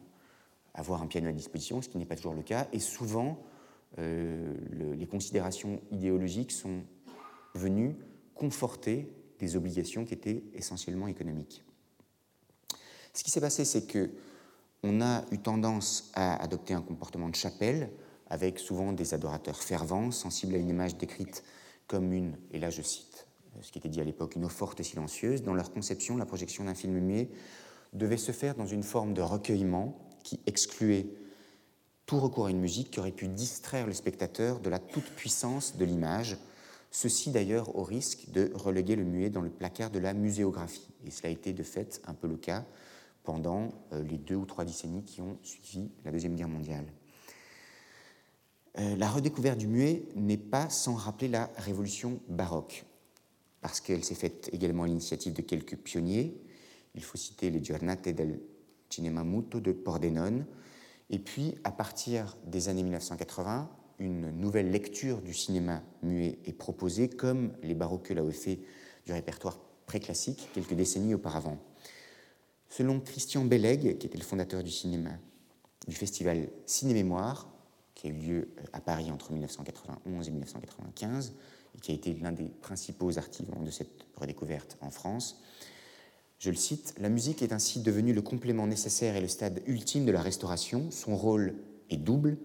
avoir 0.74 1.02
un 1.02 1.06
piano 1.06 1.28
à 1.28 1.32
disposition, 1.32 1.80
ce 1.80 1.88
qui 1.88 1.98
n'est 1.98 2.06
pas 2.06 2.16
toujours 2.16 2.34
le 2.34 2.42
cas, 2.42 2.66
et 2.72 2.80
souvent 2.80 3.42
euh, 3.98 4.52
les 4.96 5.06
considérations 5.06 5.80
idéologiques 5.92 6.50
sont 6.50 6.82
venues 7.54 7.96
conforter 8.34 9.08
des 9.38 9.56
obligations 9.56 10.04
qui 10.04 10.14
étaient 10.14 10.42
essentiellement 10.54 11.06
économiques. 11.06 11.64
Ce 13.12 13.22
qui 13.22 13.30
s'est 13.30 13.40
passé, 13.40 13.64
c'est 13.64 13.86
que 13.86 14.10
on 14.82 15.00
a 15.00 15.24
eu 15.30 15.38
tendance 15.38 16.10
à 16.14 16.36
adopter 16.42 16.74
un 16.74 16.82
comportement 16.82 17.28
de 17.28 17.34
chapelle, 17.34 17.90
avec 18.34 18.58
souvent 18.58 18.92
des 18.92 19.14
adorateurs 19.14 19.62
fervents, 19.62 20.10
sensibles 20.10 20.56
à 20.56 20.58
une 20.58 20.68
image 20.68 20.96
décrite 20.96 21.44
comme 21.86 22.12
une, 22.12 22.36
et 22.50 22.58
là 22.58 22.68
je 22.68 22.82
cite 22.82 23.26
ce 23.62 23.70
qui 23.70 23.78
était 23.78 23.88
dit 23.88 24.00
à 24.00 24.04
l'époque, 24.04 24.34
une 24.36 24.44
eau 24.44 24.48
forte 24.48 24.80
et 24.80 24.82
silencieuse. 24.82 25.42
Dans 25.42 25.54
leur 25.54 25.72
conception, 25.72 26.16
la 26.16 26.26
projection 26.26 26.64
d'un 26.64 26.74
film 26.74 26.98
muet 26.98 27.28
devait 27.92 28.16
se 28.16 28.32
faire 28.32 28.54
dans 28.54 28.66
une 28.66 28.82
forme 28.82 29.14
de 29.14 29.22
recueillement 29.22 29.96
qui 30.24 30.40
excluait 30.46 31.06
tout 32.06 32.18
recours 32.18 32.46
à 32.46 32.50
une 32.50 32.60
musique 32.60 32.90
qui 32.90 33.00
aurait 33.00 33.12
pu 33.12 33.28
distraire 33.28 33.86
le 33.86 33.92
spectateur 33.92 34.60
de 34.60 34.68
la 34.68 34.78
toute-puissance 34.78 35.76
de 35.76 35.84
l'image, 35.84 36.36
ceci 36.90 37.30
d'ailleurs 37.30 37.76
au 37.76 37.82
risque 37.82 38.30
de 38.30 38.50
reléguer 38.54 38.96
le 38.96 39.04
muet 39.04 39.30
dans 39.30 39.40
le 39.40 39.50
placard 39.50 39.90
de 39.90 39.98
la 39.98 40.12
muséographie. 40.12 40.88
Et 41.06 41.10
cela 41.10 41.28
a 41.28 41.32
été 41.32 41.52
de 41.52 41.62
fait 41.62 42.02
un 42.06 42.14
peu 42.14 42.26
le 42.26 42.36
cas 42.36 42.64
pendant 43.22 43.70
euh, 43.92 44.02
les 44.02 44.18
deux 44.18 44.34
ou 44.34 44.44
trois 44.44 44.64
décennies 44.64 45.04
qui 45.04 45.22
ont 45.22 45.38
suivi 45.42 45.90
la 46.04 46.10
Deuxième 46.10 46.34
Guerre 46.34 46.48
mondiale. 46.48 46.84
Euh, 48.78 48.96
la 48.96 49.08
redécouverte 49.08 49.58
du 49.58 49.68
muet 49.68 50.08
n'est 50.16 50.36
pas 50.36 50.68
sans 50.68 50.94
rappeler 50.94 51.28
la 51.28 51.50
révolution 51.56 52.20
baroque, 52.28 52.84
parce 53.60 53.80
qu'elle 53.80 54.04
s'est 54.04 54.16
faite 54.16 54.50
également 54.52 54.82
à 54.82 54.86
l'initiative 54.86 55.32
de 55.32 55.42
quelques 55.42 55.76
pionniers. 55.76 56.36
Il 56.94 57.02
faut 57.02 57.16
citer 57.16 57.50
les 57.50 57.62
Giornate 57.62 58.08
del 58.08 58.40
Cinema 58.90 59.22
Muto 59.24 59.60
de 59.60 59.72
Pordenone. 59.72 60.44
Et 61.10 61.18
puis, 61.18 61.54
à 61.64 61.70
partir 61.70 62.36
des 62.46 62.68
années 62.68 62.82
1980, 62.82 63.70
une 64.00 64.30
nouvelle 64.32 64.70
lecture 64.70 65.20
du 65.20 65.34
cinéma 65.34 65.82
muet 66.02 66.38
est 66.44 66.52
proposée, 66.52 67.08
comme 67.08 67.52
les 67.62 67.74
baroques 67.74 68.10
l'avaient 68.10 68.32
fait 68.32 68.60
du 69.06 69.12
répertoire 69.12 69.58
préclassique 69.86 70.48
quelques 70.52 70.74
décennies 70.74 71.14
auparavant. 71.14 71.58
Selon 72.68 72.98
Christian 73.00 73.44
Belleg, 73.44 73.98
qui 73.98 74.06
était 74.06 74.18
le 74.18 74.24
fondateur 74.24 74.64
du 74.64 74.70
cinéma, 74.70 75.10
du 75.86 75.94
festival 75.94 76.48
Ciné-Mémoire, 76.66 77.53
qui 78.04 78.10
a 78.10 78.12
eu 78.12 78.18
lieu 78.18 78.48
à 78.74 78.80
Paris 78.80 79.10
entre 79.10 79.32
1991 79.32 80.28
et 80.28 80.30
1995, 80.30 81.32
et 81.74 81.80
qui 81.80 81.90
a 81.90 81.94
été 81.94 82.12
l'un 82.14 82.32
des 82.32 82.50
principaux 82.60 83.16
artisans 83.16 83.64
de 83.64 83.70
cette 83.70 84.04
redécouverte 84.16 84.76
en 84.82 84.90
France, 84.90 85.40
je 86.38 86.50
le 86.50 86.56
cite, 86.56 86.94
La 86.98 87.08
musique 87.08 87.40
est 87.40 87.52
ainsi 87.52 87.80
devenue 87.80 88.12
le 88.12 88.20
complément 88.20 88.66
nécessaire 88.66 89.16
et 89.16 89.22
le 89.22 89.28
stade 89.28 89.62
ultime 89.66 90.04
de 90.04 90.12
la 90.12 90.20
restauration. 90.20 90.90
Son 90.90 91.16
rôle 91.16 91.54
est 91.88 91.96
double. 91.96 92.36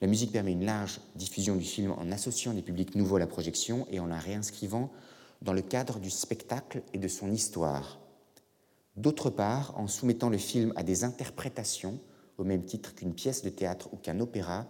La 0.00 0.06
musique 0.06 0.30
permet 0.30 0.52
une 0.52 0.64
large 0.64 1.00
diffusion 1.16 1.56
du 1.56 1.64
film 1.64 1.90
en 1.90 2.12
associant 2.12 2.54
des 2.54 2.62
publics 2.62 2.94
nouveaux 2.94 3.16
à 3.16 3.20
la 3.20 3.26
projection 3.26 3.88
et 3.90 3.98
en 3.98 4.06
la 4.06 4.18
réinscrivant 4.18 4.92
dans 5.42 5.52
le 5.52 5.62
cadre 5.62 5.98
du 5.98 6.10
spectacle 6.10 6.82
et 6.92 6.98
de 6.98 7.08
son 7.08 7.32
histoire. 7.32 7.98
D'autre 8.96 9.30
part, 9.30 9.76
en 9.76 9.88
soumettant 9.88 10.28
le 10.28 10.38
film 10.38 10.72
à 10.76 10.84
des 10.84 11.02
interprétations, 11.02 11.98
au 12.38 12.44
même 12.44 12.64
titre 12.64 12.94
qu'une 12.94 13.14
pièce 13.14 13.42
de 13.42 13.50
théâtre 13.50 13.88
ou 13.92 13.96
qu'un 13.96 14.20
opéra, 14.20 14.66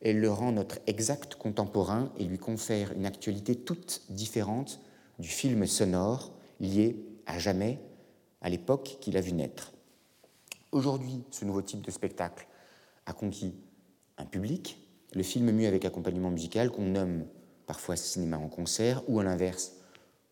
elle 0.00 0.20
le 0.20 0.30
rend 0.30 0.52
notre 0.52 0.78
exact 0.86 1.36
contemporain 1.36 2.12
et 2.18 2.24
lui 2.24 2.38
confère 2.38 2.92
une 2.92 3.06
actualité 3.06 3.54
toute 3.54 4.02
différente 4.10 4.80
du 5.18 5.28
film 5.28 5.66
sonore 5.66 6.32
lié 6.60 6.96
à 7.26 7.38
jamais 7.38 7.78
à 8.40 8.48
l'époque 8.48 8.98
qu'il 9.00 9.16
a 9.16 9.20
vu 9.20 9.32
naître. 9.32 9.72
Aujourd'hui, 10.72 11.22
ce 11.30 11.44
nouveau 11.44 11.62
type 11.62 11.82
de 11.82 11.90
spectacle 11.90 12.46
a 13.06 13.12
conquis 13.12 13.54
un 14.18 14.24
public, 14.24 14.78
le 15.14 15.22
film 15.22 15.50
muet 15.50 15.66
avec 15.66 15.84
accompagnement 15.84 16.30
musical 16.30 16.70
qu'on 16.70 16.86
nomme 16.86 17.26
parfois 17.66 17.96
cinéma 17.96 18.38
en 18.38 18.48
concert 18.48 19.02
ou 19.08 19.20
à 19.20 19.24
l'inverse 19.24 19.72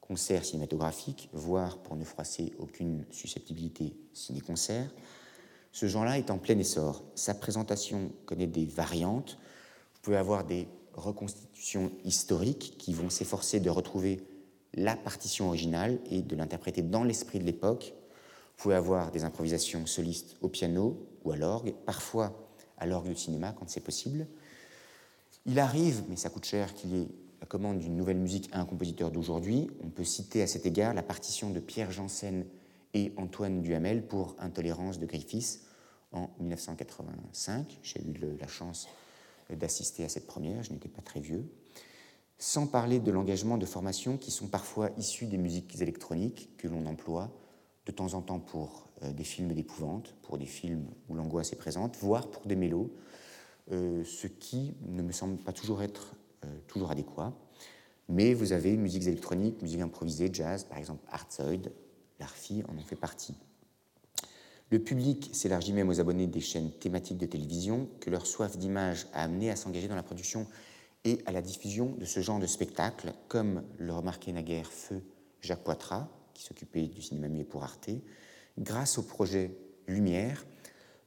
concert 0.00 0.44
cinématographique, 0.44 1.28
voire 1.32 1.78
pour 1.78 1.94
ne 1.94 2.04
froisser 2.04 2.52
aucune 2.58 3.04
susceptibilité 3.10 3.94
ciné-concert. 4.12 4.90
Ce 5.72 5.86
genre-là 5.86 6.18
est 6.18 6.30
en 6.30 6.38
plein 6.38 6.58
essor. 6.58 7.04
Sa 7.14 7.34
présentation 7.34 8.10
connaît 8.26 8.46
des 8.46 8.66
variantes. 8.66 9.38
Vous 9.94 10.00
pouvez 10.02 10.16
avoir 10.16 10.44
des 10.44 10.66
reconstitutions 10.94 11.92
historiques 12.04 12.76
qui 12.78 12.92
vont 12.92 13.10
s'efforcer 13.10 13.60
de 13.60 13.70
retrouver 13.70 14.24
la 14.74 14.96
partition 14.96 15.48
originale 15.48 15.98
et 16.10 16.22
de 16.22 16.36
l'interpréter 16.36 16.82
dans 16.82 17.04
l'esprit 17.04 17.38
de 17.38 17.44
l'époque. 17.44 17.94
Vous 18.56 18.62
pouvez 18.64 18.74
avoir 18.74 19.10
des 19.10 19.24
improvisations 19.24 19.86
solistes 19.86 20.36
au 20.40 20.48
piano 20.48 21.06
ou 21.24 21.32
à 21.32 21.36
l'orgue, 21.36 21.74
parfois 21.86 22.32
à 22.78 22.86
l'orgue 22.86 23.10
de 23.10 23.14
cinéma 23.14 23.54
quand 23.58 23.68
c'est 23.68 23.80
possible. 23.80 24.26
Il 25.46 25.58
arrive, 25.58 26.02
mais 26.08 26.16
ça 26.16 26.30
coûte 26.30 26.44
cher, 26.44 26.74
qu'il 26.74 26.94
y 26.94 27.02
ait 27.02 27.08
la 27.40 27.46
commande 27.46 27.78
d'une 27.78 27.96
nouvelle 27.96 28.18
musique 28.18 28.50
à 28.52 28.60
un 28.60 28.64
compositeur 28.64 29.10
d'aujourd'hui. 29.10 29.70
On 29.82 29.88
peut 29.88 30.04
citer 30.04 30.42
à 30.42 30.46
cet 30.46 30.66
égard 30.66 30.94
la 30.94 31.02
partition 31.02 31.50
de 31.50 31.60
Pierre 31.60 31.90
Janssen 31.90 32.44
et 32.94 33.12
Antoine 33.16 33.62
Duhamel 33.62 34.06
pour 34.06 34.36
Intolérance 34.38 34.98
de 34.98 35.06
Griffiths 35.06 35.60
en 36.12 36.30
1985. 36.40 37.78
J'ai 37.82 38.00
eu 38.02 38.14
la 38.38 38.46
chance 38.46 38.88
d'assister 39.50 40.04
à 40.04 40.08
cette 40.08 40.26
première, 40.26 40.62
je 40.62 40.72
n'étais 40.72 40.88
pas 40.88 41.02
très 41.02 41.20
vieux 41.20 41.48
sans 42.40 42.66
parler 42.66 42.98
de 42.98 43.12
l'engagement 43.12 43.58
de 43.58 43.66
formations 43.66 44.16
qui 44.16 44.30
sont 44.30 44.48
parfois 44.48 44.90
issues 44.96 45.26
des 45.26 45.36
musiques 45.36 45.80
électroniques 45.80 46.48
que 46.56 46.68
l'on 46.68 46.86
emploie 46.86 47.30
de 47.84 47.92
temps 47.92 48.14
en 48.14 48.22
temps 48.22 48.40
pour 48.40 48.88
euh, 49.02 49.12
des 49.12 49.24
films 49.24 49.52
d'épouvante, 49.52 50.14
pour 50.22 50.38
des 50.38 50.46
films 50.46 50.86
où 51.08 51.14
l'angoisse 51.14 51.52
est 51.52 51.56
présente, 51.56 51.96
voire 51.98 52.30
pour 52.30 52.46
des 52.46 52.56
mélos, 52.56 52.90
euh, 53.72 54.02
ce 54.04 54.26
qui 54.26 54.74
ne 54.86 55.02
me 55.02 55.12
semble 55.12 55.36
pas 55.36 55.52
toujours 55.52 55.82
être 55.82 56.14
euh, 56.44 56.48
toujours 56.66 56.90
adéquat. 56.90 57.34
Mais 58.08 58.32
vous 58.32 58.52
avez 58.52 58.74
musiques 58.78 59.06
électroniques, 59.06 59.60
musique 59.60 59.82
improvisée, 59.82 60.30
jazz, 60.32 60.64
par 60.64 60.78
exemple 60.78 61.04
Artsoid, 61.10 61.70
l'ARFI 62.20 62.62
en 62.68 62.76
ont 62.76 62.84
fait 62.84 62.96
partie. 62.96 63.34
Le 64.70 64.78
public 64.78 65.30
s'élargit 65.32 65.72
même 65.72 65.88
aux 65.88 65.98
abonnés 65.98 66.28
des 66.28 66.40
chaînes 66.40 66.70
thématiques 66.70 67.18
de 67.18 67.26
télévision 67.26 67.88
que 67.98 68.08
leur 68.08 68.24
soif 68.24 68.56
d'image 68.56 69.08
a 69.12 69.24
amené 69.24 69.50
à 69.50 69.56
s'engager 69.56 69.88
dans 69.88 69.96
la 69.96 70.04
production 70.04 70.46
et 71.04 71.20
à 71.26 71.32
la 71.32 71.42
diffusion 71.42 71.96
de 71.98 72.04
ce 72.04 72.20
genre 72.20 72.38
de 72.38 72.46
spectacle, 72.46 73.12
comme 73.26 73.64
le 73.78 73.92
remarquait 73.92 74.32
naguère 74.32 74.70
Feu 74.70 75.02
Jacques 75.40 75.64
Poitras, 75.64 76.08
qui 76.34 76.44
s'occupait 76.44 76.86
du 76.86 77.02
cinéma 77.02 77.28
muet 77.28 77.44
pour 77.44 77.64
Arte, 77.64 77.90
grâce 78.58 78.98
au 78.98 79.02
projet 79.02 79.56
Lumière, 79.88 80.46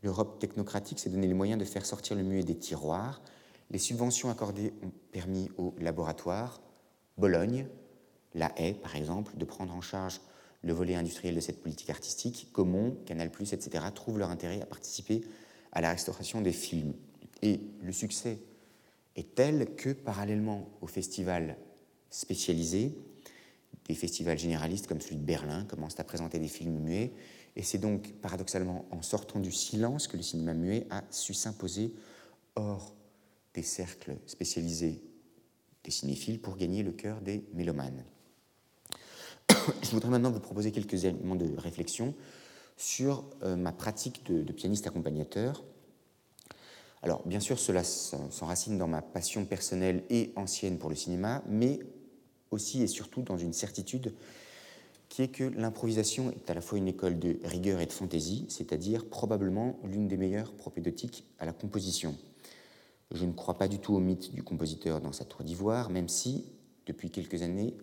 l'Europe 0.01 0.39
technocratique 0.39 0.99
s'est 0.99 1.09
donné 1.09 1.27
les 1.27 1.33
moyens 1.33 1.59
de 1.59 1.65
faire 1.65 1.85
sortir 1.85 2.17
le 2.17 2.23
muet 2.23 2.43
des 2.43 2.57
tiroirs. 2.57 3.21
Les 3.71 3.77
subventions 3.77 4.29
accordées 4.29 4.73
ont 4.83 4.91
permis 5.11 5.49
aux 5.57 5.73
laboratoires, 5.79 6.61
Bologne, 7.17 7.67
La 8.33 8.51
Haye 8.57 8.73
par 8.73 8.95
exemple, 8.97 9.37
de 9.37 9.45
prendre 9.45 9.73
en 9.73 9.81
charge 9.81 10.19
le 10.63 10.73
volet 10.73 10.95
industriel 10.95 11.35
de 11.35 11.39
cette 11.39 11.61
politique 11.61 11.89
artistique. 11.89 12.49
Comon, 12.53 12.97
Canal, 13.05 13.29
etc., 13.39 13.85
trouvent 13.93 14.17
leur 14.17 14.29
intérêt 14.29 14.61
à 14.61 14.65
participer 14.65 15.21
à 15.71 15.81
la 15.81 15.91
restauration 15.91 16.41
des 16.41 16.53
films. 16.53 16.93
Et 17.41 17.59
le 17.81 17.91
succès 17.91 18.39
est 19.15 19.35
tel 19.35 19.75
que, 19.75 19.89
parallèlement 19.89 20.69
aux 20.81 20.87
festivals 20.87 21.57
spécialisés, 22.09 22.95
des 23.87 23.95
festivals 23.95 24.39
généralistes 24.39 24.87
comme 24.87 25.01
celui 25.01 25.17
de 25.17 25.25
Berlin 25.25 25.65
commencent 25.65 25.99
à 25.99 26.03
présenter 26.03 26.39
des 26.39 26.47
films 26.47 26.79
muets, 26.79 27.11
et 27.55 27.63
c'est 27.63 27.77
donc 27.77 28.13
paradoxalement 28.21 28.85
en 28.91 29.01
sortant 29.01 29.39
du 29.39 29.51
silence 29.51 30.07
que 30.07 30.17
le 30.17 30.23
cinéma 30.23 30.53
muet 30.53 30.87
a 30.89 31.03
su 31.11 31.33
s'imposer 31.33 31.93
hors 32.55 32.95
des 33.53 33.61
cercles 33.61 34.17
spécialisés 34.25 35.03
des 35.83 35.91
cinéphiles 35.91 36.39
pour 36.39 36.55
gagner 36.55 36.81
le 36.81 36.93
cœur 36.93 37.21
des 37.21 37.43
mélomanes. 37.53 38.03
Je 39.83 39.91
voudrais 39.91 40.09
maintenant 40.09 40.31
vous 40.31 40.39
proposer 40.39 40.71
quelques 40.71 41.05
éléments 41.05 41.35
de 41.35 41.49
réflexion 41.57 42.13
sur 42.77 43.23
euh, 43.43 43.55
ma 43.55 43.71
pratique 43.71 44.25
de, 44.25 44.43
de 44.43 44.53
pianiste 44.53 44.87
accompagnateur. 44.87 45.63
Alors, 47.01 47.21
bien 47.27 47.39
sûr, 47.39 47.59
cela 47.59 47.83
s'enracine 47.83 48.77
dans 48.77 48.87
ma 48.87 49.01
passion 49.01 49.45
personnelle 49.45 50.03
et 50.09 50.31
ancienne 50.35 50.77
pour 50.77 50.89
le 50.89 50.95
cinéma, 50.95 51.43
mais 51.47 51.79
aussi 52.51 52.81
et 52.81 52.87
surtout 52.87 53.21
dans 53.21 53.37
une 53.37 53.53
certitude 53.53 54.13
qui 55.09 55.21
est 55.21 55.27
que 55.27 55.43
l'improvisation 55.43 56.31
est 56.31 56.49
à 56.49 56.53
la 56.53 56.61
fois 56.61 56.77
une 56.77 56.87
école 56.87 57.19
de 57.19 57.37
rigueur 57.43 57.81
et 57.81 57.85
de 57.85 57.91
fantaisie, 57.91 58.45
c'est-à-dire 58.49 59.05
probablement 59.05 59.77
l'une 59.83 60.07
des 60.07 60.17
meilleures 60.17 60.53
propédeutiques 60.53 61.25
à 61.39 61.45
la 61.45 61.53
composition. 61.53 62.15
Je 63.11 63.25
ne 63.25 63.33
crois 63.33 63.57
pas 63.57 63.67
du 63.67 63.79
tout 63.79 63.93
au 63.93 63.99
mythe 63.99 64.33
du 64.33 64.41
compositeur 64.41 65.01
dans 65.01 65.11
sa 65.11 65.25
tour 65.25 65.43
d'ivoire, 65.43 65.89
même 65.89 66.09
si, 66.09 66.45
depuis 66.87 67.11
quelques 67.11 67.43
années, 67.43 67.75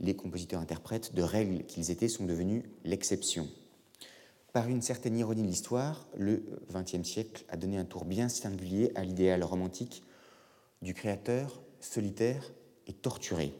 les 0.00 0.16
compositeurs-interprètes, 0.16 1.14
de 1.14 1.22
règles 1.22 1.64
qu'ils 1.64 1.90
étaient, 1.90 2.08
sont 2.08 2.24
devenus 2.24 2.64
l'exception. 2.84 3.48
Par 4.52 4.68
une 4.68 4.82
certaine 4.82 5.16
ironie 5.16 5.42
de 5.42 5.46
l'histoire, 5.46 6.08
le 6.16 6.42
XXe 6.72 7.08
siècle 7.08 7.44
a 7.48 7.56
donné 7.56 7.78
un 7.78 7.84
tour 7.84 8.04
bien 8.04 8.28
singulier 8.28 8.90
à 8.96 9.04
l'idéal 9.04 9.44
romantique 9.44 10.02
du 10.82 10.94
créateur 10.94 11.62
solitaire 11.80 12.50
et 12.86 12.92
torturé 12.92 13.54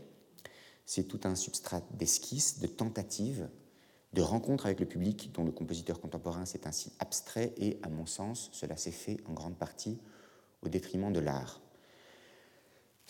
c'est 0.90 1.04
tout 1.04 1.20
un 1.22 1.36
substrat 1.36 1.82
d'esquisse, 1.92 2.58
de 2.58 2.66
tentative, 2.66 3.48
de 4.12 4.22
rencontre 4.22 4.66
avec 4.66 4.80
le 4.80 4.86
public 4.86 5.30
dont 5.32 5.44
le 5.44 5.52
compositeur 5.52 6.00
contemporain 6.00 6.46
s'est 6.46 6.66
ainsi 6.66 6.90
abstrait 6.98 7.54
et, 7.58 7.78
à 7.84 7.88
mon 7.88 8.06
sens, 8.06 8.50
cela 8.52 8.76
s'est 8.76 8.90
fait 8.90 9.18
en 9.26 9.32
grande 9.32 9.56
partie 9.56 10.00
au 10.62 10.68
détriment 10.68 11.12
de 11.12 11.20
l'art. 11.20 11.60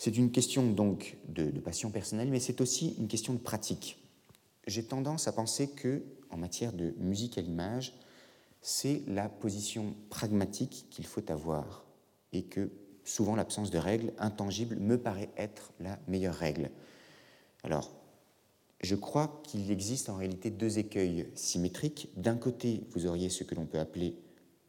C'est 0.03 0.17
une 0.17 0.31
question 0.31 0.65
donc 0.65 1.15
de, 1.27 1.51
de 1.51 1.59
passion 1.59 1.91
personnelle, 1.91 2.31
mais 2.31 2.39
c'est 2.39 2.59
aussi 2.59 2.95
une 2.97 3.07
question 3.07 3.33
de 3.33 3.37
pratique. 3.37 4.03
J'ai 4.65 4.83
tendance 4.83 5.27
à 5.27 5.31
penser 5.31 5.69
que, 5.69 6.01
en 6.31 6.37
matière 6.37 6.73
de 6.73 6.95
musique 6.97 7.37
à 7.37 7.41
l'image, 7.41 7.93
c'est 8.63 9.03
la 9.05 9.29
position 9.29 9.93
pragmatique 10.09 10.87
qu'il 10.89 11.05
faut 11.05 11.31
avoir 11.31 11.85
et 12.33 12.41
que 12.41 12.71
souvent 13.03 13.35
l'absence 13.35 13.69
de 13.69 13.77
règles 13.77 14.11
intangibles 14.17 14.75
me 14.77 14.97
paraît 14.97 15.29
être 15.37 15.71
la 15.79 15.99
meilleure 16.07 16.33
règle. 16.33 16.71
Alors, 17.61 17.95
je 18.81 18.95
crois 18.95 19.39
qu'il 19.43 19.69
existe 19.69 20.09
en 20.09 20.15
réalité 20.15 20.49
deux 20.49 20.79
écueils 20.79 21.27
symétriques. 21.35 22.09
D'un 22.17 22.37
côté, 22.37 22.87
vous 22.95 23.05
auriez 23.05 23.29
ce 23.29 23.43
que 23.43 23.53
l'on 23.53 23.67
peut 23.67 23.77
appeler 23.77 24.15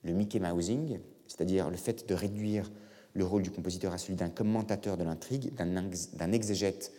le 0.03 0.13
Mickey 0.13 0.41
Mousing, 0.41 0.99
c'est-à-dire 1.27 1.71
le 1.71 1.79
fait 1.79 2.07
de 2.07 2.13
réduire 2.13 2.71
le 3.15 3.25
rôle 3.25 3.43
du 3.43 3.51
compositeur 3.51 3.93
à 3.93 3.99
celui 3.99 4.15
d'un 4.15 4.31
commentateur 4.31 4.97
de 4.97 5.05
l'intrigue, 5.05 5.53
d'un 5.55 6.33
exégète 6.33 6.93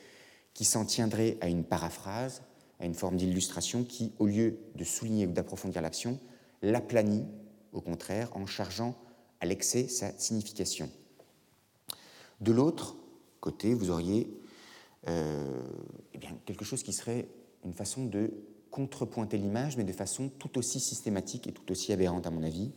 qui 0.53 0.65
s'en 0.65 0.85
tiendrait 0.85 1.37
à 1.41 1.47
une 1.47 1.63
paraphrase, 1.63 2.43
à 2.79 2.85
une 2.85 2.93
forme 2.93 3.17
d'illustration 3.17 3.83
qui, 3.83 4.11
au 4.19 4.27
lieu 4.27 4.57
de 4.75 4.83
souligner 4.83 5.25
ou 5.25 5.31
d'approfondir 5.31 5.81
l'action, 5.81 6.19
l'aplanit, 6.61 7.25
au 7.71 7.81
contraire, 7.81 8.29
en 8.35 8.45
chargeant 8.45 8.95
à 9.39 9.45
l'excès 9.45 9.87
sa 9.87 10.17
signification. 10.17 10.89
De 12.41 12.51
l'autre 12.51 12.95
côté, 13.39 13.73
vous 13.73 13.89
auriez 13.89 14.27
euh, 15.07 15.61
eh 16.13 16.19
quelque 16.45 16.65
chose 16.65 16.83
qui 16.83 16.93
serait 16.93 17.27
une 17.65 17.73
façon 17.73 18.05
de 18.05 18.31
contrepointer 18.71 19.37
l'image, 19.37 19.77
mais 19.77 19.83
de 19.83 19.91
façon 19.91 20.29
tout 20.39 20.57
aussi 20.57 20.79
systématique 20.79 21.47
et 21.47 21.51
tout 21.51 21.69
aussi 21.71 21.93
aberrante 21.93 22.25
à 22.25 22.31
mon 22.31 22.43
avis, 22.43 22.71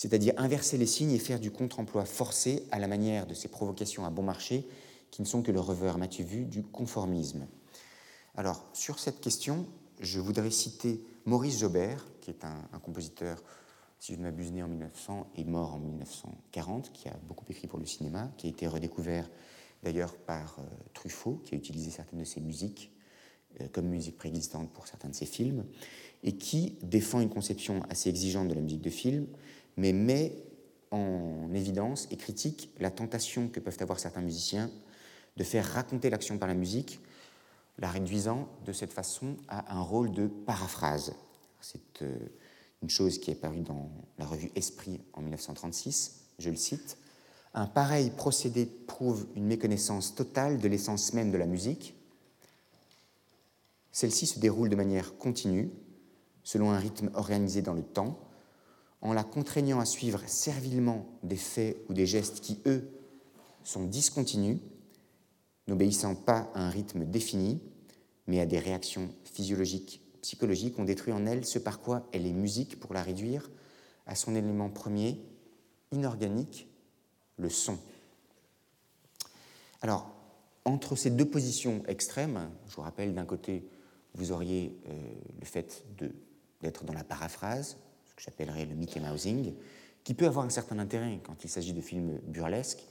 c'est-à-dire 0.00 0.32
inverser 0.38 0.78
les 0.78 0.86
signes 0.86 1.10
et 1.10 1.18
faire 1.18 1.38
du 1.38 1.50
contre-emploi 1.50 2.06
forcé 2.06 2.64
à 2.70 2.78
la 2.78 2.88
manière 2.88 3.26
de 3.26 3.34
ces 3.34 3.48
provocations 3.48 4.06
à 4.06 4.08
bon 4.08 4.22
marché 4.22 4.66
qui 5.10 5.20
ne 5.20 5.26
sont 5.26 5.42
que 5.42 5.52
le 5.52 5.60
revers 5.60 5.98
m'as-tu 5.98 6.22
vu 6.22 6.46
du 6.46 6.62
conformisme. 6.62 7.46
Alors, 8.34 8.64
sur 8.72 8.98
cette 8.98 9.20
question, 9.20 9.66
je 10.00 10.18
voudrais 10.18 10.50
citer 10.50 11.04
Maurice 11.26 11.58
Jobert, 11.58 12.06
qui 12.22 12.30
est 12.30 12.46
un, 12.46 12.78
compositeur, 12.78 13.44
si 13.98 14.14
je 14.14 14.18
ne 14.18 14.22
m'abuse, 14.22 14.52
né 14.52 14.62
en 14.62 14.68
1900 14.68 15.32
et 15.36 15.44
mort 15.44 15.74
en 15.74 15.80
1940, 15.80 16.92
qui 16.94 17.10
a 17.10 17.16
beaucoup 17.28 17.44
écrit 17.50 17.66
pour 17.66 17.78
le 17.78 17.84
cinéma, 17.84 18.32
qui 18.38 18.46
a 18.46 18.50
été 18.50 18.66
redécouvert 18.66 19.28
d'ailleurs 19.82 20.16
par 20.16 20.56
euh, 20.60 20.62
Truffaut, 20.94 21.42
qui 21.44 21.54
a 21.54 21.58
utilisé 21.58 21.90
certaines 21.90 22.20
de 22.20 22.24
ses 22.24 22.40
musiques 22.40 22.90
euh, 23.60 23.68
comme 23.70 23.88
musique 23.88 24.16
préexistante 24.16 24.70
pour 24.72 24.86
certains 24.86 25.10
de 25.10 25.14
ses 25.14 25.26
films, 25.26 25.66
et 26.22 26.38
qui 26.38 26.78
défend 26.82 27.20
une 27.20 27.28
conception 27.28 27.82
assez 27.90 28.08
exigeante 28.08 28.48
de 28.48 28.54
la 28.54 28.62
musique 28.62 28.80
de 28.80 28.88
film, 28.88 29.26
mais 29.76 29.92
met 29.92 30.34
en 30.90 31.52
évidence 31.54 32.08
et 32.10 32.16
critique 32.16 32.70
la 32.78 32.90
tentation 32.90 33.48
que 33.48 33.60
peuvent 33.60 33.78
avoir 33.80 33.98
certains 33.98 34.22
musiciens 34.22 34.70
de 35.36 35.44
faire 35.44 35.64
raconter 35.64 36.10
l'action 36.10 36.38
par 36.38 36.48
la 36.48 36.54
musique, 36.54 37.00
la 37.78 37.88
réduisant 37.88 38.48
de 38.66 38.72
cette 38.72 38.92
façon 38.92 39.36
à 39.48 39.76
un 39.76 39.80
rôle 39.80 40.12
de 40.12 40.26
paraphrase. 40.26 41.14
C'est 41.60 42.02
euh, 42.02 42.18
une 42.82 42.90
chose 42.90 43.18
qui 43.18 43.30
est 43.30 43.36
parue 43.36 43.60
dans 43.60 43.90
la 44.18 44.26
revue 44.26 44.50
Esprit 44.54 45.00
en 45.12 45.22
1936, 45.22 46.20
je 46.38 46.50
le 46.50 46.56
cite. 46.56 46.98
Un 47.54 47.66
pareil 47.66 48.10
procédé 48.10 48.66
prouve 48.66 49.26
une 49.34 49.46
méconnaissance 49.46 50.14
totale 50.14 50.58
de 50.58 50.68
l'essence 50.68 51.12
même 51.12 51.30
de 51.30 51.38
la 51.38 51.46
musique. 51.46 51.94
Celle-ci 53.92 54.26
se 54.26 54.38
déroule 54.38 54.68
de 54.68 54.76
manière 54.76 55.16
continue, 55.16 55.70
selon 56.44 56.70
un 56.70 56.78
rythme 56.78 57.10
organisé 57.14 57.60
dans 57.60 57.74
le 57.74 57.82
temps, 57.82 58.18
en 59.02 59.12
la 59.12 59.24
contraignant 59.24 59.80
à 59.80 59.84
suivre 59.84 60.20
servilement 60.26 61.06
des 61.22 61.36
faits 61.36 61.76
ou 61.88 61.94
des 61.94 62.06
gestes 62.06 62.40
qui, 62.40 62.60
eux, 62.66 62.90
sont 63.64 63.84
discontinus, 63.84 64.58
n'obéissant 65.66 66.14
pas 66.14 66.50
à 66.54 66.62
un 66.62 66.70
rythme 66.70 67.04
défini, 67.04 67.60
mais 68.26 68.40
à 68.40 68.46
des 68.46 68.58
réactions 68.58 69.08
physiologiques, 69.24 70.02
psychologiques, 70.22 70.78
ont 70.78 70.84
détruit 70.84 71.12
en 71.12 71.26
elle 71.26 71.44
ce 71.44 71.58
par 71.58 71.80
quoi 71.80 72.06
elle 72.12 72.26
est 72.26 72.32
musique 72.32 72.78
pour 72.78 72.92
la 72.92 73.02
réduire 73.02 73.50
à 74.06 74.14
son 74.14 74.34
élément 74.34 74.68
premier, 74.68 75.20
inorganique, 75.92 76.68
le 77.36 77.48
son. 77.48 77.78
Alors, 79.82 80.10
entre 80.64 80.94
ces 80.94 81.10
deux 81.10 81.24
positions 81.24 81.82
extrêmes, 81.86 82.50
je 82.68 82.76
vous 82.76 82.82
rappelle, 82.82 83.14
d'un 83.14 83.24
côté, 83.24 83.66
vous 84.14 84.32
auriez 84.32 84.76
euh, 84.88 85.14
le 85.38 85.46
fait 85.46 85.84
d'être 86.60 86.84
dans 86.84 86.92
la 86.92 87.04
paraphrase, 87.04 87.78
que 88.20 88.24
j'appellerais 88.24 88.66
le 88.66 88.74
Mickey 88.74 89.00
Mousing, 89.00 89.54
qui 90.04 90.14
peut 90.14 90.26
avoir 90.26 90.44
un 90.44 90.50
certain 90.50 90.78
intérêt 90.78 91.20
quand 91.24 91.44
il 91.44 91.48
s'agit 91.48 91.72
de 91.72 91.80
films 91.80 92.18
burlesques, 92.26 92.84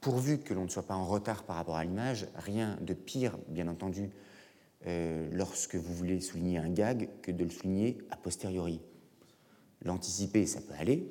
pourvu 0.00 0.38
que 0.38 0.54
l'on 0.54 0.64
ne 0.64 0.68
soit 0.68 0.86
pas 0.86 0.94
en 0.94 1.06
retard 1.06 1.44
par 1.44 1.56
rapport 1.56 1.76
à 1.76 1.84
l'image, 1.84 2.26
rien 2.34 2.78
de 2.80 2.94
pire, 2.94 3.38
bien 3.48 3.68
entendu, 3.68 4.10
euh, 4.86 5.28
lorsque 5.32 5.76
vous 5.76 5.94
voulez 5.94 6.20
souligner 6.20 6.58
un 6.58 6.70
gag, 6.70 7.08
que 7.22 7.30
de 7.30 7.44
le 7.44 7.50
souligner 7.50 7.98
a 8.10 8.16
posteriori. 8.16 8.80
L'anticiper, 9.82 10.46
ça 10.46 10.60
peut 10.60 10.74
aller, 10.78 11.10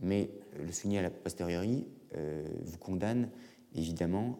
mais 0.00 0.30
le 0.58 0.72
souligner 0.72 1.04
a 1.04 1.10
posteriori, 1.10 1.86
euh, 2.16 2.46
vous 2.62 2.78
condamne 2.78 3.28
évidemment 3.74 4.38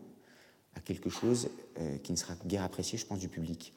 à 0.75 0.81
quelque 0.81 1.11
chose 1.11 1.51
euh, 1.79 1.99
qui 1.99 2.13
ne 2.13 2.17
sera 2.17 2.35
guère 2.47 2.63
apprécié, 2.63 2.99
je 2.99 3.07
pense, 3.07 3.21
du 3.21 3.29
public. 3.29 3.73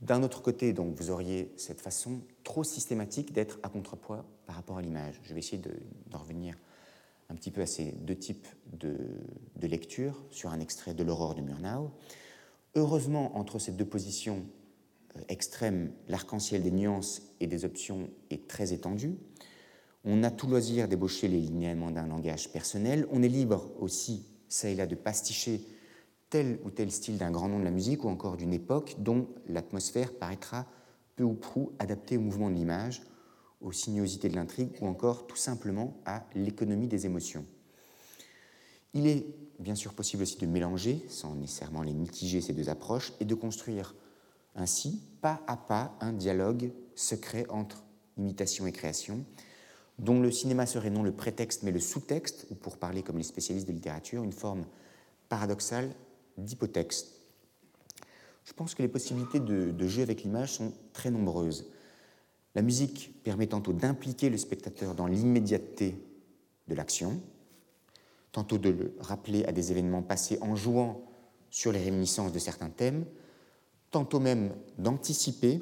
D'un 0.00 0.22
autre 0.22 0.42
côté, 0.42 0.72
donc, 0.72 0.94
vous 0.94 1.10
auriez 1.10 1.52
cette 1.56 1.80
façon 1.80 2.20
trop 2.44 2.64
systématique 2.64 3.32
d'être 3.32 3.58
à 3.62 3.68
contrepoids 3.68 4.24
par 4.46 4.56
rapport 4.56 4.78
à 4.78 4.82
l'image. 4.82 5.20
Je 5.22 5.32
vais 5.32 5.40
essayer 5.40 5.62
d'en 6.10 6.18
revenir 6.18 6.56
un 7.28 7.34
petit 7.34 7.50
peu 7.50 7.62
à 7.62 7.66
ces 7.66 7.92
deux 7.92 8.14
types 8.14 8.46
de, 8.72 8.96
de 9.56 9.66
lecture 9.66 10.22
sur 10.30 10.50
un 10.50 10.60
extrait 10.60 10.94
de 10.94 11.02
l'Aurore 11.02 11.34
de 11.34 11.40
Murnau. 11.40 11.90
Heureusement, 12.74 13.36
entre 13.36 13.58
ces 13.58 13.72
deux 13.72 13.86
positions 13.86 14.44
euh, 15.16 15.20
extrêmes, 15.28 15.92
l'arc-en-ciel 16.08 16.62
des 16.62 16.70
nuances 16.70 17.22
et 17.40 17.46
des 17.46 17.64
options 17.64 18.10
est 18.30 18.46
très 18.46 18.72
étendu. 18.72 19.16
On 20.04 20.22
a 20.22 20.30
tout 20.30 20.46
loisir 20.46 20.86
d'ébaucher 20.86 21.26
les 21.26 21.40
linéaments 21.40 21.90
d'un 21.90 22.06
langage 22.06 22.52
personnel. 22.52 23.08
On 23.10 23.22
est 23.22 23.28
libre 23.28 23.70
aussi, 23.80 24.26
ça 24.48 24.68
et 24.68 24.74
là, 24.74 24.86
de 24.86 24.94
pasticher 24.94 25.62
tel 26.30 26.58
ou 26.64 26.70
tel 26.70 26.90
style 26.90 27.18
d'un 27.18 27.30
grand 27.30 27.48
nom 27.48 27.58
de 27.58 27.64
la 27.64 27.70
musique 27.70 28.04
ou 28.04 28.08
encore 28.08 28.36
d'une 28.36 28.52
époque 28.52 28.96
dont 28.98 29.28
l'atmosphère 29.48 30.12
paraîtra 30.12 30.66
peu 31.16 31.24
ou 31.24 31.34
prou 31.34 31.72
adaptée 31.78 32.16
au 32.16 32.20
mouvement 32.20 32.50
de 32.50 32.56
l'image 32.56 33.02
aux 33.60 33.72
sinuosités 33.72 34.28
de 34.28 34.36
l'intrigue 34.36 34.70
ou 34.80 34.86
encore 34.86 35.26
tout 35.26 35.36
simplement 35.36 35.96
à 36.04 36.24
l'économie 36.34 36.88
des 36.88 37.06
émotions. 37.06 37.44
Il 38.94 39.06
est 39.06 39.26
bien 39.58 39.74
sûr 39.74 39.94
possible 39.94 40.22
aussi 40.22 40.38
de 40.38 40.46
mélanger, 40.46 41.04
sans 41.08 41.34
nécessairement 41.34 41.82
les 41.82 41.94
mitiger, 41.94 42.40
ces 42.40 42.52
deux 42.52 42.68
approches, 42.68 43.12
et 43.20 43.24
de 43.24 43.34
construire 43.34 43.94
ainsi, 44.54 45.02
pas 45.20 45.42
à 45.46 45.56
pas, 45.56 45.96
un 46.00 46.12
dialogue 46.12 46.72
secret 46.94 47.46
entre 47.48 47.84
imitation 48.16 48.66
et 48.66 48.72
création, 48.72 49.24
dont 49.98 50.20
le 50.20 50.30
cinéma 50.30 50.66
serait 50.66 50.90
non 50.90 51.02
le 51.02 51.12
prétexte 51.12 51.62
mais 51.62 51.72
le 51.72 51.80
sous-texte, 51.80 52.46
ou 52.50 52.54
pour 52.54 52.78
parler 52.78 53.02
comme 53.02 53.18
les 53.18 53.24
spécialistes 53.24 53.68
de 53.68 53.72
littérature, 53.72 54.22
une 54.22 54.32
forme 54.32 54.66
paradoxale 55.28 55.90
d'hypotexte. 56.38 57.12
Je 58.44 58.52
pense 58.52 58.74
que 58.74 58.82
les 58.82 58.88
possibilités 58.88 59.40
de, 59.40 59.70
de 59.70 59.88
jeu 59.88 60.02
avec 60.02 60.22
l'image 60.22 60.52
sont 60.52 60.72
très 60.92 61.10
nombreuses. 61.10 61.66
La 62.54 62.62
musique 62.62 63.12
permet 63.22 63.48
tantôt 63.48 63.72
d'impliquer 63.72 64.30
le 64.30 64.38
spectateur 64.38 64.94
dans 64.94 65.06
l'immédiateté 65.06 66.00
de 66.68 66.74
l'action, 66.74 67.20
tantôt 68.32 68.58
de 68.58 68.70
le 68.70 68.94
rappeler 69.00 69.44
à 69.44 69.52
des 69.52 69.72
événements 69.72 70.02
passés 70.02 70.38
en 70.40 70.56
jouant 70.56 71.04
sur 71.50 71.72
les 71.72 71.82
réminiscences 71.82 72.32
de 72.32 72.38
certains 72.38 72.70
thèmes, 72.70 73.04
tantôt 73.90 74.20
même 74.20 74.54
d'anticiper, 74.78 75.60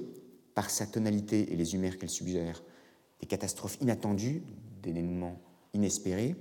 par 0.54 0.70
sa 0.70 0.87
tonalité 0.87 1.52
et 1.52 1.56
les 1.56 1.74
humeurs 1.74 1.98
qu'elle 1.98 2.10
suggère, 2.10 2.62
des 3.20 3.26
catastrophes 3.26 3.78
inattendues, 3.80 4.42
des 4.82 4.90
événements 4.90 5.40
inespérés. 5.72 6.37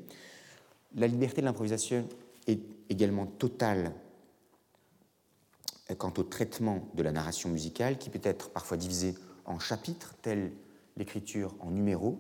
La 0.96 1.08
liberté 1.08 1.42
de 1.42 1.46
l'improvisation 1.46 2.08
est 2.48 2.62
également 2.90 3.26
totale 3.26 3.92
quant 5.96 6.14
au 6.18 6.24
traitement 6.24 6.88
de 6.96 7.04
la 7.04 7.12
narration 7.12 7.50
musicale, 7.50 7.98
qui 7.98 8.10
peut 8.10 8.22
être 8.24 8.50
parfois 8.50 8.78
divisée 8.78 9.16
en 9.46 9.60
chapitres, 9.60 10.16
tels 10.22 10.52
l'écriture 10.98 11.56
en 11.60 11.72
numéros 11.72 12.20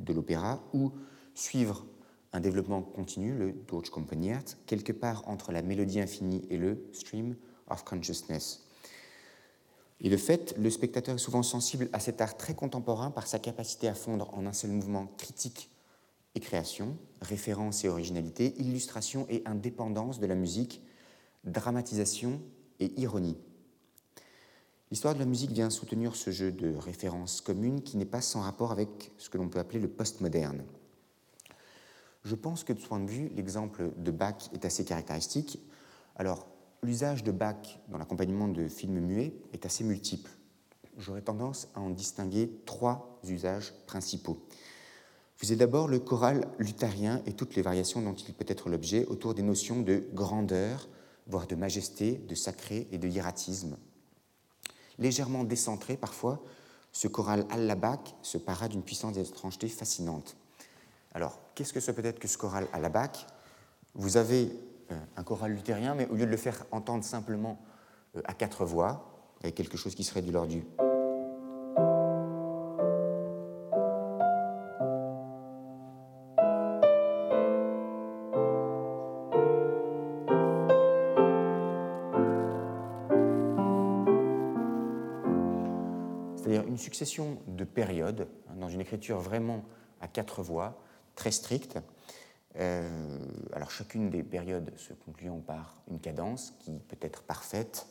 de 0.00 0.12
l'opéra, 0.12 0.62
ou 0.72 0.92
suivre 1.34 1.86
un 2.32 2.40
développement 2.40 2.82
continu, 2.82 3.34
le 3.36 3.52
Durchkomponiert, 3.52 4.44
quelque 4.66 4.92
part 4.92 5.26
entre 5.28 5.52
la 5.52 5.62
mélodie 5.62 6.00
infinie 6.00 6.46
et 6.50 6.56
le 6.56 6.84
stream 6.92 7.36
of 7.68 7.84
consciousness. 7.84 8.64
Et 10.00 10.10
de 10.10 10.16
fait, 10.16 10.54
le 10.58 10.68
spectateur 10.70 11.14
est 11.14 11.18
souvent 11.18 11.42
sensible 11.42 11.88
à 11.92 12.00
cet 12.00 12.20
art 12.20 12.36
très 12.36 12.54
contemporain 12.54 13.10
par 13.10 13.26
sa 13.26 13.38
capacité 13.38 13.86
à 13.86 13.94
fondre 13.94 14.32
en 14.34 14.46
un 14.46 14.52
seul 14.52 14.72
mouvement 14.72 15.06
critique 15.16 15.70
et 16.34 16.40
création, 16.40 16.96
référence 17.20 17.84
et 17.84 17.88
originalité, 17.88 18.54
illustration 18.58 19.26
et 19.28 19.42
indépendance 19.44 20.18
de 20.18 20.26
la 20.26 20.34
musique, 20.34 20.82
dramatisation 21.44 22.40
et 22.82 23.00
ironie. 23.00 23.36
L'histoire 24.90 25.14
de 25.14 25.20
la 25.20 25.24
musique 25.24 25.52
vient 25.52 25.70
soutenir 25.70 26.16
ce 26.16 26.30
jeu 26.30 26.52
de 26.52 26.74
références 26.76 27.40
communes 27.40 27.82
qui 27.82 27.96
n'est 27.96 28.04
pas 28.04 28.20
sans 28.20 28.40
rapport 28.40 28.72
avec 28.72 29.12
ce 29.16 29.30
que 29.30 29.38
l'on 29.38 29.48
peut 29.48 29.58
appeler 29.58 29.80
le 29.80 29.88
postmoderne. 29.88 30.62
Je 32.24 32.34
pense 32.34 32.62
que 32.62 32.72
de 32.72 32.78
ce 32.78 32.86
point 32.86 33.00
de 33.00 33.10
vue, 33.10 33.30
l'exemple 33.34 33.90
de 33.96 34.10
Bach 34.10 34.50
est 34.52 34.64
assez 34.64 34.84
caractéristique. 34.84 35.58
Alors, 36.16 36.46
l'usage 36.82 37.24
de 37.24 37.32
Bach 37.32 37.80
dans 37.88 37.98
l'accompagnement 37.98 38.48
de 38.48 38.68
films 38.68 39.00
muets 39.00 39.32
est 39.52 39.64
assez 39.64 39.82
multiple. 39.82 40.30
J'aurais 40.98 41.22
tendance 41.22 41.68
à 41.74 41.80
en 41.80 41.90
distinguer 41.90 42.50
trois 42.66 43.18
usages 43.26 43.72
principaux. 43.86 44.44
Vous 45.38 45.50
avez 45.50 45.56
d'abord 45.56 45.88
le 45.88 45.98
choral 45.98 46.46
lutharien 46.58 47.22
et 47.26 47.32
toutes 47.32 47.56
les 47.56 47.62
variations 47.62 48.02
dont 48.02 48.14
il 48.14 48.34
peut 48.34 48.44
être 48.46 48.68
l'objet 48.68 49.06
autour 49.06 49.34
des 49.34 49.42
notions 49.42 49.80
de 49.80 50.04
grandeur, 50.12 50.86
voire 51.26 51.46
de 51.46 51.54
majesté, 51.54 52.12
de 52.12 52.34
sacré 52.34 52.88
et 52.90 52.98
de 52.98 53.08
hiératisme 53.08 53.76
légèrement 54.98 55.44
décentré 55.44 55.96
parfois, 55.96 56.42
ce 56.92 57.08
choral 57.08 57.46
Allabac 57.50 58.14
se 58.22 58.38
para 58.38 58.68
d'une 58.68 58.82
puissance 58.82 59.14
d'étrangeté 59.14 59.68
fascinante. 59.68 60.36
Alors, 61.14 61.38
qu'est-ce 61.54 61.72
que 61.72 61.80
ce 61.80 61.90
peut 61.90 62.04
être 62.04 62.18
que 62.18 62.28
ce 62.28 62.38
choral 62.38 62.66
Allabac 62.72 63.26
Vous 63.94 64.16
avez 64.16 64.52
euh, 64.90 64.98
un 65.16 65.22
choral 65.22 65.52
luthérien, 65.52 65.94
mais 65.94 66.06
au 66.08 66.14
lieu 66.14 66.26
de 66.26 66.30
le 66.30 66.36
faire 66.36 66.64
entendre 66.70 67.04
simplement 67.04 67.58
euh, 68.16 68.22
à 68.24 68.34
quatre 68.34 68.64
voix, 68.64 69.10
avec 69.42 69.54
quelque 69.54 69.76
chose 69.76 69.94
qui 69.94 70.04
serait 70.04 70.22
du 70.22 70.32
l'ordre 70.32 70.52
du 70.52 70.64
de 87.46 87.64
périodes, 87.64 88.28
hein, 88.48 88.54
dans 88.60 88.68
une 88.68 88.80
écriture 88.80 89.18
vraiment 89.18 89.64
à 90.00 90.08
quatre 90.08 90.42
voix, 90.42 90.80
très 91.14 91.30
stricte. 91.30 91.78
Euh, 92.56 93.18
alors 93.52 93.70
chacune 93.70 94.10
des 94.10 94.22
périodes 94.22 94.72
se 94.76 94.92
concluant 94.92 95.40
par 95.40 95.82
une 95.90 96.00
cadence 96.00 96.54
qui 96.60 96.72
peut 96.88 96.98
être 97.00 97.22
parfaite, 97.22 97.86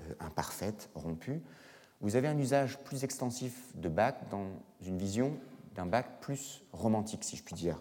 euh, 0.00 0.14
imparfaite, 0.20 0.90
rompue. 0.94 1.40
Vous 2.00 2.16
avez 2.16 2.28
un 2.28 2.38
usage 2.38 2.78
plus 2.78 3.04
extensif 3.04 3.76
de 3.76 3.88
Bach 3.88 4.14
dans 4.30 4.46
une 4.82 4.98
vision 4.98 5.36
d'un 5.74 5.86
Bach 5.86 6.06
plus 6.20 6.62
romantique, 6.72 7.24
si 7.24 7.36
je 7.36 7.42
puis 7.42 7.54
dire. 7.54 7.80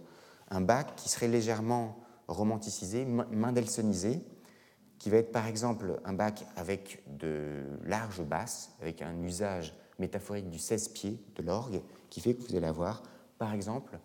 Un 0.50 0.62
Bach 0.62 0.96
qui 0.96 1.10
serait 1.10 1.28
légèrement 1.28 1.98
romanticisé, 2.28 3.06
mendelsonisé, 3.06 4.22
qui 4.98 5.10
va 5.10 5.18
être 5.18 5.32
par 5.32 5.48
exemple 5.48 6.00
un 6.06 6.14
Bach 6.14 6.44
avec 6.56 7.02
de 7.08 7.64
larges 7.86 8.22
basses, 8.22 8.72
avec 8.82 9.02
un 9.02 9.24
usage 9.24 9.74
métaphorique 10.00 10.50
du 10.50 10.60
16 10.60 10.90
pieds 10.90 11.20
de 11.36 11.44
l'orgue 11.44 11.82
qui 12.10 12.22
fait 12.22 12.34
que 12.34 12.42
vous 12.42 12.56
allez 12.56 12.68
avoir, 12.68 13.04
par 13.38 13.54
exemple, 13.54 14.00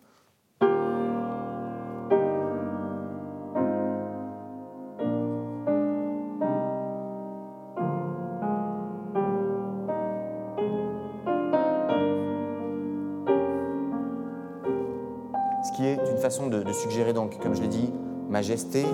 ce 15.64 15.72
qui 15.72 15.86
est 15.86 15.98
une 16.10 16.18
façon 16.18 16.48
de, 16.48 16.72
suggérer 16.72 17.12
donc, 17.12 17.38
comme 17.40 17.54
je 17.54 17.62
l'ai 17.62 17.68
dit, 17.68 17.90
majesté, 18.28 18.84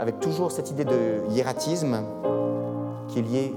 avec 0.00 0.20
toujours 0.20 0.52
cette 0.52 0.70
idée 0.70 0.84
de 0.84 1.22
hiératisme 1.30 2.02
qui 3.08 3.18
est 3.18 3.22
liée 3.22 3.54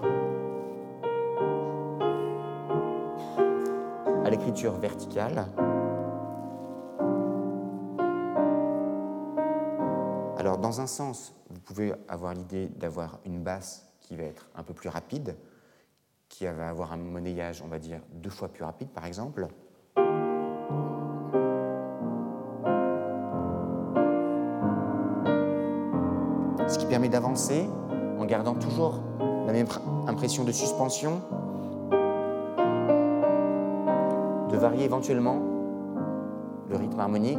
verticale. 4.80 5.45
Alors 10.38 10.58
dans 10.58 10.82
un 10.82 10.88
sens, 10.88 11.34
vous 11.49 11.60
pouvez 11.60 11.93
avoir 12.08 12.34
l'idée 12.34 12.67
d'avoir 12.67 13.19
une 13.25 13.43
basse 13.43 13.86
qui 14.02 14.15
va 14.15 14.23
être 14.23 14.49
un 14.56 14.63
peu 14.63 14.73
plus 14.73 14.89
rapide, 14.89 15.36
qui 16.30 16.45
va 16.45 16.69
avoir 16.69 16.93
un 16.93 16.97
monnayage, 16.97 17.62
on 17.63 17.67
va 17.67 17.80
dire, 17.80 17.99
deux 18.13 18.30
fois 18.30 18.47
plus 18.47 18.63
rapide 18.63 18.89
par 18.89 19.06
exemple. 19.06 19.47
Ce 26.67 26.78
qui 26.78 26.86
permet 26.86 27.10
d'avancer 27.10 27.67
en 28.19 28.25
gardant 28.25 28.54
toujours 28.54 28.99
la 29.19 29.54
même 29.54 29.67
impression 30.08 30.43
de 30.43 30.52
suspension 30.52 31.21
de 34.49 34.57
varier 34.57 34.85
éventuellement 34.85 35.39
le 36.69 36.75
rythme 36.75 36.99
harmonique, 36.99 37.38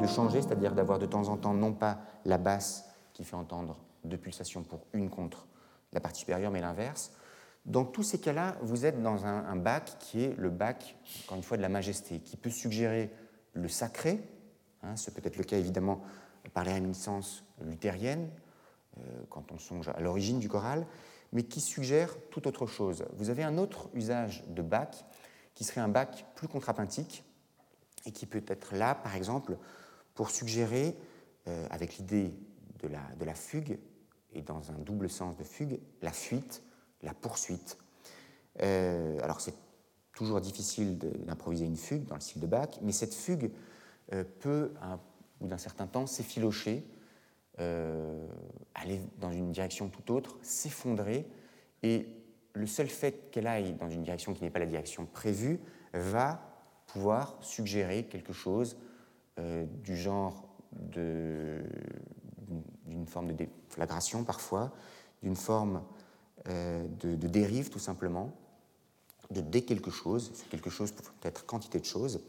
de 0.00 0.06
changer, 0.06 0.42
c'est-à-dire 0.42 0.74
d'avoir 0.74 0.98
de 0.98 1.06
temps 1.06 1.28
en 1.28 1.38
temps 1.38 1.54
non 1.54 1.72
pas 1.72 1.98
la 2.26 2.36
basse 2.36 2.84
qui 3.14 3.24
fait 3.24 3.36
entendre 3.36 3.78
deux 4.04 4.18
pulsations 4.18 4.62
pour 4.62 4.80
une 4.92 5.08
contre 5.08 5.46
la 5.92 6.00
partie 6.00 6.20
supérieure, 6.20 6.50
mais 6.50 6.60
l'inverse. 6.60 7.12
Dans 7.64 7.84
tous 7.84 8.02
ces 8.02 8.18
cas-là, 8.18 8.56
vous 8.60 8.84
êtes 8.84 9.00
dans 9.00 9.24
un, 9.24 9.56
bac 9.56 9.96
qui 9.98 10.24
est 10.24 10.36
le 10.36 10.50
bac, 10.50 10.96
encore 11.24 11.36
une 11.36 11.44
fois, 11.44 11.56
de 11.56 11.62
la 11.62 11.68
majesté, 11.68 12.18
qui 12.18 12.36
peut 12.36 12.50
suggérer 12.50 13.10
le 13.54 13.68
sacré, 13.68 14.20
hein, 14.82 14.96
c'est 14.96 15.14
peut-être 15.14 15.36
le 15.36 15.44
cas 15.44 15.56
évidemment 15.56 16.02
par 16.52 16.64
les 16.64 16.72
réminiscences 16.72 17.44
luthériennes, 17.64 18.28
euh, 18.98 19.02
quand 19.30 19.52
on 19.52 19.58
songe 19.58 19.88
à 19.88 20.00
l'origine 20.00 20.38
du 20.40 20.48
choral, 20.48 20.86
mais 21.32 21.42
qui 21.42 21.60
suggère 21.60 22.14
tout 22.30 22.46
autre 22.46 22.66
chose. 22.66 23.04
Vous 23.14 23.30
avez 23.30 23.42
un 23.42 23.58
autre 23.58 23.88
usage 23.94 24.44
de 24.48 24.62
bac 24.62 25.04
qui 25.54 25.64
serait 25.64 25.80
un 25.80 25.88
bac 25.88 26.26
plus 26.34 26.48
contrapuntique 26.48 27.24
et 28.04 28.12
qui 28.12 28.26
peut 28.26 28.44
être 28.46 28.74
là, 28.74 28.94
par 28.94 29.16
exemple, 29.16 29.56
pour 30.14 30.30
suggérer, 30.30 30.96
euh, 31.48 31.66
avec 31.70 31.98
l'idée 31.98 32.34
de 32.82 33.24
la, 33.24 33.34
fugue, 33.34 33.78
et 34.32 34.42
dans 34.42 34.70
un 34.72 34.78
double 34.78 35.08
sens 35.08 35.36
de 35.36 35.44
fugue, 35.44 35.78
la 36.02 36.12
fuite, 36.12 36.62
la 37.02 37.14
poursuite. 37.14 37.78
Euh, 38.60 39.18
alors 39.22 39.40
c'est 39.40 39.54
toujours 40.14 40.40
difficile 40.40 40.98
d'improviser 40.98 41.64
une 41.64 41.76
fugue 41.76 42.06
dans 42.06 42.16
le 42.16 42.20
style 42.20 42.42
de 42.42 42.46
Bach, 42.46 42.70
mais 42.82 42.92
cette 42.92 43.14
fugue 43.14 43.52
euh, 44.12 44.24
peut, 44.40 44.72
au 44.82 45.44
bout 45.44 45.48
d'un 45.48 45.58
certain 45.58 45.86
temps, 45.86 46.06
s'effilocher 46.06 46.84
euh, 47.62 48.26
aller 48.74 49.00
dans 49.18 49.30
une 49.30 49.52
direction 49.52 49.88
tout 49.88 50.12
autre, 50.12 50.38
s'effondrer 50.42 51.26
et 51.82 52.06
le 52.54 52.66
seul 52.66 52.88
fait 52.88 53.30
qu'elle 53.30 53.46
aille 53.46 53.74
dans 53.74 53.88
une 53.88 54.02
direction 54.02 54.34
qui 54.34 54.42
n'est 54.42 54.50
pas 54.50 54.58
la 54.58 54.66
direction 54.66 55.06
prévue 55.06 55.60
va 55.94 56.40
pouvoir 56.86 57.36
suggérer 57.40 58.04
quelque 58.04 58.32
chose 58.32 58.76
euh, 59.38 59.64
du 59.84 59.96
genre 59.96 60.48
d'une 60.72 61.64
forme 63.06 63.28
de 63.28 63.32
déflagration 63.34 64.24
parfois, 64.24 64.72
d'une 65.22 65.36
forme 65.36 65.82
euh, 66.48 66.84
de, 67.00 67.14
dérive 67.14 67.70
tout 67.70 67.78
simplement, 67.78 68.32
de 69.30 69.40
dé 69.40 69.62
quelque 69.64 69.90
chose, 69.90 70.32
quelque 70.50 70.70
chose 70.70 70.90
peut 70.92 71.04
être 71.22 71.46
quantité 71.46 71.78
de 71.78 71.84
choses. 71.84 72.20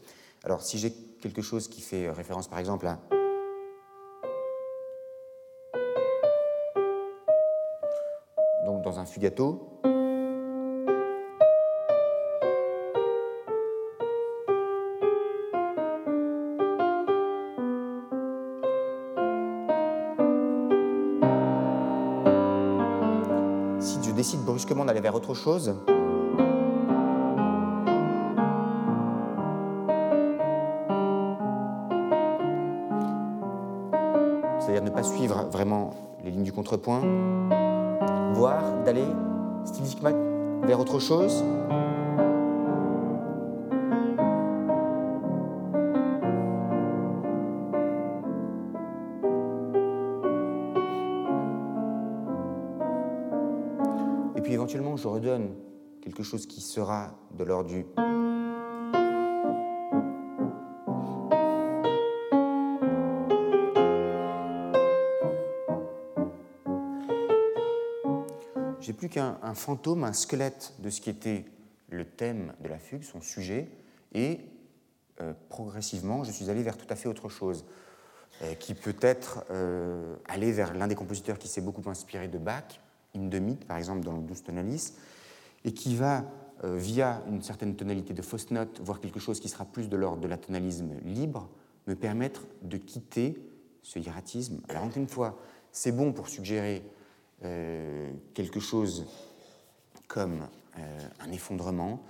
Alors 0.44 0.62
si 0.62 0.78
j'ai 0.78 0.92
quelque 0.92 1.42
chose 1.42 1.68
qui 1.68 1.80
fait 1.80 2.08
référence 2.10 2.48
par 2.48 2.60
exemple 2.60 2.86
à 2.86 3.00
dans 8.84 8.98
un 8.98 9.06
fugato, 9.06 9.74
brusquement 24.44 24.84
d'aller 24.84 25.00
vers 25.00 25.14
autre 25.14 25.34
chose. 25.34 25.74
C'est-à-dire 34.60 34.82
ne 34.82 34.90
pas 34.90 35.02
suivre 35.02 35.48
vraiment 35.50 35.90
les 36.24 36.30
lignes 36.30 36.42
du 36.42 36.52
contrepoint, 36.52 37.02
voire 38.34 38.82
d'aller 38.84 39.06
stylistiquement 39.64 40.12
vers 40.66 40.80
autre 40.80 40.98
chose. 40.98 41.42
je 54.96 55.08
redonne 55.08 55.50
quelque 56.00 56.22
chose 56.22 56.46
qui 56.46 56.60
sera 56.60 57.10
de 57.36 57.44
l'ordre 57.44 57.70
du 57.70 57.84
qu'un 69.40 69.54
fantôme, 69.54 70.04
un 70.04 70.12
squelette 70.12 70.74
de 70.78 70.90
ce 70.90 71.00
qui 71.00 71.10
était 71.10 71.44
le 71.90 72.04
thème 72.04 72.52
de 72.62 72.68
la 72.68 72.78
fugue, 72.78 73.02
son 73.02 73.20
sujet, 73.20 73.68
et 74.12 74.40
euh, 75.20 75.32
progressivement, 75.48 76.24
je 76.24 76.32
suis 76.32 76.50
allé 76.50 76.62
vers 76.62 76.76
tout 76.76 76.86
à 76.88 76.96
fait 76.96 77.08
autre 77.08 77.28
chose, 77.28 77.64
euh, 78.42 78.54
qui 78.54 78.74
peut 78.74 78.96
être 79.00 79.44
euh, 79.50 80.16
aller 80.26 80.52
vers 80.52 80.74
l'un 80.74 80.88
des 80.88 80.94
compositeurs 80.94 81.38
qui 81.38 81.48
s'est 81.48 81.60
beaucoup 81.60 81.88
inspiré 81.88 82.28
de 82.28 82.38
Bach, 82.38 82.80
in 83.14 83.28
par 83.68 83.76
exemple, 83.76 84.04
dans 84.04 84.16
le 84.16 84.22
douce 84.22 84.42
tonalis, 84.42 84.94
et 85.64 85.72
qui 85.72 85.94
va, 85.94 86.24
via 86.62 87.22
une 87.28 87.42
certaine 87.42 87.76
tonalité 87.76 88.14
de 88.14 88.22
fausse 88.22 88.50
note, 88.50 88.80
voir 88.82 89.00
quelque 89.00 89.20
chose 89.20 89.38
qui 89.38 89.48
sera 89.48 89.64
plus 89.64 89.88
de 89.88 89.96
l'ordre 89.96 90.22
de 90.22 90.28
la 90.28 90.38
tonalisme 90.38 90.90
libre, 91.04 91.48
me 91.86 91.94
permettre 91.94 92.42
de 92.62 92.76
quitter 92.76 93.38
ce 93.82 93.98
hiératisme. 93.98 94.60
Alors, 94.68 94.84
encore 94.84 94.98
une 94.98 95.08
fois, 95.08 95.38
c'est 95.72 95.92
bon 95.92 96.12
pour 96.12 96.28
suggérer 96.28 96.82
euh, 97.44 98.10
quelque 98.34 98.60
chose 98.60 99.06
comme 100.08 100.46
euh, 100.78 101.08
un 101.20 101.32
effondrement, 101.32 102.04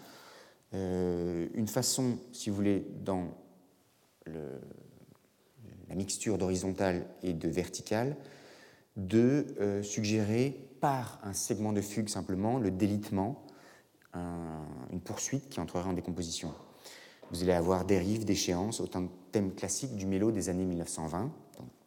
une 0.73 1.69
façon, 1.69 2.19
si 2.33 2.51
vous 2.51 2.57
voulez, 2.57 2.85
dans 3.05 3.29
la 4.27 5.95
mixture 5.95 6.37
d'horizontale 6.37 7.07
et 7.23 7.33
de 7.33 7.49
verticale, 7.49 8.17
de 8.97 9.81
suggérer 9.85 10.69
par 10.81 11.21
un 11.23 11.33
segment 11.33 11.73
de 11.73 11.81
fugue 11.81 12.09
simplement, 12.09 12.59
le 12.59 12.73
délitement, 12.73 13.47
une 14.15 15.01
poursuite 15.01 15.49
qui 15.49 15.61
entrerait 15.61 15.89
en 15.89 15.93
décomposition. 15.93 16.53
Vous 17.31 17.43
allez 17.43 17.53
avoir 17.53 17.85
dérive, 17.85 18.25
déchéance, 18.25 18.81
autant 18.81 19.03
de 19.03 19.09
thèmes 19.33 19.55
classiques 19.55 19.97
du 19.97 20.07
mélo 20.07 20.31
des 20.31 20.49
années 20.49 20.65
1920. 20.65 21.31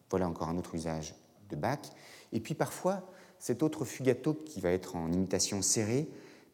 voilà 0.10 0.28
encore 0.28 0.50
un 0.50 0.58
autre 0.58 0.76
usage 0.76 1.14
de 1.50 1.56
Bach. 1.56 1.80
Et 2.32 2.40
puis 2.40 2.54
parfois, 2.54 3.10
cet 3.40 3.64
autre 3.64 3.86
fugato 3.86 4.34
qui 4.34 4.60
va 4.60 4.72
être 4.72 4.96
en 4.96 5.12
imitation 5.12 5.62
serrée 5.62 6.08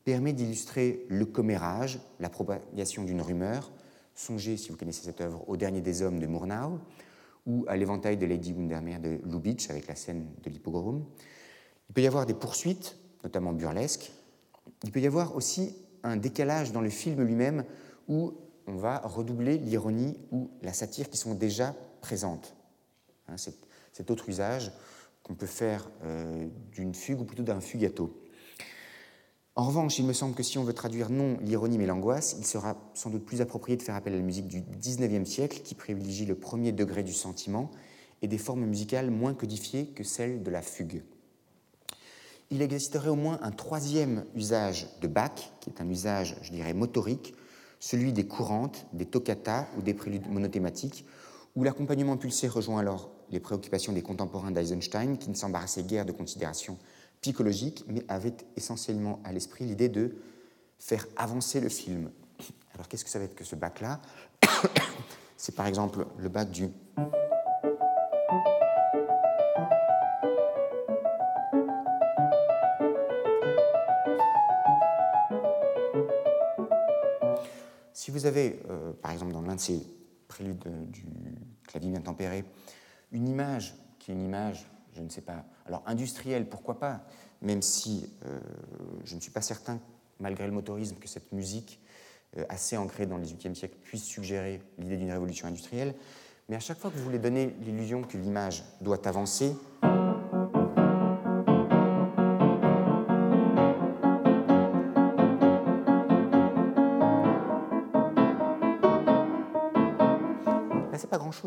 permet 0.03 0.33
d'illustrer 0.33 1.05
le 1.09 1.25
commérage, 1.25 1.99
la 2.19 2.29
propagation 2.29 3.03
d'une 3.03 3.21
rumeur. 3.21 3.71
Songez, 4.15 4.57
si 4.57 4.69
vous 4.69 4.77
connaissez 4.77 5.03
cette 5.03 5.21
œuvre, 5.21 5.47
au 5.47 5.57
Dernier 5.57 5.81
des 5.81 6.01
Hommes 6.01 6.19
de 6.19 6.25
Murnau 6.25 6.79
ou 7.45 7.65
à 7.67 7.75
l'éventail 7.75 8.17
de 8.17 8.25
Lady 8.25 8.53
Windermere 8.53 8.99
de 8.99 9.19
Lubitsch 9.25 9.69
avec 9.69 9.87
la 9.87 9.95
scène 9.95 10.27
de 10.43 10.49
l'hippogrome. 10.49 11.05
Il 11.89 11.93
peut 11.93 12.01
y 12.01 12.07
avoir 12.07 12.25
des 12.25 12.33
poursuites, 12.33 12.97
notamment 13.23 13.53
burlesques. 13.53 14.11
Il 14.83 14.91
peut 14.91 15.01
y 15.01 15.07
avoir 15.07 15.35
aussi 15.35 15.75
un 16.03 16.17
décalage 16.17 16.71
dans 16.71 16.81
le 16.81 16.89
film 16.89 17.21
lui-même 17.23 17.63
où 18.07 18.33
on 18.67 18.75
va 18.75 18.99
redoubler 18.99 19.57
l'ironie 19.57 20.17
ou 20.31 20.49
la 20.61 20.73
satire 20.73 21.09
qui 21.09 21.17
sont 21.17 21.33
déjà 21.33 21.75
présentes. 22.01 22.55
Hein, 23.27 23.35
cet 23.37 24.11
autre 24.11 24.29
usage 24.29 24.71
qu'on 25.23 25.35
peut 25.35 25.45
faire 25.45 25.89
euh, 26.03 26.47
d'une 26.71 26.93
fugue 26.93 27.21
ou 27.21 27.25
plutôt 27.25 27.43
d'un 27.43 27.61
fugato. 27.61 28.19
En 29.55 29.65
revanche, 29.65 29.99
il 29.99 30.05
me 30.05 30.13
semble 30.13 30.35
que 30.35 30.43
si 30.43 30.57
on 30.57 30.63
veut 30.63 30.73
traduire 30.73 31.09
non 31.09 31.37
l'ironie 31.41 31.77
mais 31.77 31.85
l'angoisse, 31.85 32.35
il 32.37 32.45
sera 32.45 32.75
sans 32.93 33.09
doute 33.09 33.25
plus 33.25 33.41
approprié 33.41 33.77
de 33.77 33.83
faire 33.83 33.95
appel 33.95 34.13
à 34.13 34.17
la 34.17 34.23
musique 34.23 34.47
du 34.47 34.61
XIXe 34.61 35.29
siècle 35.29 35.61
qui 35.63 35.75
privilégie 35.75 36.25
le 36.25 36.35
premier 36.35 36.71
degré 36.71 37.03
du 37.03 37.13
sentiment 37.13 37.71
et 38.21 38.27
des 38.27 38.37
formes 38.37 38.65
musicales 38.65 39.11
moins 39.11 39.33
codifiées 39.33 39.87
que 39.87 40.03
celles 40.03 40.43
de 40.43 40.51
la 40.51 40.61
fugue 40.61 41.03
il 42.53 42.61
existerait 42.61 43.09
au 43.09 43.15
moins 43.15 43.39
un 43.41 43.51
troisième 43.51 44.25
usage 44.35 44.87
de 45.01 45.07
Bach, 45.07 45.51
qui 45.59 45.71
est 45.71 45.81
un 45.81 45.89
usage, 45.89 46.35
je 46.43 46.51
dirais, 46.51 46.73
motorique, 46.73 47.33
celui 47.79 48.13
des 48.13 48.27
courantes, 48.27 48.85
des 48.93 49.05
toccatas 49.05 49.67
ou 49.77 49.81
des 49.81 49.95
préludes 49.95 50.29
monothématiques, 50.29 51.05
où 51.55 51.63
l'accompagnement 51.63 52.17
pulsé 52.17 52.47
rejoint 52.47 52.79
alors 52.79 53.11
les 53.29 53.39
préoccupations 53.39 53.93
des 53.93 54.01
contemporains 54.01 54.51
d'Eisenstein, 54.51 55.17
qui 55.17 55.29
ne 55.29 55.35
s'embarrassaient 55.35 55.83
guère 55.83 56.05
de 56.05 56.11
considérations 56.11 56.77
psychologiques, 57.21 57.83
mais 57.87 58.03
avaient 58.07 58.35
essentiellement 58.55 59.19
à 59.23 59.31
l'esprit 59.31 59.65
l'idée 59.65 59.89
de 59.89 60.15
faire 60.79 61.05
avancer 61.15 61.61
le 61.61 61.69
film. 61.69 62.11
Alors 62.73 62.87
qu'est-ce 62.87 63.05
que 63.05 63.09
ça 63.09 63.19
va 63.19 63.25
être 63.25 63.35
que 63.35 63.43
ce 63.43 63.55
Bach-là 63.55 64.01
C'est 65.37 65.55
par 65.55 65.67
exemple 65.67 66.05
le 66.17 66.29
Bach 66.29 66.49
du... 66.49 66.69
vous 78.13 78.25
avez, 78.27 78.59
euh, 78.69 78.93
par 79.01 79.11
exemple, 79.11 79.33
dans 79.33 79.41
l'un 79.41 79.55
de 79.55 79.59
ces 79.59 79.81
préludes 80.33 80.67
du 80.89 81.05
clavier 81.67 81.91
bien 81.91 82.01
tempéré, 82.01 82.43
une 83.11 83.27
image 83.27 83.75
qui 83.99 84.11
est 84.11 84.15
une 84.15 84.25
image, 84.25 84.65
je 84.95 85.01
ne 85.01 85.09
sais 85.09 85.21
pas, 85.21 85.45
alors 85.67 85.83
industrielle, 85.85 86.49
pourquoi 86.49 86.79
pas, 86.79 87.05
même 87.41 87.61
si 87.61 88.09
euh, 88.25 88.39
je 89.05 89.15
ne 89.15 89.19
suis 89.19 89.31
pas 89.31 89.41
certain, 89.41 89.79
malgré 90.19 90.47
le 90.47 90.51
motorisme, 90.51 90.95
que 90.95 91.07
cette 91.07 91.31
musique 91.33 91.79
euh, 92.37 92.45
assez 92.49 92.75
ancrée 92.77 93.05
dans 93.05 93.17
les 93.17 93.27
8e 93.27 93.53
siècle 93.53 93.75
puisse 93.83 94.03
suggérer 94.03 94.59
l'idée 94.79 94.97
d'une 94.97 95.11
révolution 95.11 95.47
industrielle, 95.47 95.93
mais 96.49 96.55
à 96.55 96.59
chaque 96.59 96.79
fois 96.79 96.89
que 96.89 96.97
vous 96.97 97.03
voulez 97.03 97.19
donner 97.19 97.55
l'illusion 97.61 98.01
que 98.01 98.17
l'image 98.17 98.63
doit 98.81 99.07
avancer, 99.07 99.55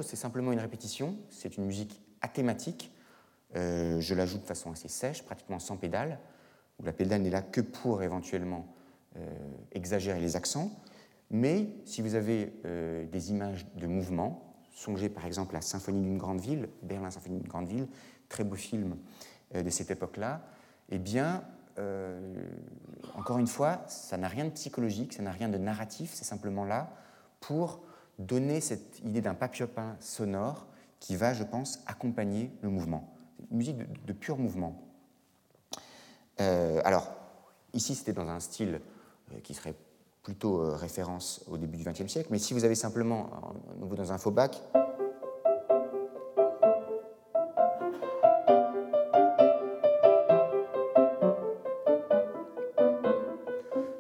c'est 0.03 0.17
simplement 0.17 0.53
une 0.53 0.61
répétition, 0.61 1.17
c'est 1.31 1.57
une 1.57 1.65
musique 1.65 2.01
athématique. 2.21 2.93
Euh, 3.57 4.01
je 4.01 4.15
la 4.15 4.27
joue 4.27 4.39
de 4.39 4.45
façon 4.45 4.71
assez 4.71 4.89
sèche, 4.89 5.25
pratiquement 5.25 5.59
sans 5.59 5.77
pédale, 5.77 6.19
où 6.79 6.85
la 6.85 6.93
pédale 6.93 7.23
n'est 7.23 7.31
là 7.31 7.43
que 7.43 7.61
pour 7.61 8.03
éventuellement 8.03 8.67
euh, 9.17 9.29
exagérer 9.73 10.21
les 10.21 10.37
accents. 10.37 10.71
Mais 11.31 11.69
si 11.85 12.03
vous 12.03 12.15
avez 12.15 12.53
euh, 12.65 13.07
des 13.07 13.31
images 13.31 13.67
de 13.75 13.87
mouvement, 13.87 14.55
songez 14.71 15.09
par 15.09 15.27
exemple 15.27 15.57
à 15.57 15.61
Symphonie 15.61 16.03
d'une 16.03 16.19
grande 16.19 16.41
ville, 16.41 16.69
Berlin 16.83 17.11
Symphonie 17.11 17.39
d'une 17.39 17.49
grande 17.49 17.67
ville, 17.67 17.89
très 18.29 18.45
beau 18.45 18.57
film 18.57 18.97
de 19.55 19.71
cette 19.71 19.93
époque-là, 19.93 20.43
eh 20.91 20.99
bien, 20.99 21.45
encore 23.15 23.39
une 23.39 23.47
fois, 23.47 23.85
ça 23.87 24.17
n'a 24.17 24.27
rien 24.27 24.45
de 24.45 24.51
psychologique, 24.51 25.13
ça 25.13 25.23
n'a 25.23 25.31
rien 25.31 25.49
de 25.49 25.57
narratif, 25.57 26.11
c'est 26.13 26.25
simplement 26.25 26.65
là 26.65 26.93
pour 27.39 27.86
donner 28.19 28.61
cette 28.61 29.01
idée 29.05 29.21
d'un 29.21 29.35
papillopin 29.35 29.97
sonore 30.01 30.67
qui 31.01 31.17
va, 31.17 31.35
je 31.35 31.45
pense, 31.45 31.81
accompagner 31.87 32.51
le 32.63 32.71
mouvement. 32.71 33.13
Une 33.51 33.59
musique 33.59 33.77
de, 34.07 34.13
pur 34.13 34.39
mouvement. 34.39 34.81
Euh, 36.41 36.81
alors, 36.85 37.09
ici, 37.73 37.95
c'était 37.95 38.13
dans 38.13 38.29
un 38.29 38.41
style 38.41 38.81
qui 39.43 39.55
serait 39.55 39.75
plutôt 40.23 40.75
référence 40.75 41.45
au 41.49 41.57
début 41.57 41.77
du 41.77 41.85
XXe 41.85 42.09
siècle, 42.09 42.29
mais 42.31 42.39
si 42.39 42.55
vous 42.55 42.65
avez 42.65 42.75
simplement, 42.75 43.31
dans 43.79 44.13
un 44.13 44.19
faux 44.19 44.31
bac, 44.31 44.61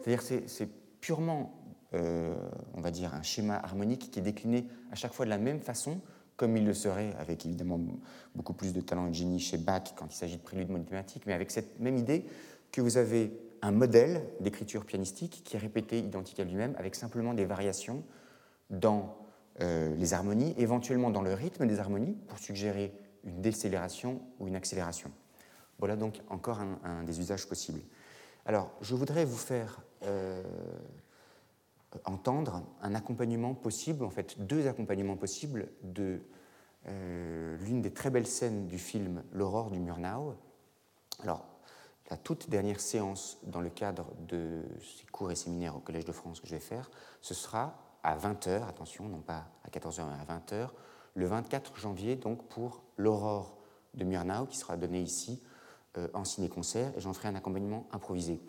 c'est-à-dire 0.07 0.47
c'est 0.47 0.69
purement, 1.01 1.53
euh, 1.95 2.35
on 2.75 2.81
va 2.81 2.91
dire, 2.91 3.15
un 3.15 3.23
schéma 3.23 3.57
harmonique 3.57 4.11
qui 4.11 4.19
est 4.19 4.23
décliné 4.23 4.67
à 4.91 4.95
chaque 4.95 5.13
fois 5.13 5.25
de 5.25 5.31
la 5.31 5.39
même 5.39 5.61
façon, 5.61 6.01
comme 6.37 6.57
il 6.57 6.67
le 6.67 6.75
serait, 6.75 7.15
avec 7.19 7.47
évidemment 7.47 7.81
beaucoup 8.35 8.53
plus 8.53 8.73
de 8.73 8.81
talent 8.81 9.07
et 9.07 9.11
de 9.11 9.15
génie 9.15 9.41
chez 9.41 9.57
Bach 9.57 9.95
quand 9.97 10.07
il 10.11 10.17
s'agit 10.17 10.37
de 10.37 10.43
préludes 10.43 10.71
mathématiques, 10.71 11.25
mais 11.27 11.33
avec 11.33 11.51
cette 11.51 11.81
même 11.81 11.97
idée 11.97 12.27
que 12.73 12.81
vous 12.81 12.97
avez 12.99 13.33
un 13.63 13.71
modèle 13.71 14.23
d'écriture 14.41 14.85
pianistique 14.85 15.43
qui 15.45 15.57
est 15.57 15.59
répété 15.59 15.99
identique 15.99 16.39
à 16.41 16.45
lui-même, 16.45 16.75
avec 16.79 16.95
simplement 16.95 17.35
des 17.35 17.47
variations 17.47 18.03
dans 18.69 19.17
euh, 19.61 19.95
les 19.97 20.13
harmonies, 20.13 20.55
éventuellement 20.59 21.11
dans 21.11 21.23
le 21.23 21.33
rythme 21.33 21.67
des 21.67 21.79
harmonies, 21.79 22.17
pour 22.29 22.39
suggérer 22.39 22.93
une 23.25 23.41
décélération 23.41 24.21
ou 24.39 24.49
une 24.49 24.57
accélération. 24.57 25.11
Voilà 25.79 25.97
donc 25.97 26.21
encore 26.29 26.61
un 26.61 27.03
des 27.05 27.21
usages 27.21 27.47
possibles. 27.47 27.81
Alors, 28.47 28.71
je 28.81 28.95
voudrais 28.95 29.25
vous 29.25 29.37
faire 29.37 29.81
euh, 30.05 30.41
entendre 32.05 32.63
un 32.83 32.95
accompagnement 32.95 33.55
possible, 33.55 34.05
en 34.05 34.11
fait 34.11 34.41
deux 34.41 34.67
accompagnements 34.67 35.17
possibles 35.17 35.69
de 35.83 36.21
euh, 36.89 37.57
l'une 37.59 37.83
des 37.83 37.93
très 37.93 38.11
belles 38.11 38.27
scènes 38.27 38.67
du 38.67 38.79
film 38.79 39.23
L'aurore 39.33 39.71
du 39.71 39.81
Murnau. 39.81 40.35
Alors, 41.23 41.45
la 42.11 42.17
toute 42.17 42.49
dernière 42.49 42.81
séance 42.81 43.39
dans 43.43 43.61
le 43.61 43.71
cadre 43.71 44.07
de 44.29 44.63
ces 44.81 45.07
cours 45.07 45.33
et 45.33 45.37
séminaires 45.37 45.77
au 45.77 45.81
Collège 45.81 46.05
de 46.05 46.13
France 46.13 46.41
que 46.41 46.47
je 46.47 46.55
vais 46.55 46.61
faire, 46.61 46.91
ce 47.21 47.35
sera 47.35 47.77
à 48.05 48.17
20h, 48.17 48.69
attention, 48.69 49.09
non 49.09 49.21
pas 49.21 49.47
à 49.65 49.69
14h 49.71 50.05
mais 50.07 50.33
à 50.33 50.39
20h, 50.39 50.69
le 51.15 51.27
24 51.27 51.77
janvier, 51.77 52.15
donc 52.15 52.47
pour 52.49 52.83
l'aurore 52.97 53.57
de 53.95 54.05
Murnau, 54.05 54.47
qui 54.47 54.57
sera 54.57 54.77
donnée 54.77 55.01
ici 55.01 55.43
euh, 55.99 56.09
en 56.15 56.25
ciné-concert, 56.25 56.93
et 56.97 57.01
j'en 57.01 57.13
ferai 57.13 57.29
un 57.29 57.35
accompagnement 57.35 57.89
improvisé. 57.91 58.41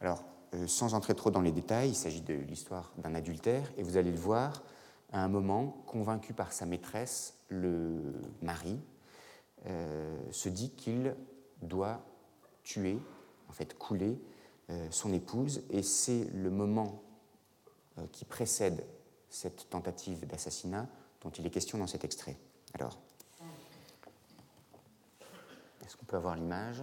Alors, 0.00 0.24
sans 0.66 0.94
entrer 0.94 1.14
trop 1.14 1.30
dans 1.30 1.40
les 1.40 1.52
détails, 1.52 1.90
il 1.90 1.94
s'agit 1.94 2.22
de 2.22 2.34
l'histoire 2.34 2.92
d'un 2.98 3.14
adultère, 3.14 3.70
et 3.76 3.82
vous 3.82 3.96
allez 3.96 4.10
le 4.10 4.18
voir, 4.18 4.62
à 5.12 5.22
un 5.22 5.28
moment, 5.28 5.82
convaincu 5.86 6.32
par 6.32 6.52
sa 6.52 6.66
maîtresse, 6.66 7.34
le 7.48 8.14
mari 8.42 8.78
euh, 9.66 10.16
se 10.30 10.48
dit 10.48 10.70
qu'il 10.70 11.14
doit 11.62 12.00
tuer, 12.62 12.98
en 13.48 13.52
fait 13.52 13.76
couler, 13.76 14.18
son 14.90 15.14
épouse, 15.14 15.62
et 15.70 15.82
c'est 15.82 16.24
le 16.34 16.50
moment 16.50 17.02
qui 18.12 18.26
précède 18.26 18.84
cette 19.30 19.70
tentative 19.70 20.26
d'assassinat 20.26 20.86
dont 21.22 21.30
il 21.30 21.46
est 21.46 21.50
question 21.50 21.78
dans 21.78 21.86
cet 21.86 22.04
extrait. 22.04 22.36
Alors, 22.74 22.98
est-ce 25.84 25.96
qu'on 25.96 26.04
peut 26.04 26.16
avoir 26.16 26.36
l'image 26.36 26.82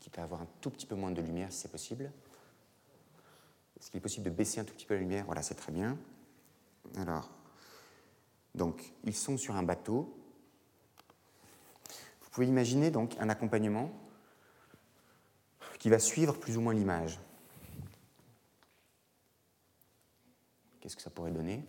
qui 0.00 0.08
peut 0.08 0.22
avoir 0.22 0.40
un 0.40 0.48
tout 0.62 0.70
petit 0.70 0.86
peu 0.86 0.94
moins 0.94 1.10
de 1.10 1.20
lumière 1.20 1.52
si 1.52 1.58
c'est 1.58 1.70
possible? 1.70 2.10
Est-ce 3.78 3.90
qu'il 3.90 3.98
est 3.98 4.02
possible 4.02 4.24
de 4.24 4.30
baisser 4.30 4.60
un 4.60 4.64
tout 4.64 4.74
petit 4.74 4.86
peu 4.86 4.94
la 4.94 5.00
lumière 5.00 5.24
Voilà, 5.26 5.42
c'est 5.42 5.54
très 5.54 5.72
bien. 5.72 5.96
Alors, 6.96 7.30
donc, 8.54 8.92
ils 9.04 9.14
sont 9.14 9.36
sur 9.36 9.56
un 9.56 9.62
bateau. 9.62 10.14
Vous 12.22 12.30
pouvez 12.30 12.46
imaginer 12.46 12.90
donc 12.90 13.16
un 13.18 13.28
accompagnement 13.28 13.90
qui 15.78 15.90
va 15.90 15.98
suivre 15.98 16.36
plus 16.36 16.56
ou 16.56 16.60
moins 16.60 16.74
l'image. 16.74 17.20
Qu'est-ce 20.80 20.96
que 20.96 21.02
ça 21.02 21.10
pourrait 21.10 21.30
donner? 21.30 21.64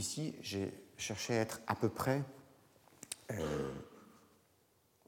Ici, 0.00 0.34
j'ai 0.40 0.72
cherché 0.96 1.34
à 1.34 1.40
être 1.40 1.60
à 1.66 1.76
peu 1.76 1.88
près 1.88 2.24
euh, 3.30 3.70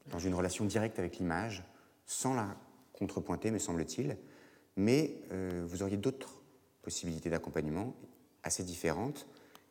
dans 0.06 0.18
une 0.18 0.34
relation 0.34 0.64
directe 0.64 0.98
avec 0.98 1.18
l'image, 1.18 1.64
sans 2.06 2.34
la 2.34 2.54
contrepointer, 2.92 3.50
me 3.50 3.58
semble-t-il. 3.58 4.16
Mais 4.76 5.16
euh, 5.32 5.64
vous 5.66 5.82
auriez 5.82 5.96
d'autres 5.96 6.42
possibilités 6.82 7.30
d'accompagnement 7.30 7.96
assez 8.42 8.62
différentes. 8.62 9.26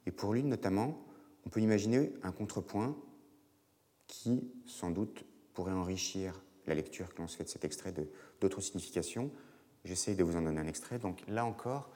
Et 0.05 0.11
pour 0.11 0.33
l'une 0.33 0.49
notamment, 0.49 0.99
on 1.45 1.49
peut 1.49 1.61
imaginer 1.61 2.11
un 2.23 2.31
contrepoint 2.31 2.97
qui, 4.07 4.51
sans 4.65 4.89
doute, 4.89 5.23
pourrait 5.53 5.71
enrichir 5.71 6.41
la 6.65 6.73
lecture 6.73 7.13
que 7.13 7.21
l'on 7.21 7.27
se 7.27 7.37
fait 7.37 7.43
de 7.43 7.49
cet 7.49 7.63
extrait 7.63 7.93
d'autres 8.39 8.61
significations. 8.61 9.31
J'essaie 9.85 10.15
de 10.15 10.23
vous 10.23 10.35
en 10.35 10.41
donner 10.41 10.61
un 10.61 10.67
extrait. 10.67 10.99
Donc 10.99 11.21
là 11.27 11.45
encore, 11.45 11.89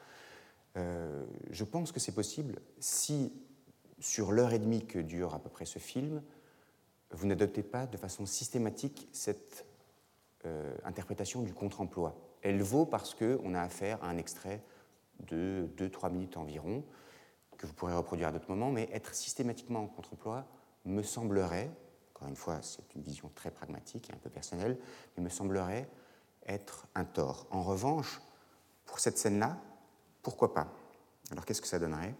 euh, 0.78 1.26
je 1.52 1.64
pense 1.64 1.92
que 1.92 2.00
c'est 2.00 2.12
possible 2.12 2.60
si, 2.80 3.34
sur 4.00 4.32
l'heure 4.32 4.54
et 4.54 4.60
demie 4.60 4.86
que 4.86 5.00
dure 5.00 5.34
à 5.34 5.40
peu 5.40 5.50
près 5.50 5.66
ce 5.66 5.80
film, 5.80 6.22
vous 7.12 7.28
n'adoptez 7.28 7.64
pas 7.64 7.88
de 7.88 7.98
façon 7.98 8.26
systématique 8.26 9.08
cette 9.12 9.66
euh, 10.46 10.76
interprétation 10.84 11.42
du 11.42 11.54
contre-emploi. 11.54 12.16
Elle 12.42 12.62
vaut 12.62 12.86
parce 12.86 13.16
qu'on 13.16 13.54
a 13.54 13.62
affaire 13.62 14.04
à 14.04 14.08
un 14.08 14.18
extrait 14.18 14.62
de 15.22 15.70
2-3 15.78 16.12
minutes 16.12 16.38
environ, 16.38 16.84
que 17.58 17.66
vous 17.66 17.74
pourrez 17.74 17.96
reproduire 17.96 18.28
à 18.28 18.32
d'autres 18.32 18.50
moments, 18.50 18.70
mais 18.70 18.90
être 18.92 19.16
systématiquement 19.16 19.80
en 19.80 19.88
contre-emploi 19.88 20.46
me 20.84 21.02
semblerait, 21.02 21.72
encore 22.14 22.28
une 22.28 22.36
fois, 22.36 22.62
c'est 22.62 22.94
une 22.96 23.02
vision 23.02 23.32
très 23.34 23.50
pragmatique 23.50 24.10
et 24.10 24.14
un 24.14 24.18
peu 24.18 24.30
personnelle, 24.30 24.78
mais 25.16 25.24
me 25.24 25.30
semblerait 25.30 25.90
être 26.46 26.88
un 26.96 27.06
tort. 27.06 27.48
En 27.50 27.64
revanche, 27.64 28.22
pour 28.86 29.00
cette 29.00 29.18
scène-là, 29.18 29.58
pourquoi 30.26 30.56
pas? 30.56 30.68
Alors 31.30 31.46
qu'est-ce 31.46 31.62
que 31.62 31.68
ça 31.68 31.78
donnerait? 31.78 32.16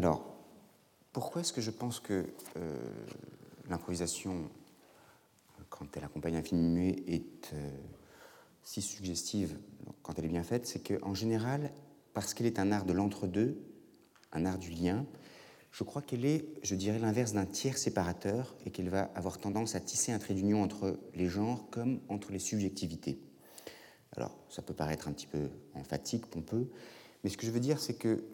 Alors, 0.00 0.24
pourquoi 1.12 1.42
est-ce 1.42 1.52
que 1.52 1.60
je 1.60 1.70
pense 1.70 2.00
que 2.00 2.24
euh, 2.56 2.78
l'improvisation, 3.68 4.48
quand 5.68 5.94
elle 5.94 6.04
accompagne 6.04 6.36
un 6.36 6.42
film 6.42 6.72
muet, 6.72 7.04
est 7.06 7.52
euh, 7.52 7.70
si 8.62 8.80
suggestive 8.80 9.58
quand 10.02 10.18
elle 10.18 10.24
est 10.24 10.28
bien 10.28 10.42
faite? 10.42 10.66
C'est 10.66 10.80
qu'en 10.80 11.12
général, 11.12 11.70
parce 12.14 12.32
qu'elle 12.32 12.46
est 12.46 12.58
un 12.58 12.72
art 12.72 12.86
de 12.86 12.94
l'entre-deux, 12.94 13.62
un 14.32 14.46
art 14.46 14.56
du 14.56 14.70
lien, 14.70 15.04
je 15.70 15.84
crois 15.84 16.00
qu'elle 16.00 16.24
est, 16.24 16.46
je 16.62 16.76
dirais, 16.76 16.98
l'inverse 16.98 17.34
d'un 17.34 17.44
tiers 17.44 17.76
séparateur 17.76 18.56
et 18.64 18.70
qu'elle 18.70 18.88
va 18.88 19.02
avoir 19.14 19.36
tendance 19.36 19.74
à 19.74 19.80
tisser 19.80 20.12
un 20.12 20.18
trait 20.18 20.32
d'union 20.32 20.62
entre 20.62 20.98
les 21.14 21.28
genres 21.28 21.68
comme 21.68 22.00
entre 22.08 22.32
les 22.32 22.38
subjectivités. 22.38 23.20
Alors, 24.16 24.34
ça 24.48 24.62
peut 24.62 24.72
paraître 24.72 25.08
un 25.08 25.12
petit 25.12 25.26
peu 25.26 25.50
emphatique, 25.74 26.24
pompeux, 26.24 26.70
mais 27.22 27.28
ce 27.28 27.36
que 27.36 27.44
je 27.44 27.50
veux 27.50 27.60
dire, 27.60 27.78
c'est 27.78 27.98
que 27.98 28.24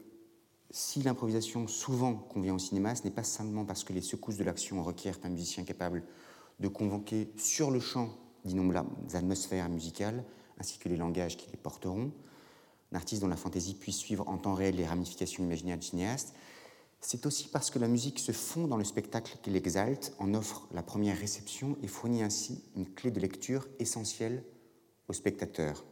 si 0.70 1.02
l'improvisation 1.02 1.68
souvent 1.68 2.14
convient 2.14 2.54
au 2.54 2.58
cinéma, 2.58 2.94
ce 2.94 3.04
n'est 3.04 3.10
pas 3.10 3.22
simplement 3.22 3.64
parce 3.64 3.84
que 3.84 3.92
les 3.92 4.00
secousses 4.00 4.36
de 4.36 4.44
l'action 4.44 4.82
requièrent 4.82 5.18
un 5.22 5.28
musicien 5.28 5.64
capable 5.64 6.04
de 6.60 6.68
convoquer 6.68 7.30
sur 7.36 7.70
le 7.70 7.80
champ 7.80 8.10
d'innombrables 8.44 8.90
atmosphères 9.14 9.68
musicales, 9.68 10.24
ainsi 10.58 10.78
que 10.78 10.88
les 10.88 10.96
langages 10.96 11.36
qui 11.36 11.50
les 11.50 11.56
porteront, 11.56 12.10
un 12.92 12.96
artiste 12.96 13.22
dont 13.22 13.28
la 13.28 13.36
fantaisie 13.36 13.74
puisse 13.74 13.96
suivre 13.96 14.28
en 14.28 14.38
temps 14.38 14.54
réel 14.54 14.76
les 14.76 14.86
ramifications 14.86 15.44
imaginaires 15.44 15.78
du 15.78 15.86
cinéaste, 15.86 16.34
c'est 17.00 17.26
aussi 17.26 17.48
parce 17.48 17.70
que 17.70 17.78
la 17.78 17.88
musique 17.88 18.18
se 18.18 18.32
fond 18.32 18.66
dans 18.66 18.76
le 18.76 18.84
spectacle 18.84 19.38
qu'il 19.42 19.54
exalte, 19.54 20.14
en 20.18 20.34
offre 20.34 20.66
la 20.72 20.82
première 20.82 21.18
réception 21.18 21.76
et 21.82 21.88
fournit 21.88 22.22
ainsi 22.22 22.64
une 22.74 22.88
clé 22.88 23.10
de 23.10 23.20
lecture 23.20 23.68
essentielle 23.78 24.42
au 25.08 25.12
spectateur. 25.12 25.84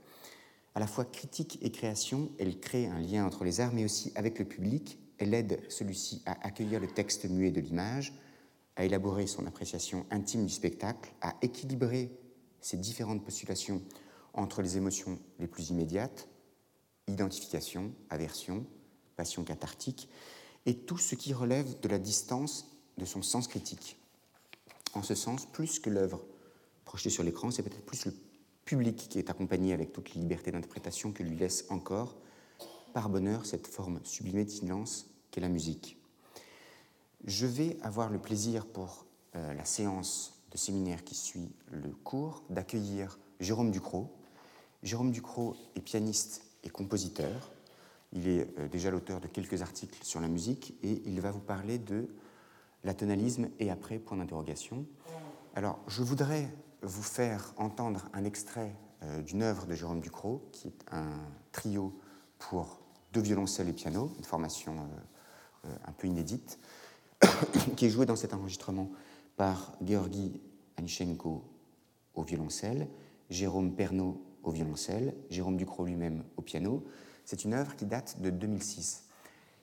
À 0.74 0.80
la 0.80 0.86
fois 0.88 1.04
critique 1.04 1.58
et 1.62 1.70
création, 1.70 2.32
elle 2.38 2.58
crée 2.58 2.86
un 2.86 2.98
lien 2.98 3.24
entre 3.24 3.44
les 3.44 3.60
arts, 3.60 3.72
mais 3.72 3.84
aussi 3.84 4.12
avec 4.16 4.38
le 4.38 4.44
public. 4.44 4.98
Elle 5.18 5.32
aide 5.32 5.60
celui-ci 5.68 6.22
à 6.26 6.32
accueillir 6.44 6.80
le 6.80 6.88
texte 6.88 7.26
muet 7.26 7.52
de 7.52 7.60
l'image, 7.60 8.12
à 8.74 8.84
élaborer 8.84 9.28
son 9.28 9.46
appréciation 9.46 10.04
intime 10.10 10.46
du 10.46 10.52
spectacle, 10.52 11.12
à 11.20 11.34
équilibrer 11.42 12.10
ces 12.60 12.76
différentes 12.76 13.24
postulations 13.24 13.82
entre 14.32 14.62
les 14.62 14.76
émotions 14.76 15.20
les 15.38 15.46
plus 15.46 15.70
immédiates, 15.70 16.28
identification, 17.06 17.92
aversion, 18.10 18.66
passion 19.16 19.44
cathartique, 19.44 20.08
et 20.66 20.76
tout 20.76 20.98
ce 20.98 21.14
qui 21.14 21.32
relève 21.32 21.78
de 21.80 21.88
la 21.88 21.98
distance 22.00 22.76
de 22.98 23.04
son 23.04 23.22
sens 23.22 23.46
critique. 23.46 23.96
En 24.94 25.02
ce 25.02 25.14
sens, 25.14 25.46
plus 25.46 25.78
que 25.78 25.90
l'œuvre 25.90 26.24
projetée 26.84 27.10
sur 27.10 27.22
l'écran, 27.22 27.52
c'est 27.52 27.62
peut-être 27.62 27.84
plus 27.84 28.06
le 28.06 28.14
public 28.64 29.08
qui 29.08 29.18
est 29.18 29.30
accompagné 29.30 29.72
avec 29.72 29.92
toute 29.92 30.14
liberté 30.14 30.50
d'interprétation 30.50 31.12
que 31.12 31.22
lui 31.22 31.36
laisse 31.36 31.66
encore, 31.70 32.16
par 32.92 33.08
bonheur, 33.08 33.44
cette 33.46 33.66
forme 33.66 34.00
sublimée 34.04 34.44
de 34.44 34.50
silence 34.50 35.10
qu'est 35.30 35.40
la 35.40 35.48
musique. 35.48 35.98
Je 37.24 37.46
vais 37.46 37.76
avoir 37.82 38.10
le 38.10 38.18
plaisir 38.18 38.66
pour 38.66 39.06
euh, 39.36 39.54
la 39.54 39.64
séance 39.64 40.42
de 40.52 40.56
séminaire 40.56 41.04
qui 41.04 41.14
suit 41.14 41.52
le 41.72 41.90
cours 41.90 42.44
d'accueillir 42.50 43.18
Jérôme 43.40 43.70
Ducrot. 43.70 44.14
Jérôme 44.82 45.10
Ducrot 45.10 45.56
est 45.74 45.80
pianiste 45.80 46.44
et 46.62 46.68
compositeur. 46.68 47.50
Il 48.12 48.28
est 48.28 48.46
euh, 48.58 48.68
déjà 48.68 48.90
l'auteur 48.90 49.20
de 49.20 49.26
quelques 49.26 49.62
articles 49.62 49.98
sur 50.02 50.20
la 50.20 50.28
musique 50.28 50.74
et 50.82 51.02
il 51.06 51.20
va 51.20 51.30
vous 51.30 51.40
parler 51.40 51.78
de 51.78 52.08
l'atonalisme 52.84 53.48
et 53.58 53.70
après, 53.70 53.98
point 53.98 54.16
d'interrogation. 54.16 54.86
Alors, 55.54 55.78
je 55.88 56.02
voudrais 56.02 56.48
vous 56.84 57.02
faire 57.02 57.52
entendre 57.56 58.08
un 58.12 58.24
extrait 58.24 58.74
euh, 59.02 59.22
d'une 59.22 59.42
œuvre 59.42 59.66
de 59.66 59.74
Jérôme 59.74 60.00
Ducrot, 60.00 60.48
qui 60.52 60.68
est 60.68 60.84
un 60.92 61.18
trio 61.52 61.98
pour 62.38 62.80
deux 63.12 63.20
violoncelles 63.20 63.68
et 63.68 63.72
piano, 63.72 64.12
une 64.18 64.24
formation 64.24 64.76
euh, 65.64 65.74
un 65.86 65.92
peu 65.92 66.06
inédite, 66.06 66.58
qui 67.76 67.86
est 67.86 67.90
jouée 67.90 68.06
dans 68.06 68.16
cet 68.16 68.34
enregistrement 68.34 68.90
par 69.36 69.72
Georgi 69.82 70.40
Anichenko 70.76 71.44
au 72.14 72.22
violoncelle, 72.22 72.88
Jérôme 73.30 73.74
Pernaud 73.74 74.22
au 74.42 74.50
violoncelle, 74.50 75.14
Jérôme 75.30 75.56
Ducrot 75.56 75.86
lui-même 75.86 76.22
au 76.36 76.42
piano, 76.42 76.84
c'est 77.24 77.44
une 77.44 77.54
œuvre 77.54 77.74
qui 77.76 77.86
date 77.86 78.20
de 78.20 78.30
2006. 78.30 79.04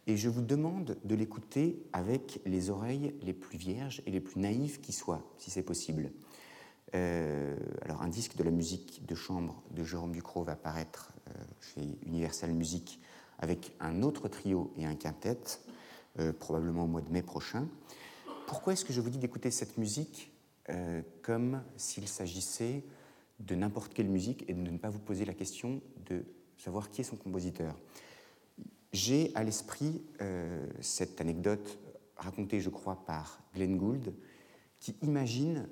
Et 0.07 0.17
je 0.17 0.29
vous 0.29 0.41
demande 0.41 0.97
de 1.03 1.15
l'écouter 1.15 1.83
avec 1.93 2.41
les 2.45 2.71
oreilles 2.71 3.13
les 3.21 3.33
plus 3.33 3.57
vierges 3.57 4.01
et 4.07 4.11
les 4.11 4.19
plus 4.19 4.39
naïves 4.39 4.81
qui 4.81 4.93
soient, 4.93 5.23
si 5.37 5.51
c'est 5.51 5.61
possible. 5.61 6.11
Euh, 6.93 7.55
alors, 7.83 8.01
un 8.01 8.09
disque 8.09 8.35
de 8.35 8.43
la 8.43 8.51
musique 8.51 9.05
de 9.05 9.15
chambre 9.15 9.63
de 9.71 9.83
Jérôme 9.83 10.11
Ducrot 10.11 10.43
va 10.43 10.55
paraître 10.55 11.13
euh, 11.29 11.43
chez 11.61 11.97
Universal 12.05 12.51
Music 12.51 12.99
avec 13.39 13.73
un 13.79 14.03
autre 14.03 14.27
trio 14.27 14.71
et 14.77 14.85
un 14.85 14.95
quintet, 14.95 15.39
euh, 16.19 16.33
probablement 16.33 16.83
au 16.83 16.87
mois 16.87 17.01
de 17.01 17.09
mai 17.09 17.21
prochain. 17.21 17.67
Pourquoi 18.45 18.73
est-ce 18.73 18.85
que 18.85 18.93
je 18.93 19.01
vous 19.01 19.09
dis 19.09 19.17
d'écouter 19.17 19.51
cette 19.51 19.77
musique 19.77 20.29
comme 21.21 21.61
s'il 21.75 22.07
s'agissait 22.07 22.85
de 23.39 23.55
n'importe 23.55 23.93
quelle 23.93 24.07
musique 24.07 24.45
et 24.47 24.53
de 24.53 24.71
ne 24.71 24.77
pas 24.77 24.89
vous 24.89 24.99
poser 24.99 25.25
la 25.25 25.33
question 25.33 25.81
de 26.05 26.23
savoir 26.57 26.89
qui 26.91 27.01
est 27.01 27.03
son 27.03 27.17
compositeur? 27.17 27.75
J'ai 28.93 29.31
à 29.35 29.43
l'esprit 29.43 30.01
euh, 30.19 30.67
cette 30.81 31.21
anecdote 31.21 31.79
racontée, 32.17 32.59
je 32.59 32.69
crois, 32.69 33.05
par 33.05 33.41
Glenn 33.55 33.77
Gould, 33.77 34.13
qui 34.79 34.95
imagine 35.01 35.67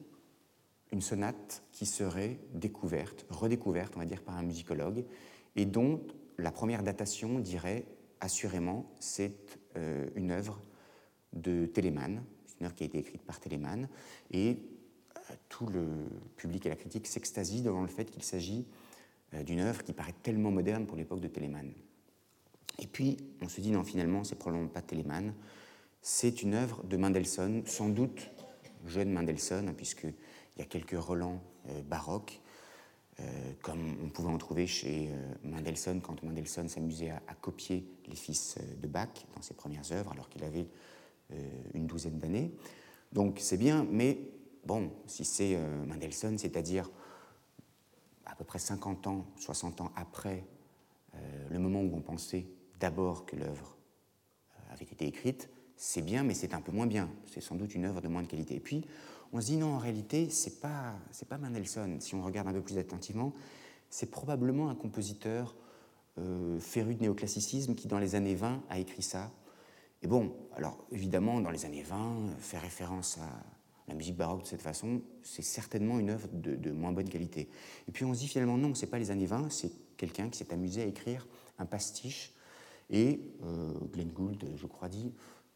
une 0.92 1.02
sonate 1.02 1.64
qui 1.72 1.86
serait 1.86 2.40
découverte, 2.54 3.26
redécouverte, 3.30 3.94
on 3.96 4.00
va 4.00 4.06
dire, 4.06 4.22
par 4.22 4.38
un 4.38 4.44
musicologue, 4.44 5.06
et 5.56 5.66
dont 5.66 6.02
la 6.38 6.52
première 6.52 6.84
datation 6.84 7.40
dirait 7.40 7.86
assurément 8.22 8.92
c'est 9.00 9.60
euh, 9.78 10.08
une 10.16 10.32
œuvre 10.32 10.62
de 11.34 11.66
Telemann, 11.66 12.24
une 12.60 12.66
œuvre 12.66 12.76
qui 12.76 12.84
a 12.84 12.88
été 12.88 12.98
écrite 12.98 13.22
par 13.24 13.40
Telemann, 13.40 13.88
et 14.32 14.58
euh, 15.16 15.34
tout 15.48 15.68
le 15.68 15.86
public 16.36 16.66
et 16.66 16.70
la 16.70 16.76
critique 16.76 17.08
s'extasient 17.08 17.64
devant 17.64 17.82
le 17.82 17.88
fait 17.88 18.10
qu'il 18.10 18.24
s'agit 18.24 18.66
euh, 19.34 19.44
d'une 19.44 19.60
œuvre 19.60 19.84
qui 19.84 19.94
paraît 19.94 20.16
tellement 20.24 20.52
moderne 20.52 20.86
pour 20.86 20.98
l'époque 20.98 21.22
de 21.22 21.28
Telemann. 21.28 21.72
Et 22.80 22.88
puis, 22.88 23.18
on 23.42 23.50
se 23.50 23.62
dit, 23.62 23.72
non, 23.72 23.84
finalement, 23.84 24.24
c'est 24.24 24.36
probablement 24.36 24.70
pas 24.70 24.82
Telemann, 24.82 25.34
c'est 26.02 26.42
une 26.42 26.54
œuvre 26.54 26.84
de 26.84 26.98
Mendelssohn, 26.98 27.64
sans 27.66 27.90
doute 27.90 28.30
jeune 28.86 29.12
Mendelssohn, 29.12 29.68
hein, 29.68 29.74
puisqu'il 30.60 30.62
y 30.62 30.62
a 30.62 30.66
quelques 30.66 31.02
relents 31.02 31.42
euh, 31.70 31.82
baroques, 31.84 32.42
euh, 33.20 33.24
comme 33.62 33.98
on 34.04 34.10
pouvait 34.10 34.30
en 34.30 34.38
trouver 34.38 34.68
chez 34.68 35.10
Mendelssohn 35.44 36.02
quand 36.02 36.24
Mendelssohn 36.24 36.70
s'amusait 36.70 37.12
à, 37.12 37.34
copier 37.36 37.86
les 38.08 38.16
fils 38.16 38.58
de 38.82 38.88
Bach 38.88 39.10
dans 39.36 39.42
ses 39.42 39.54
premières 39.54 39.92
œuvres, 39.92 40.12
alors 40.12 40.30
qu'il 40.30 40.44
avait 40.44 40.68
une 41.74 41.86
douzaine 41.86 42.18
d'années. 42.18 42.52
Donc 43.12 43.38
c'est 43.40 43.58
bien, 43.58 43.86
mais 43.92 44.20
bon, 44.66 44.92
si 45.06 45.26
c'est 45.26 45.60
Mendelssohn, 45.86 46.38
c'est-à-dire 46.38 46.90
à 48.26 48.36
peu 48.36 48.44
près 48.44 48.60
50 48.60 49.08
ans, 49.08 49.26
60 49.38 49.82
ans 49.82 49.92
après 49.96 50.44
euh, 51.16 51.48
le 51.50 51.60
moment 51.60 51.82
où 51.82 51.96
on 51.96 52.02
pensait 52.02 52.46
d'abord 52.80 53.26
que 53.26 53.36
l'œuvre 53.36 53.78
euh, 54.52 54.74
avait 54.74 54.86
été 54.86 55.06
écrite, 55.08 55.50
c'est 55.76 56.02
bien, 56.02 56.24
mais 56.24 56.34
c'est 56.34 56.54
un 56.54 56.62
peu 56.62 56.72
moins 56.72 56.88
bien. 56.88 57.10
C'est 57.26 57.42
sans 57.42 57.56
doute 57.56 57.74
une 57.74 57.86
œuvre 57.86 58.02
de 58.02 58.08
moins 58.08 58.22
de 58.22 58.28
qualité. 58.28 58.56
Et 58.56 58.60
puis, 58.60 58.86
on 59.32 59.42
se 59.42 59.48
dit 59.48 59.58
non, 59.58 59.76
en 59.76 59.78
réalité, 59.78 60.30
c'est 60.30 60.60
pas, 60.60 60.96
pas 61.28 61.38
Mendelssohn. 61.38 62.00
Si 62.02 62.16
on 62.16 62.24
regarde 62.24 62.48
un 62.48 62.54
peu 62.54 62.62
plus 62.62 62.78
attentivement, 62.78 63.34
c'est 63.90 64.10
probablement 64.10 64.70
un 64.70 64.76
compositeur 64.76 65.56
euh, 66.18 66.60
féru 66.60 66.96
de 66.96 67.02
néoclassicisme 67.02 67.76
qui, 67.76 67.88
dans 67.88 68.00
les 68.00 68.16
années 68.16 68.36
20, 68.36 68.64
a 68.70 68.80
écrit 68.80 69.02
ça. 69.02 69.32
Et 70.02 70.08
bon, 70.08 70.36
alors 70.56 70.86
évidemment, 70.92 71.42
dans 71.42 71.52
les 71.52 71.66
années 71.66 71.84
20, 71.84 72.38
fait 72.40 72.58
référence 72.58 73.18
à 73.18 73.30
la 73.88 73.96
musique 73.96 74.16
baroque 74.16 74.44
de 74.44 74.48
cette 74.48 74.62
façon, 74.62 75.02
c'est 75.24 75.42
certainement 75.42 76.00
une 76.00 76.12
œuvre 76.12 76.28
de, 76.32 76.72
moins 76.72 76.92
bonne 76.92 77.10
qualité. 77.10 77.50
Et 77.88 77.92
puis 77.92 78.06
on 78.06 78.14
se 78.14 78.20
dit 78.20 78.28
finalement 78.28 78.58
non, 78.58 78.76
c'est 78.76 78.88
pas 78.88 79.00
les 79.00 79.12
années 79.12 79.26
20, 79.26 79.50
c'est 79.50 79.72
quelqu'un 79.98 80.30
qui 80.30 80.38
s'est 80.38 80.54
amusé 80.54 80.84
à 80.84 80.86
écrire 80.86 81.28
un 81.58 81.66
pastiche. 81.66 82.34
Et 82.90 83.20
euh, 83.44 83.74
Glenn 83.92 84.10
Gould, 84.10 84.46
je 84.56 84.66
crois, 84.68 84.90
dit 84.90 85.12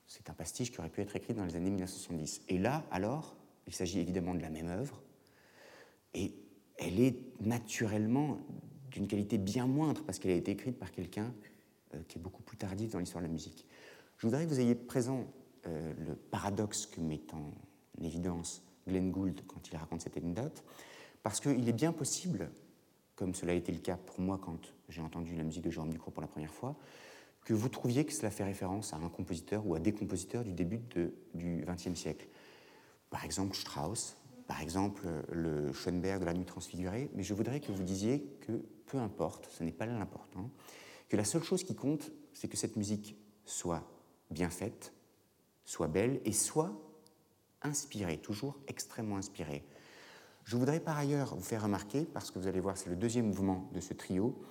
c'est 0.07 0.29
un 0.29 0.33
pastiche 0.33 0.71
qui 0.71 0.79
aurait 0.79 0.89
pu 0.89 1.01
être 1.01 1.15
écrit 1.15 1.33
dans 1.33 1.45
les 1.45 1.55
années 1.55 1.69
1970. 1.69 2.41
Et 2.49 2.57
là, 2.57 2.83
alors, 2.91 3.35
il 3.67 3.73
s'agit 3.73 3.99
évidemment 3.99 4.35
de 4.35 4.41
la 4.41 4.49
même 4.49 4.67
œuvre, 4.67 5.01
et 6.13 6.33
elle 6.77 6.99
est 6.99 7.15
naturellement 7.41 8.39
d'une 8.91 9.07
qualité 9.07 9.37
bien 9.37 9.65
moindre 9.65 10.03
parce 10.03 10.19
qu'elle 10.19 10.31
a 10.31 10.35
été 10.35 10.51
écrite 10.51 10.77
par 10.77 10.91
quelqu'un 10.91 11.33
euh, 11.93 11.99
qui 12.07 12.19
est 12.19 12.21
beaucoup 12.21 12.43
plus 12.43 12.57
tardif 12.57 12.91
dans 12.91 12.99
l'histoire 12.99 13.21
de 13.21 13.27
la 13.27 13.33
musique. 13.33 13.65
Je 14.17 14.27
voudrais 14.27 14.45
que 14.45 14.49
vous 14.49 14.59
ayez 14.59 14.75
présent 14.75 15.25
euh, 15.67 15.93
le 16.07 16.15
paradoxe 16.15 16.85
que 16.85 17.01
met 17.01 17.21
en 17.33 17.51
l'évidence 17.97 18.63
Glenn 18.87 19.11
Gould 19.11 19.41
quand 19.47 19.69
il 19.69 19.77
raconte 19.77 20.01
cette 20.01 20.17
anecdote, 20.17 20.63
parce 21.23 21.39
qu'il 21.39 21.67
est 21.67 21.73
bien 21.73 21.91
possible, 21.91 22.51
comme 23.15 23.33
cela 23.33 23.53
a 23.53 23.55
été 23.55 23.71
le 23.71 23.79
cas 23.79 23.97
pour 23.97 24.19
moi 24.19 24.39
quand 24.41 24.59
j'ai 24.89 25.01
entendu 25.01 25.35
la 25.35 25.43
musique 25.43 25.63
de 25.63 25.69
Jérôme 25.69 25.91
Ducrot 25.91 26.11
pour 26.11 26.21
la 26.21 26.27
première 26.27 26.53
fois, 26.53 26.75
que 27.45 27.53
vous 27.53 27.69
trouviez 27.69 28.05
que 28.05 28.13
cela 28.13 28.29
fait 28.29 28.43
référence 28.43 28.93
à 28.93 28.97
un 28.97 29.09
compositeur 29.09 29.65
ou 29.65 29.75
à 29.75 29.79
des 29.79 29.93
compositeurs 29.93 30.43
du 30.43 30.53
début 30.53 30.79
du 31.33 31.65
XXe 31.65 31.95
siècle. 31.95 32.27
Par 33.13 33.23
exemple 33.23 33.55
Strauss, 33.55 34.17
par 34.47 34.59
exemple 34.59 35.07
le 35.31 35.71
Schoenberg 35.71 36.19
de 36.19 36.25
la 36.25 36.33
nuit 36.33 36.45
transfigurée, 36.45 37.11
mais 37.13 37.21
je 37.21 37.35
voudrais 37.35 37.59
que 37.59 37.71
vous 37.71 37.83
disiez 37.83 38.25
que 38.41 38.53
peu 38.87 38.97
importe, 38.97 39.47
ce 39.51 39.63
n'est 39.63 39.71
pas 39.71 39.85
l'important, 39.85 40.49
que 41.09 41.15
la 41.15 41.23
seule 41.23 41.43
chose 41.43 41.63
qui 41.63 41.75
compte, 41.75 42.11
c'est 42.33 42.47
que 42.47 42.57
cette 42.57 42.75
musique 42.75 43.15
soit 43.45 43.87
bien 44.31 44.49
faite, 44.49 44.93
soit 45.63 45.87
belle 45.87 46.21
et 46.25 46.31
soit 46.31 46.71
inspiré, 47.61 48.17
toujours 48.17 48.57
extrêmement 48.67 49.17
inspiré. 49.17 49.63
Je 50.43 50.57
voudrais 50.57 50.79
par 50.79 50.97
ailleurs 50.97 51.35
vous 51.35 51.43
faire 51.43 51.61
remarquer, 51.61 52.05
parce 52.05 52.31
que 52.31 52.39
vous 52.39 52.47
allez 52.47 52.59
voir, 52.59 52.77
c'est 52.77 52.89
le 52.89 52.95
deuxième 52.95 53.27
mouvement 53.27 53.69
de 53.73 53.79
ce 53.79 53.93
trio, 53.93 54.41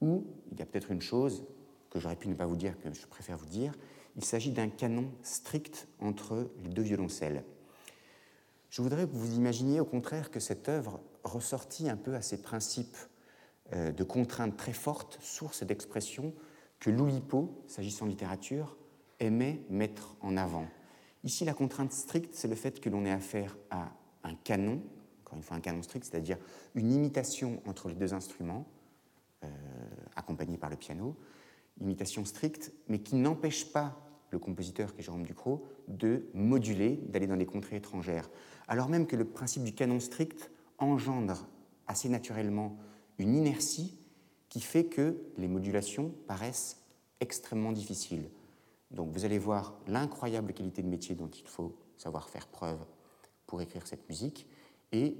où 0.00 0.26
il 0.50 0.58
y 0.58 0.62
a 0.62 0.66
peut-être 0.66 0.90
une 0.90 1.02
chose 1.02 1.44
que 1.88 2.00
j'aurais 2.00 2.16
pu 2.16 2.26
ne 2.26 2.34
pas 2.34 2.46
vous 2.46 2.56
dire, 2.56 2.76
que 2.80 2.92
je 2.92 3.06
préfère 3.06 3.38
vous 3.38 3.46
dire. 3.46 3.74
Il 4.16 4.24
s'agit 4.24 4.50
d'un 4.50 4.70
canon 4.70 5.08
strict 5.22 5.86
entre 6.00 6.50
les 6.64 6.68
deux 6.68 6.82
violoncelles. 6.82 7.44
Je 8.70 8.82
voudrais 8.82 9.06
que 9.06 9.12
vous 9.12 9.36
imaginiez 9.36 9.80
au 9.80 9.84
contraire 9.84 10.30
que 10.30 10.40
cette 10.40 10.68
œuvre 10.68 11.00
ressortit 11.24 11.88
un 11.88 11.96
peu 11.96 12.14
à 12.14 12.22
ces 12.22 12.42
principes 12.42 12.96
euh, 13.72 13.92
de 13.92 14.04
contraintes 14.04 14.56
très 14.56 14.72
fortes, 14.72 15.18
sources 15.20 15.62
d'expression, 15.62 16.34
que 16.80 16.90
Loulipo, 16.90 17.64
s'agissant 17.66 18.04
de 18.04 18.10
littérature, 18.10 18.76
aimait 19.20 19.62
mettre 19.68 20.16
en 20.20 20.36
avant. 20.36 20.66
Ici, 21.24 21.44
la 21.44 21.54
contrainte 21.54 21.92
stricte, 21.92 22.34
c'est 22.34 22.48
le 22.48 22.54
fait 22.54 22.80
que 22.80 22.88
l'on 22.88 23.04
ait 23.04 23.10
affaire 23.10 23.56
à 23.70 23.90
un 24.22 24.34
canon, 24.34 24.82
encore 25.24 25.36
une 25.36 25.42
fois 25.42 25.56
un 25.56 25.60
canon 25.60 25.82
strict, 25.82 26.04
c'est-à-dire 26.04 26.38
une 26.74 26.92
imitation 26.92 27.60
entre 27.66 27.88
les 27.88 27.94
deux 27.94 28.14
instruments, 28.14 28.66
euh, 29.44 29.48
accompagné 30.14 30.56
par 30.56 30.70
le 30.70 30.76
piano, 30.76 31.16
imitation 31.80 32.24
stricte, 32.24 32.72
mais 32.88 33.00
qui 33.00 33.16
n'empêche 33.16 33.72
pas 33.72 34.07
le 34.30 34.38
compositeur, 34.38 34.94
qui 34.94 35.00
est 35.00 35.04
Jérôme 35.04 35.24
Ducrot, 35.24 35.64
de 35.88 36.26
moduler, 36.34 37.00
d'aller 37.08 37.26
dans 37.26 37.36
des 37.36 37.46
contrées 37.46 37.76
étrangères. 37.76 38.30
Alors 38.66 38.88
même 38.88 39.06
que 39.06 39.16
le 39.16 39.24
principe 39.24 39.64
du 39.64 39.72
canon 39.72 40.00
strict 40.00 40.50
engendre 40.78 41.46
assez 41.86 42.08
naturellement 42.08 42.76
une 43.18 43.34
inertie 43.34 43.98
qui 44.48 44.60
fait 44.60 44.84
que 44.84 45.16
les 45.36 45.48
modulations 45.48 46.12
paraissent 46.26 46.82
extrêmement 47.20 47.72
difficiles. 47.72 48.30
Donc 48.90 49.10
vous 49.12 49.24
allez 49.24 49.38
voir 49.38 49.74
l'incroyable 49.86 50.52
qualité 50.52 50.82
de 50.82 50.88
métier 50.88 51.14
dont 51.14 51.28
il 51.28 51.46
faut 51.46 51.76
savoir 51.96 52.28
faire 52.28 52.46
preuve 52.46 52.78
pour 53.46 53.60
écrire 53.60 53.86
cette 53.86 54.08
musique 54.08 54.46
et 54.92 55.16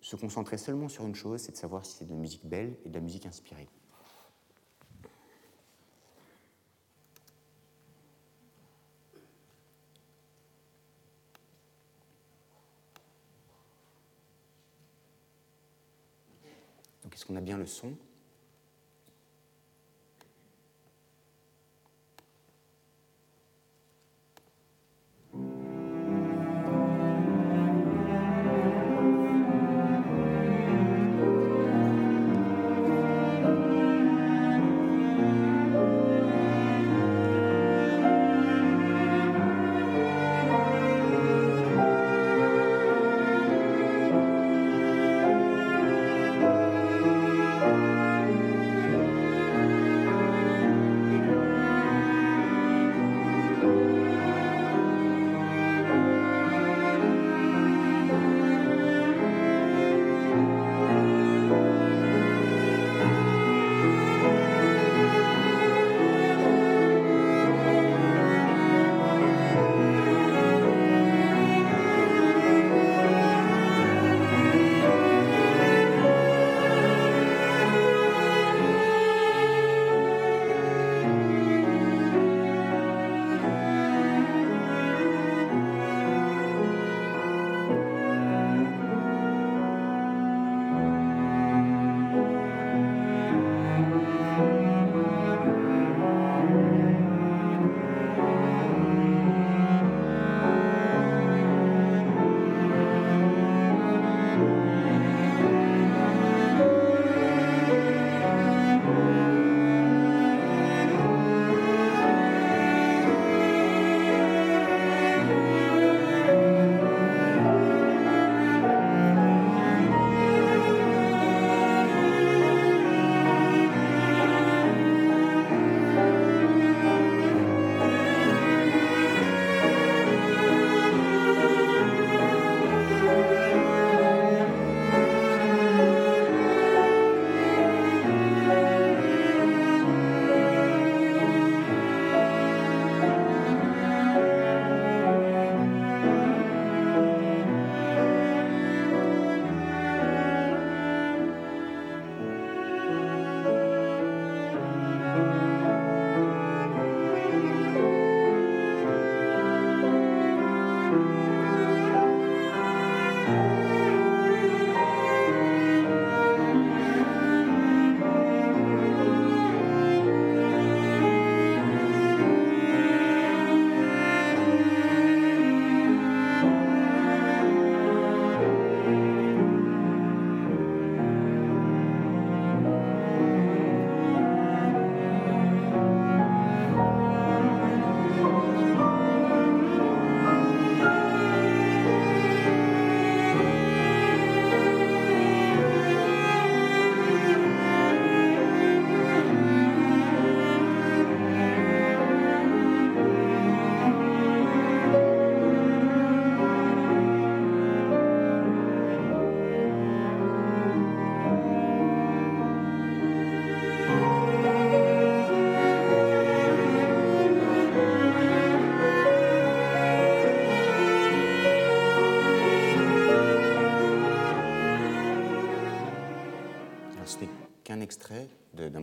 se 0.00 0.16
concentrer 0.16 0.58
seulement 0.58 0.88
sur 0.88 1.06
une 1.06 1.14
chose, 1.14 1.40
c'est 1.40 1.52
de 1.52 1.56
savoir 1.56 1.84
si 1.84 1.96
c'est 1.96 2.04
de 2.04 2.10
la 2.10 2.16
musique 2.16 2.46
belle 2.46 2.76
et 2.84 2.88
de 2.88 2.94
la 2.94 3.00
musique 3.00 3.26
inspirée. 3.26 3.68
Est-ce 17.18 17.26
qu'on 17.26 17.34
a 17.34 17.40
bien 17.40 17.58
le 17.58 17.66
son? 17.66 17.96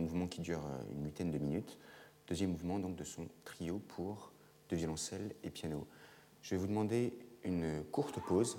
Mouvement 0.06 0.26
qui 0.26 0.40
dure 0.40 0.64
euh, 0.64 0.92
une 0.92 1.04
huitaine 1.04 1.30
de 1.30 1.38
minutes. 1.38 1.78
Deuxième 2.28 2.50
mouvement 2.50 2.78
donc 2.78 2.96
de 2.96 3.04
son 3.04 3.28
trio 3.44 3.78
pour 3.78 4.32
deux 4.68 4.76
violoncelles 4.76 5.34
et 5.44 5.50
piano. 5.50 5.86
Je 6.42 6.54
vais 6.54 6.60
vous 6.60 6.66
demander 6.66 7.12
une 7.44 7.84
courte 7.90 8.20
pause, 8.20 8.58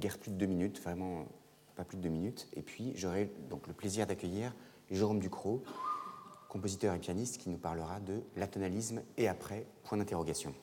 guère 0.00 0.18
plus 0.18 0.30
de 0.30 0.36
deux 0.36 0.46
minutes, 0.46 0.80
vraiment 0.80 1.26
pas 1.74 1.84
plus 1.84 1.96
de 1.98 2.02
deux 2.02 2.08
minutes, 2.08 2.48
et 2.54 2.62
puis 2.62 2.92
j'aurai 2.96 3.30
donc 3.50 3.66
le 3.66 3.74
plaisir 3.74 4.06
d'accueillir 4.06 4.54
Jérôme 4.90 5.20
Ducrot, 5.20 5.62
compositeur 6.48 6.94
et 6.94 6.98
pianiste 6.98 7.38
qui 7.38 7.50
nous 7.50 7.58
parlera 7.58 8.00
de 8.00 8.22
l'atonalisme 8.36 9.02
et 9.16 9.28
après, 9.28 9.66
point 9.84 9.98
d'interrogation. 9.98 10.54